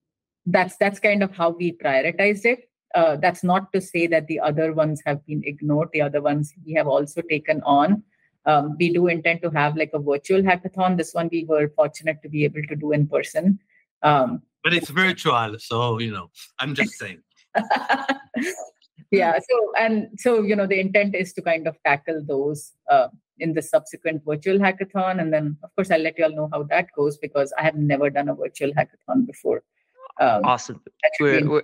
that's 0.46 0.78
that's 0.78 1.00
kind 1.00 1.24
of 1.24 1.36
how 1.36 1.50
we 1.50 1.72
prioritized 1.72 2.46
it. 2.46 2.70
Uh, 2.94 3.18
that's 3.18 3.44
not 3.44 3.74
to 3.74 3.82
say 3.82 4.08
that 4.08 4.28
the 4.28 4.40
other 4.40 4.72
ones 4.72 5.02
have 5.06 5.26
been 5.26 5.44
ignored. 5.44 5.90
The 5.92 6.02
other 6.02 6.22
ones 6.22 6.54
we 6.66 6.74
have 6.74 6.88
also 6.88 7.22
taken 7.22 7.62
on. 7.64 8.04
Um, 8.46 8.76
we 8.80 8.94
do 8.94 9.08
intend 9.08 9.42
to 9.42 9.50
have 9.50 9.76
like 9.76 9.90
a 9.94 10.00
virtual 10.00 10.42
hackathon. 10.42 10.98
This 10.98 11.14
one 11.14 11.30
we 11.32 11.46
were 11.46 11.70
fortunate 11.76 12.22
to 12.22 12.30
be 12.30 12.46
able 12.46 12.62
to 12.70 12.76
do 12.76 12.92
in 12.92 13.08
person. 13.08 13.60
Um, 14.02 14.44
but 14.64 14.74
it's 14.74 14.90
virtual, 14.90 15.58
so 15.60 16.00
you 16.00 16.12
know, 16.12 16.30
I'm 16.60 16.76
just 16.76 16.94
saying. 17.00 17.22
yeah. 19.18 19.40
So 19.40 19.72
and 19.78 20.10
so 20.18 20.42
you 20.42 20.56
know, 20.56 20.68
the 20.68 20.80
intent 20.80 21.16
is 21.16 21.34
to 21.34 21.42
kind 21.42 21.68
of 21.68 21.78
tackle 21.86 22.24
those 22.26 22.74
uh, 22.90 23.08
in 23.40 23.54
the 23.54 23.62
subsequent 23.62 24.24
virtual 24.26 24.58
hackathon, 24.58 25.20
and 25.20 25.34
then 25.34 25.58
of 25.64 25.76
course 25.76 25.92
I'll 25.92 26.02
let 26.02 26.18
you 26.18 26.26
all 26.26 26.36
know 26.36 26.50
how 26.52 26.64
that 26.64 26.88
goes 26.96 27.18
because 27.18 27.54
I 27.58 27.64
have 27.64 27.76
never 27.76 28.10
done 28.10 28.30
a 28.30 28.36
virtual 28.36 28.72
hackathon 28.72 29.26
before. 29.26 29.64
Um, 30.20 30.42
awesome. 30.46 30.82
We're, 31.20 31.50
we're, 31.50 31.64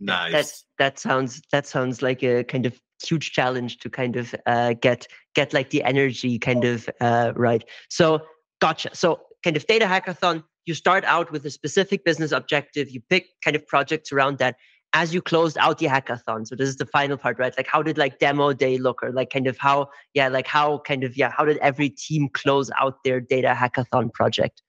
nice. 0.00 0.32
That 0.32 0.52
that 0.78 0.98
sounds 0.98 1.42
that 1.52 1.66
sounds 1.66 2.02
like 2.02 2.22
a 2.22 2.44
kind 2.44 2.66
of 2.66 2.80
huge 3.02 3.32
challenge 3.32 3.78
to 3.78 3.90
kind 3.90 4.16
of 4.16 4.34
uh, 4.46 4.74
get 4.74 5.06
get 5.34 5.52
like 5.52 5.70
the 5.70 5.82
energy 5.82 6.38
kind 6.38 6.64
of 6.64 6.88
uh, 7.00 7.32
right. 7.36 7.64
So 7.90 8.20
gotcha. 8.60 8.90
So 8.94 9.20
kind 9.44 9.56
of 9.56 9.66
data 9.66 9.86
hackathon. 9.86 10.42
You 10.64 10.74
start 10.74 11.04
out 11.04 11.30
with 11.30 11.46
a 11.46 11.50
specific 11.50 12.04
business 12.04 12.32
objective. 12.32 12.90
You 12.90 13.00
pick 13.08 13.26
kind 13.44 13.54
of 13.54 13.66
projects 13.66 14.10
around 14.10 14.38
that. 14.38 14.56
As 14.92 15.12
you 15.12 15.20
closed 15.20 15.58
out 15.58 15.78
the 15.78 15.86
hackathon, 15.86 16.46
so 16.46 16.56
this 16.56 16.68
is 16.68 16.76
the 16.76 16.86
final 16.86 17.18
part, 17.18 17.38
right? 17.38 17.54
Like, 17.56 17.66
how 17.66 17.82
did 17.82 17.98
like 17.98 18.18
demo 18.18 18.54
day 18.54 18.78
look, 18.78 19.02
or 19.02 19.12
like 19.12 19.28
kind 19.30 19.46
of 19.46 19.58
how, 19.58 19.88
yeah, 20.14 20.28
like 20.28 20.46
how 20.46 20.78
kind 20.78 21.04
of 21.04 21.16
yeah, 21.16 21.30
how 21.30 21.44
did 21.44 21.58
every 21.58 21.90
team 21.90 22.28
close 22.32 22.70
out 22.80 23.04
their 23.04 23.20
data 23.20 23.54
hackathon 23.54 24.12
project? 24.12 24.62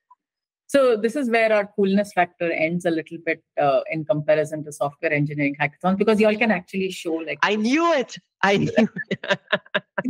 So 0.67 0.97
this 0.97 1.15
is 1.15 1.29
where 1.29 1.51
our 1.53 1.69
coolness 1.77 2.11
factor 2.11 2.51
ends 2.51 2.85
a 2.85 2.91
little 2.91 3.17
bit 3.25 3.41
uh, 3.59 3.81
in 3.89 4.03
comparison 4.03 4.65
to 4.65 4.73
software 4.73 5.13
engineering 5.13 5.55
hackathons 5.59 5.97
because 5.97 6.19
y'all 6.19 6.35
can 6.35 6.51
actually 6.51 6.91
show 6.91 7.13
like 7.13 7.39
I 7.41 7.55
knew 7.55 7.93
it. 7.93 8.17
I 8.43 8.57
knew. 8.57 8.89
It. 9.09 9.19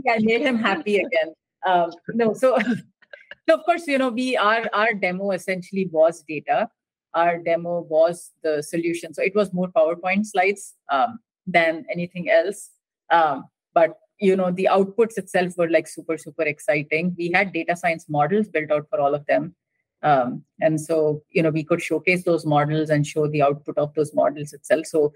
I 0.10 0.18
made 0.20 0.42
him 0.42 0.58
happy 0.58 0.98
again. 0.98 1.34
Um, 1.66 1.92
no, 2.10 2.34
so 2.34 2.58
so 3.48 3.56
of 3.56 3.64
course 3.66 3.86
you 3.88 4.00
know 4.00 4.10
we 4.10 4.36
our 4.36 4.66
our 4.74 4.94
demo 4.96 5.32
essentially 5.32 5.88
was 5.92 6.24
data. 6.28 6.70
Our 7.18 7.38
demo 7.40 7.82
was 7.90 8.32
the 8.44 8.62
solution. 8.62 9.14
So 9.14 9.24
it 9.24 9.36
was 9.36 9.54
more 9.54 9.70
PowerPoint 9.70 10.26
slides 10.26 10.74
um, 10.92 11.20
than 11.48 11.86
anything 11.92 12.30
else. 12.30 12.70
Um, 13.10 13.46
but 13.74 13.98
you 14.20 14.36
know 14.36 14.52
the 14.52 14.68
outputs 14.72 15.18
itself 15.18 15.58
were 15.58 15.70
like 15.70 15.88
super 15.88 16.18
super 16.18 16.44
exciting. 16.44 17.16
We 17.18 17.32
had 17.34 17.54
data 17.54 17.76
science 17.76 18.06
models 18.10 18.48
built 18.48 18.72
out 18.72 18.88
for 18.90 19.00
all 19.00 19.14
of 19.14 19.26
them. 19.28 19.56
Um, 20.04 20.44
and 20.62 20.80
so 20.80 21.24
you 21.32 21.44
know 21.44 21.50
we 21.50 21.64
could 21.64 21.82
showcase 21.82 22.24
those 22.24 22.46
models 22.46 22.90
and 22.90 23.06
show 23.06 23.28
the 23.28 23.42
output 23.42 23.78
of 23.78 23.94
those 23.94 24.14
models 24.14 24.54
itself. 24.54 24.86
So 24.88 25.14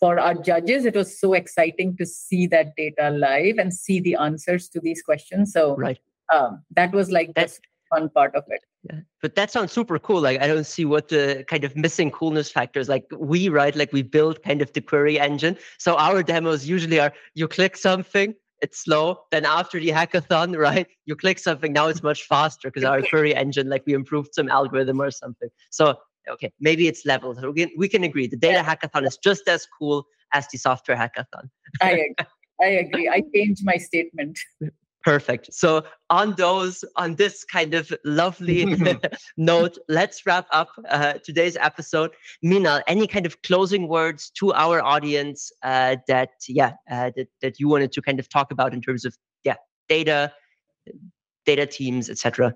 for 0.00 0.18
our 0.18 0.34
judges 0.34 0.84
it 0.84 0.96
was 0.96 1.18
so 1.18 1.34
exciting 1.34 1.96
to 1.96 2.06
see 2.06 2.46
that 2.48 2.74
data 2.76 3.10
live 3.10 3.58
and 3.58 3.72
see 3.72 4.00
the 4.00 4.16
answers 4.16 4.68
to 4.70 4.80
these 4.80 5.02
questions. 5.02 5.52
So 5.52 5.76
right. 5.76 5.98
um, 6.32 6.62
that 6.76 6.92
was 6.92 7.10
like 7.10 7.34
the 7.34 7.48
fun 7.94 8.08
part 8.10 8.34
of 8.34 8.44
it 8.48 8.60
yeah. 8.90 9.00
But 9.22 9.34
that 9.36 9.50
sounds 9.50 9.72
super 9.72 9.98
cool. 9.98 10.20
Like 10.20 10.40
I 10.40 10.46
don't 10.46 10.66
see 10.66 10.84
what 10.84 11.08
the 11.08 11.44
kind 11.48 11.64
of 11.64 11.74
missing 11.74 12.10
coolness 12.10 12.50
factors. 12.50 12.88
Like 12.88 13.06
we 13.16 13.48
right, 13.48 13.74
like 13.74 13.92
we 13.92 14.02
build 14.02 14.42
kind 14.42 14.60
of 14.60 14.72
the 14.72 14.80
query 14.80 15.18
engine. 15.18 15.56
So 15.78 15.96
our 15.96 16.22
demos 16.22 16.66
usually 16.66 17.00
are 17.00 17.12
you 17.34 17.48
click 17.48 17.76
something, 17.76 18.34
it's 18.60 18.84
slow. 18.84 19.20
Then 19.30 19.46
after 19.46 19.80
the 19.80 19.88
hackathon, 19.88 20.56
right, 20.68 20.86
you 21.06 21.16
click 21.16 21.38
something, 21.38 21.72
now 21.72 21.88
it's 21.88 22.02
much 22.02 22.24
faster 22.24 22.70
because 22.70 22.84
our 22.84 23.02
query 23.02 23.34
engine, 23.34 23.68
like 23.68 23.84
we 23.86 23.94
improved 23.94 24.34
some 24.34 24.48
algorithm 24.48 25.00
or 25.00 25.10
something. 25.10 25.48
So 25.70 25.96
okay, 26.28 26.52
maybe 26.60 26.86
it's 26.86 27.06
levels. 27.06 27.40
We 27.40 27.54
can, 27.54 27.70
we 27.76 27.88
can 27.88 28.04
agree. 28.04 28.26
The 28.26 28.36
data 28.36 28.56
yeah. 28.56 28.74
hackathon 28.74 29.06
is 29.06 29.16
just 29.16 29.48
as 29.48 29.66
cool 29.78 30.06
as 30.32 30.46
the 30.48 30.58
software 30.58 30.96
hackathon. 30.96 31.48
I 31.80 31.92
agree. 31.92 32.14
I 32.60 32.66
agree. 32.66 33.08
I 33.08 33.22
changed 33.34 33.62
my 33.64 33.76
statement. 33.76 34.38
Perfect. 35.04 35.52
So 35.52 35.84
on 36.08 36.34
those, 36.38 36.82
on 36.96 37.14
this 37.16 37.44
kind 37.44 37.74
of 37.74 37.92
lovely 38.06 38.64
note, 39.36 39.76
let's 39.88 40.24
wrap 40.24 40.46
up 40.50 40.70
uh, 40.88 41.14
today's 41.22 41.58
episode. 41.58 42.12
Meenal, 42.42 42.82
any 42.86 43.06
kind 43.06 43.26
of 43.26 43.40
closing 43.42 43.86
words 43.86 44.30
to 44.38 44.54
our 44.54 44.82
audience 44.82 45.52
uh, 45.62 45.96
that, 46.08 46.30
yeah, 46.48 46.72
uh, 46.90 47.10
that 47.16 47.28
that 47.42 47.60
you 47.60 47.68
wanted 47.68 47.92
to 47.92 48.00
kind 48.00 48.18
of 48.18 48.30
talk 48.30 48.50
about 48.50 48.72
in 48.72 48.80
terms 48.80 49.04
of, 49.04 49.14
yeah, 49.44 49.56
data, 49.90 50.32
data 51.44 51.66
teams, 51.66 52.08
etc. 52.08 52.54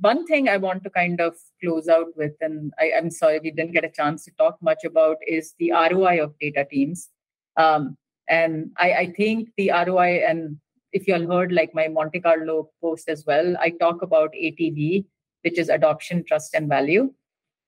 One 0.00 0.26
thing 0.26 0.48
I 0.48 0.56
want 0.56 0.84
to 0.84 0.90
kind 0.90 1.20
of 1.20 1.34
close 1.62 1.86
out 1.86 2.16
with, 2.16 2.32
and 2.40 2.72
I, 2.80 2.92
am 2.96 3.10
sorry 3.10 3.40
we 3.40 3.50
didn't 3.50 3.72
get 3.72 3.84
a 3.84 3.90
chance 3.90 4.24
to 4.24 4.30
talk 4.38 4.56
much 4.62 4.84
about, 4.86 5.18
is 5.26 5.54
the 5.58 5.72
ROI 5.72 6.22
of 6.22 6.38
data 6.40 6.64
teams. 6.64 7.10
Um, 7.58 7.98
and 8.26 8.70
I, 8.78 8.92
I 8.92 9.12
think 9.14 9.50
the 9.58 9.70
ROI 9.70 10.22
and 10.26 10.56
if 10.92 11.06
you 11.06 11.14
all 11.14 11.26
heard 11.26 11.52
like 11.52 11.74
my 11.74 11.88
Monte 11.88 12.20
Carlo 12.20 12.70
post 12.80 13.08
as 13.08 13.24
well, 13.26 13.56
I 13.58 13.70
talk 13.70 14.02
about 14.02 14.32
ATV, 14.32 15.04
which 15.42 15.58
is 15.58 15.68
adoption, 15.68 16.24
trust, 16.24 16.54
and 16.54 16.68
value. 16.68 17.12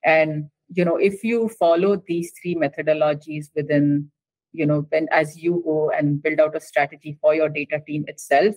And 0.04 0.50
you 0.74 0.84
know, 0.84 0.96
if 0.96 1.22
you 1.22 1.48
follow 1.48 2.02
these 2.06 2.32
three 2.40 2.54
methodologies 2.54 3.46
within, 3.54 4.10
you 4.52 4.66
know, 4.66 4.86
when 4.88 5.08
as 5.10 5.36
you 5.36 5.62
go 5.64 5.90
and 5.90 6.22
build 6.22 6.40
out 6.40 6.56
a 6.56 6.60
strategy 6.60 7.18
for 7.20 7.34
your 7.34 7.48
data 7.48 7.80
team 7.86 8.04
itself, 8.08 8.54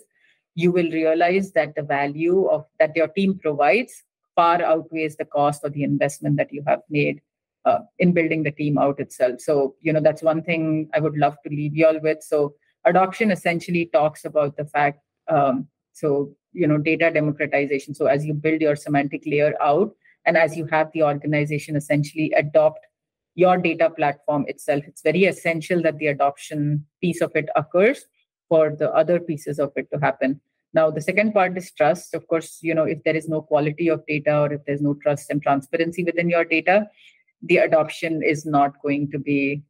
you 0.54 0.72
will 0.72 0.90
realize 0.90 1.52
that 1.52 1.74
the 1.74 1.82
value 1.82 2.46
of 2.46 2.64
that 2.78 2.96
your 2.96 3.08
team 3.08 3.38
provides 3.38 4.02
far 4.34 4.62
outweighs 4.62 5.16
the 5.16 5.24
cost 5.24 5.60
or 5.64 5.70
the 5.70 5.82
investment 5.82 6.36
that 6.36 6.52
you 6.52 6.62
have 6.66 6.80
made 6.88 7.20
uh, 7.64 7.80
in 7.98 8.12
building 8.12 8.42
the 8.42 8.50
team 8.50 8.78
out 8.78 9.00
itself. 9.00 9.40
So, 9.40 9.74
you 9.80 9.92
know, 9.92 10.00
that's 10.00 10.22
one 10.22 10.42
thing 10.42 10.88
I 10.94 11.00
would 11.00 11.16
love 11.16 11.36
to 11.42 11.50
leave 11.50 11.76
you 11.76 11.86
all 11.86 12.00
with. 12.00 12.22
So 12.22 12.54
adoption 12.86 13.30
essentially 13.30 13.90
talks 13.92 14.24
about 14.24 14.56
the 14.56 14.64
fact 14.64 15.00
um, 15.28 15.68
so 15.92 16.34
you 16.52 16.66
know 16.66 16.78
data 16.78 17.10
democratization. 17.10 17.94
So 17.94 18.06
as 18.06 18.24
you 18.24 18.32
build 18.32 18.60
your 18.60 18.76
semantic 18.76 19.22
layer 19.26 19.54
out 19.60 19.94
and 20.24 20.36
as 20.36 20.56
you 20.56 20.66
have 20.66 20.90
the 20.92 21.02
organization 21.02 21.76
essentially 21.76 22.32
adopt 22.36 22.80
your 23.34 23.58
data 23.58 23.90
platform 23.90 24.46
itself 24.48 24.84
it's 24.86 25.02
very 25.02 25.24
essential 25.24 25.82
that 25.82 25.98
the 25.98 26.06
adoption 26.06 26.86
piece 27.02 27.20
of 27.20 27.32
it 27.34 27.48
occurs 27.54 28.06
for 28.48 28.74
the 28.78 28.90
other 28.94 29.20
pieces 29.20 29.58
of 29.58 29.72
it 29.76 29.90
to 29.92 29.98
happen. 29.98 30.40
Now 30.72 30.90
the 30.90 31.00
second 31.00 31.32
part 31.32 31.56
is 31.58 31.70
trust. 31.72 32.14
Of 32.14 32.26
course 32.28 32.58
you 32.62 32.74
know 32.74 32.84
if 32.84 33.02
there 33.04 33.16
is 33.16 33.28
no 33.28 33.42
quality 33.42 33.88
of 33.88 34.06
data 34.06 34.40
or 34.40 34.52
if 34.52 34.64
there's 34.64 34.82
no 34.82 34.94
trust 34.94 35.30
and 35.30 35.42
transparency 35.42 36.04
within 36.04 36.30
your 36.30 36.44
data 36.44 36.88
the 37.42 37.58
adoption 37.58 38.22
is 38.22 38.46
not 38.46 38.80
going 38.82 39.10
to 39.10 39.18
be 39.18 39.62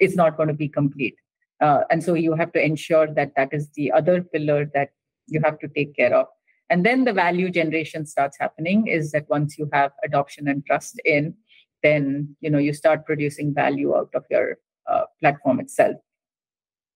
is 0.00 0.16
not 0.16 0.36
going 0.36 0.48
to 0.48 0.54
be 0.54 0.68
complete 0.68 1.16
uh, 1.60 1.82
and 1.90 2.02
so 2.02 2.14
you 2.14 2.34
have 2.34 2.52
to 2.52 2.64
ensure 2.64 3.06
that 3.06 3.32
that 3.36 3.52
is 3.52 3.70
the 3.70 3.92
other 3.92 4.22
pillar 4.22 4.70
that 4.74 4.90
you 5.26 5.40
have 5.44 5.58
to 5.60 5.68
take 5.68 5.96
care 5.96 6.14
of. 6.14 6.26
And 6.70 6.84
then 6.84 7.04
the 7.04 7.12
value 7.12 7.50
generation 7.50 8.06
starts 8.06 8.38
happening 8.38 8.86
is 8.86 9.12
that 9.12 9.28
once 9.28 9.58
you 9.58 9.68
have 9.72 9.92
adoption 10.02 10.48
and 10.48 10.64
trust 10.64 11.00
in, 11.04 11.34
then 11.82 12.36
you 12.40 12.50
know 12.50 12.58
you 12.58 12.72
start 12.72 13.04
producing 13.04 13.54
value 13.54 13.94
out 13.94 14.10
of 14.14 14.24
your 14.30 14.58
uh, 14.88 15.04
platform 15.20 15.60
itself. 15.60 15.96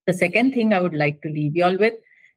The 0.06 0.14
second 0.14 0.54
thing 0.54 0.72
I 0.72 0.80
would 0.80 0.94
like 0.94 1.20
to 1.22 1.28
leave 1.28 1.54
you 1.54 1.64
all 1.64 1.76
with 1.76 1.94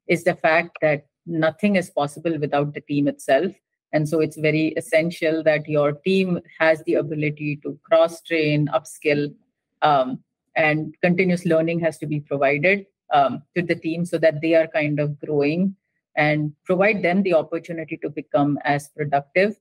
is 0.07 0.25
the 0.25 0.35
fact 0.35 0.77
that 0.81 1.05
nothing 1.25 1.77
is 1.77 1.89
possible 1.89 2.37
without 2.37 2.73
the 2.73 2.81
team 2.81 3.07
itself. 3.07 3.53
And 3.93 4.07
so 4.07 4.19
it's 4.19 4.37
very 4.37 4.67
essential 4.77 5.43
that 5.43 5.67
your 5.67 5.93
team 5.93 6.39
has 6.59 6.83
the 6.83 6.95
ability 6.95 7.59
to 7.63 7.79
cross 7.83 8.21
train, 8.21 8.69
upskill, 8.73 9.33
um, 9.81 10.19
and 10.55 10.95
continuous 11.01 11.45
learning 11.45 11.79
has 11.79 11.97
to 11.97 12.05
be 12.05 12.19
provided 12.19 12.85
um, 13.13 13.43
to 13.55 13.61
the 13.61 13.75
team 13.75 14.05
so 14.05 14.17
that 14.17 14.41
they 14.41 14.55
are 14.55 14.67
kind 14.67 14.99
of 14.99 15.19
growing 15.19 15.75
and 16.15 16.53
provide 16.65 17.01
them 17.01 17.23
the 17.23 17.33
opportunity 17.33 17.97
to 17.97 18.09
become 18.09 18.59
as 18.63 18.89
productive 18.89 19.55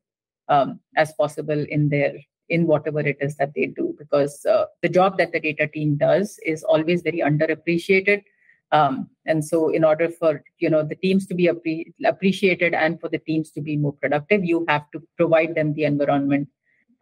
um, 0.49 0.81
as 0.97 1.13
possible 1.13 1.65
in 1.69 1.89
their 1.89 2.15
in 2.49 2.67
whatever 2.67 2.99
it 2.99 3.17
is 3.21 3.37
that 3.37 3.53
they 3.55 3.67
do. 3.67 3.95
Because 3.97 4.45
uh, 4.45 4.65
the 4.83 4.89
job 4.89 5.19
that 5.19 5.33
the 5.33 5.39
data 5.39 5.69
team 5.69 5.97
does 5.97 6.39
is 6.45 6.65
always 6.65 7.03
very 7.03 7.19
underappreciated 7.19 8.25
um, 8.73 9.09
and 9.27 9.45
so 9.45 9.69
in 9.71 9.85
order 9.85 10.09
for 10.09 10.43
you 10.59 10.71
know 10.71 10.85
the 10.85 10.95
teams 10.95 11.27
to 11.27 11.35
be 11.35 11.49
appre- 11.49 11.93
appreciated 12.05 12.75
and 12.75 13.01
for 13.01 13.09
the 13.09 13.19
teams 13.19 13.51
to 13.51 13.61
be 13.61 13.77
more 13.77 13.93
productive 13.93 14.45
you 14.45 14.65
have 14.69 14.91
to 14.93 15.03
provide 15.17 15.55
them 15.55 15.75
the 15.75 15.85
environment 15.85 16.49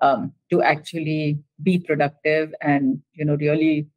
um, 0.01 0.32
to 0.51 0.62
actually 0.62 1.38
be 1.62 1.78
productive 1.78 2.55
and 2.61 3.01
you 3.14 3.24
know 3.24 3.36
really 3.36 3.88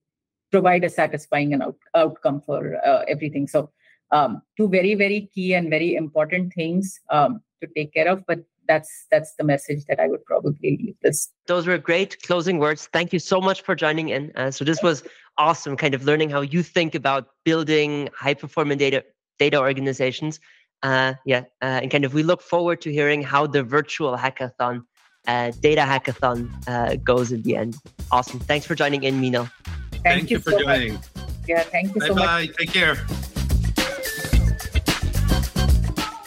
provide 0.51 0.83
a 0.83 0.89
satisfying 0.89 1.53
and 1.53 1.63
out, 1.63 1.77
outcome 1.95 2.41
for 2.41 2.75
uh, 2.85 3.03
everything. 3.07 3.47
So 3.47 3.71
um, 4.11 4.41
two 4.57 4.67
very 4.67 4.95
very 4.95 5.29
key 5.33 5.53
and 5.53 5.69
very 5.69 5.95
important 5.95 6.53
things 6.53 6.99
um, 7.09 7.41
to 7.61 7.67
take 7.75 7.93
care 7.93 8.07
of 8.07 8.25
but 8.27 8.39
that's 8.67 9.05
that's 9.11 9.33
the 9.35 9.43
message 9.43 9.85
that 9.85 9.99
i 9.99 10.07
would 10.07 10.23
probably 10.25 10.77
leave 10.81 10.95
this. 11.01 11.29
Those 11.47 11.67
were 11.67 11.77
great 11.77 12.21
closing 12.23 12.57
words. 12.59 12.87
Thank 12.93 13.11
you 13.13 13.19
so 13.19 13.41
much 13.41 13.61
for 13.63 13.75
joining 13.75 14.09
in 14.09 14.31
uh, 14.35 14.51
so 14.51 14.63
this 14.65 14.81
was 14.81 15.03
awesome 15.37 15.75
kind 15.77 15.93
of 15.93 16.03
learning 16.03 16.29
how 16.29 16.41
you 16.41 16.61
think 16.63 16.95
about 16.95 17.27
building 17.43 18.09
high 18.15 18.33
performing 18.33 18.77
data 18.77 19.03
data 19.39 19.59
organizations. 19.59 20.39
Uh, 20.83 21.13
yeah 21.25 21.41
uh, 21.61 21.79
and 21.81 21.91
kind 21.91 22.05
of 22.05 22.13
we 22.13 22.23
look 22.23 22.41
forward 22.41 22.81
to 22.81 22.91
hearing 22.91 23.21
how 23.21 23.45
the 23.45 23.61
virtual 23.61 24.17
hackathon 24.17 24.81
uh, 25.27 25.51
data 25.61 25.81
hackathon 25.81 26.49
uh, 26.67 26.95
goes 26.97 27.31
in 27.31 27.41
the 27.43 27.55
end. 27.55 27.77
Awesome. 28.11 28.39
Thanks 28.39 28.65
for 28.65 28.75
joining 28.75 29.03
in, 29.03 29.21
Meenal. 29.21 29.49
Thank, 29.91 30.03
thank 30.03 30.29
you, 30.31 30.37
you, 30.37 30.41
for 30.41 30.51
so 30.51 30.59
joining. 30.61 30.93
Much. 30.93 31.03
Yeah, 31.47 31.63
thank 31.63 31.93
you 31.95 32.01
bye 32.01 32.07
so 32.07 32.15
bye. 32.15 32.45
much. 32.47 32.57
Take 32.57 32.73
care. 32.73 32.95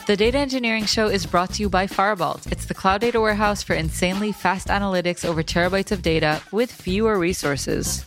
The 0.06 0.16
Data 0.16 0.36
Engineering 0.36 0.84
Show 0.84 1.08
is 1.08 1.24
brought 1.24 1.54
to 1.54 1.62
you 1.62 1.70
by 1.70 1.86
Firebolt. 1.86 2.52
It's 2.52 2.66
the 2.66 2.74
cloud 2.74 3.00
data 3.00 3.18
warehouse 3.22 3.62
for 3.62 3.72
insanely 3.72 4.32
fast 4.32 4.68
analytics 4.68 5.24
over 5.24 5.42
terabytes 5.42 5.92
of 5.92 6.02
data 6.02 6.42
with 6.52 6.70
fewer 6.70 7.18
resources. 7.18 8.04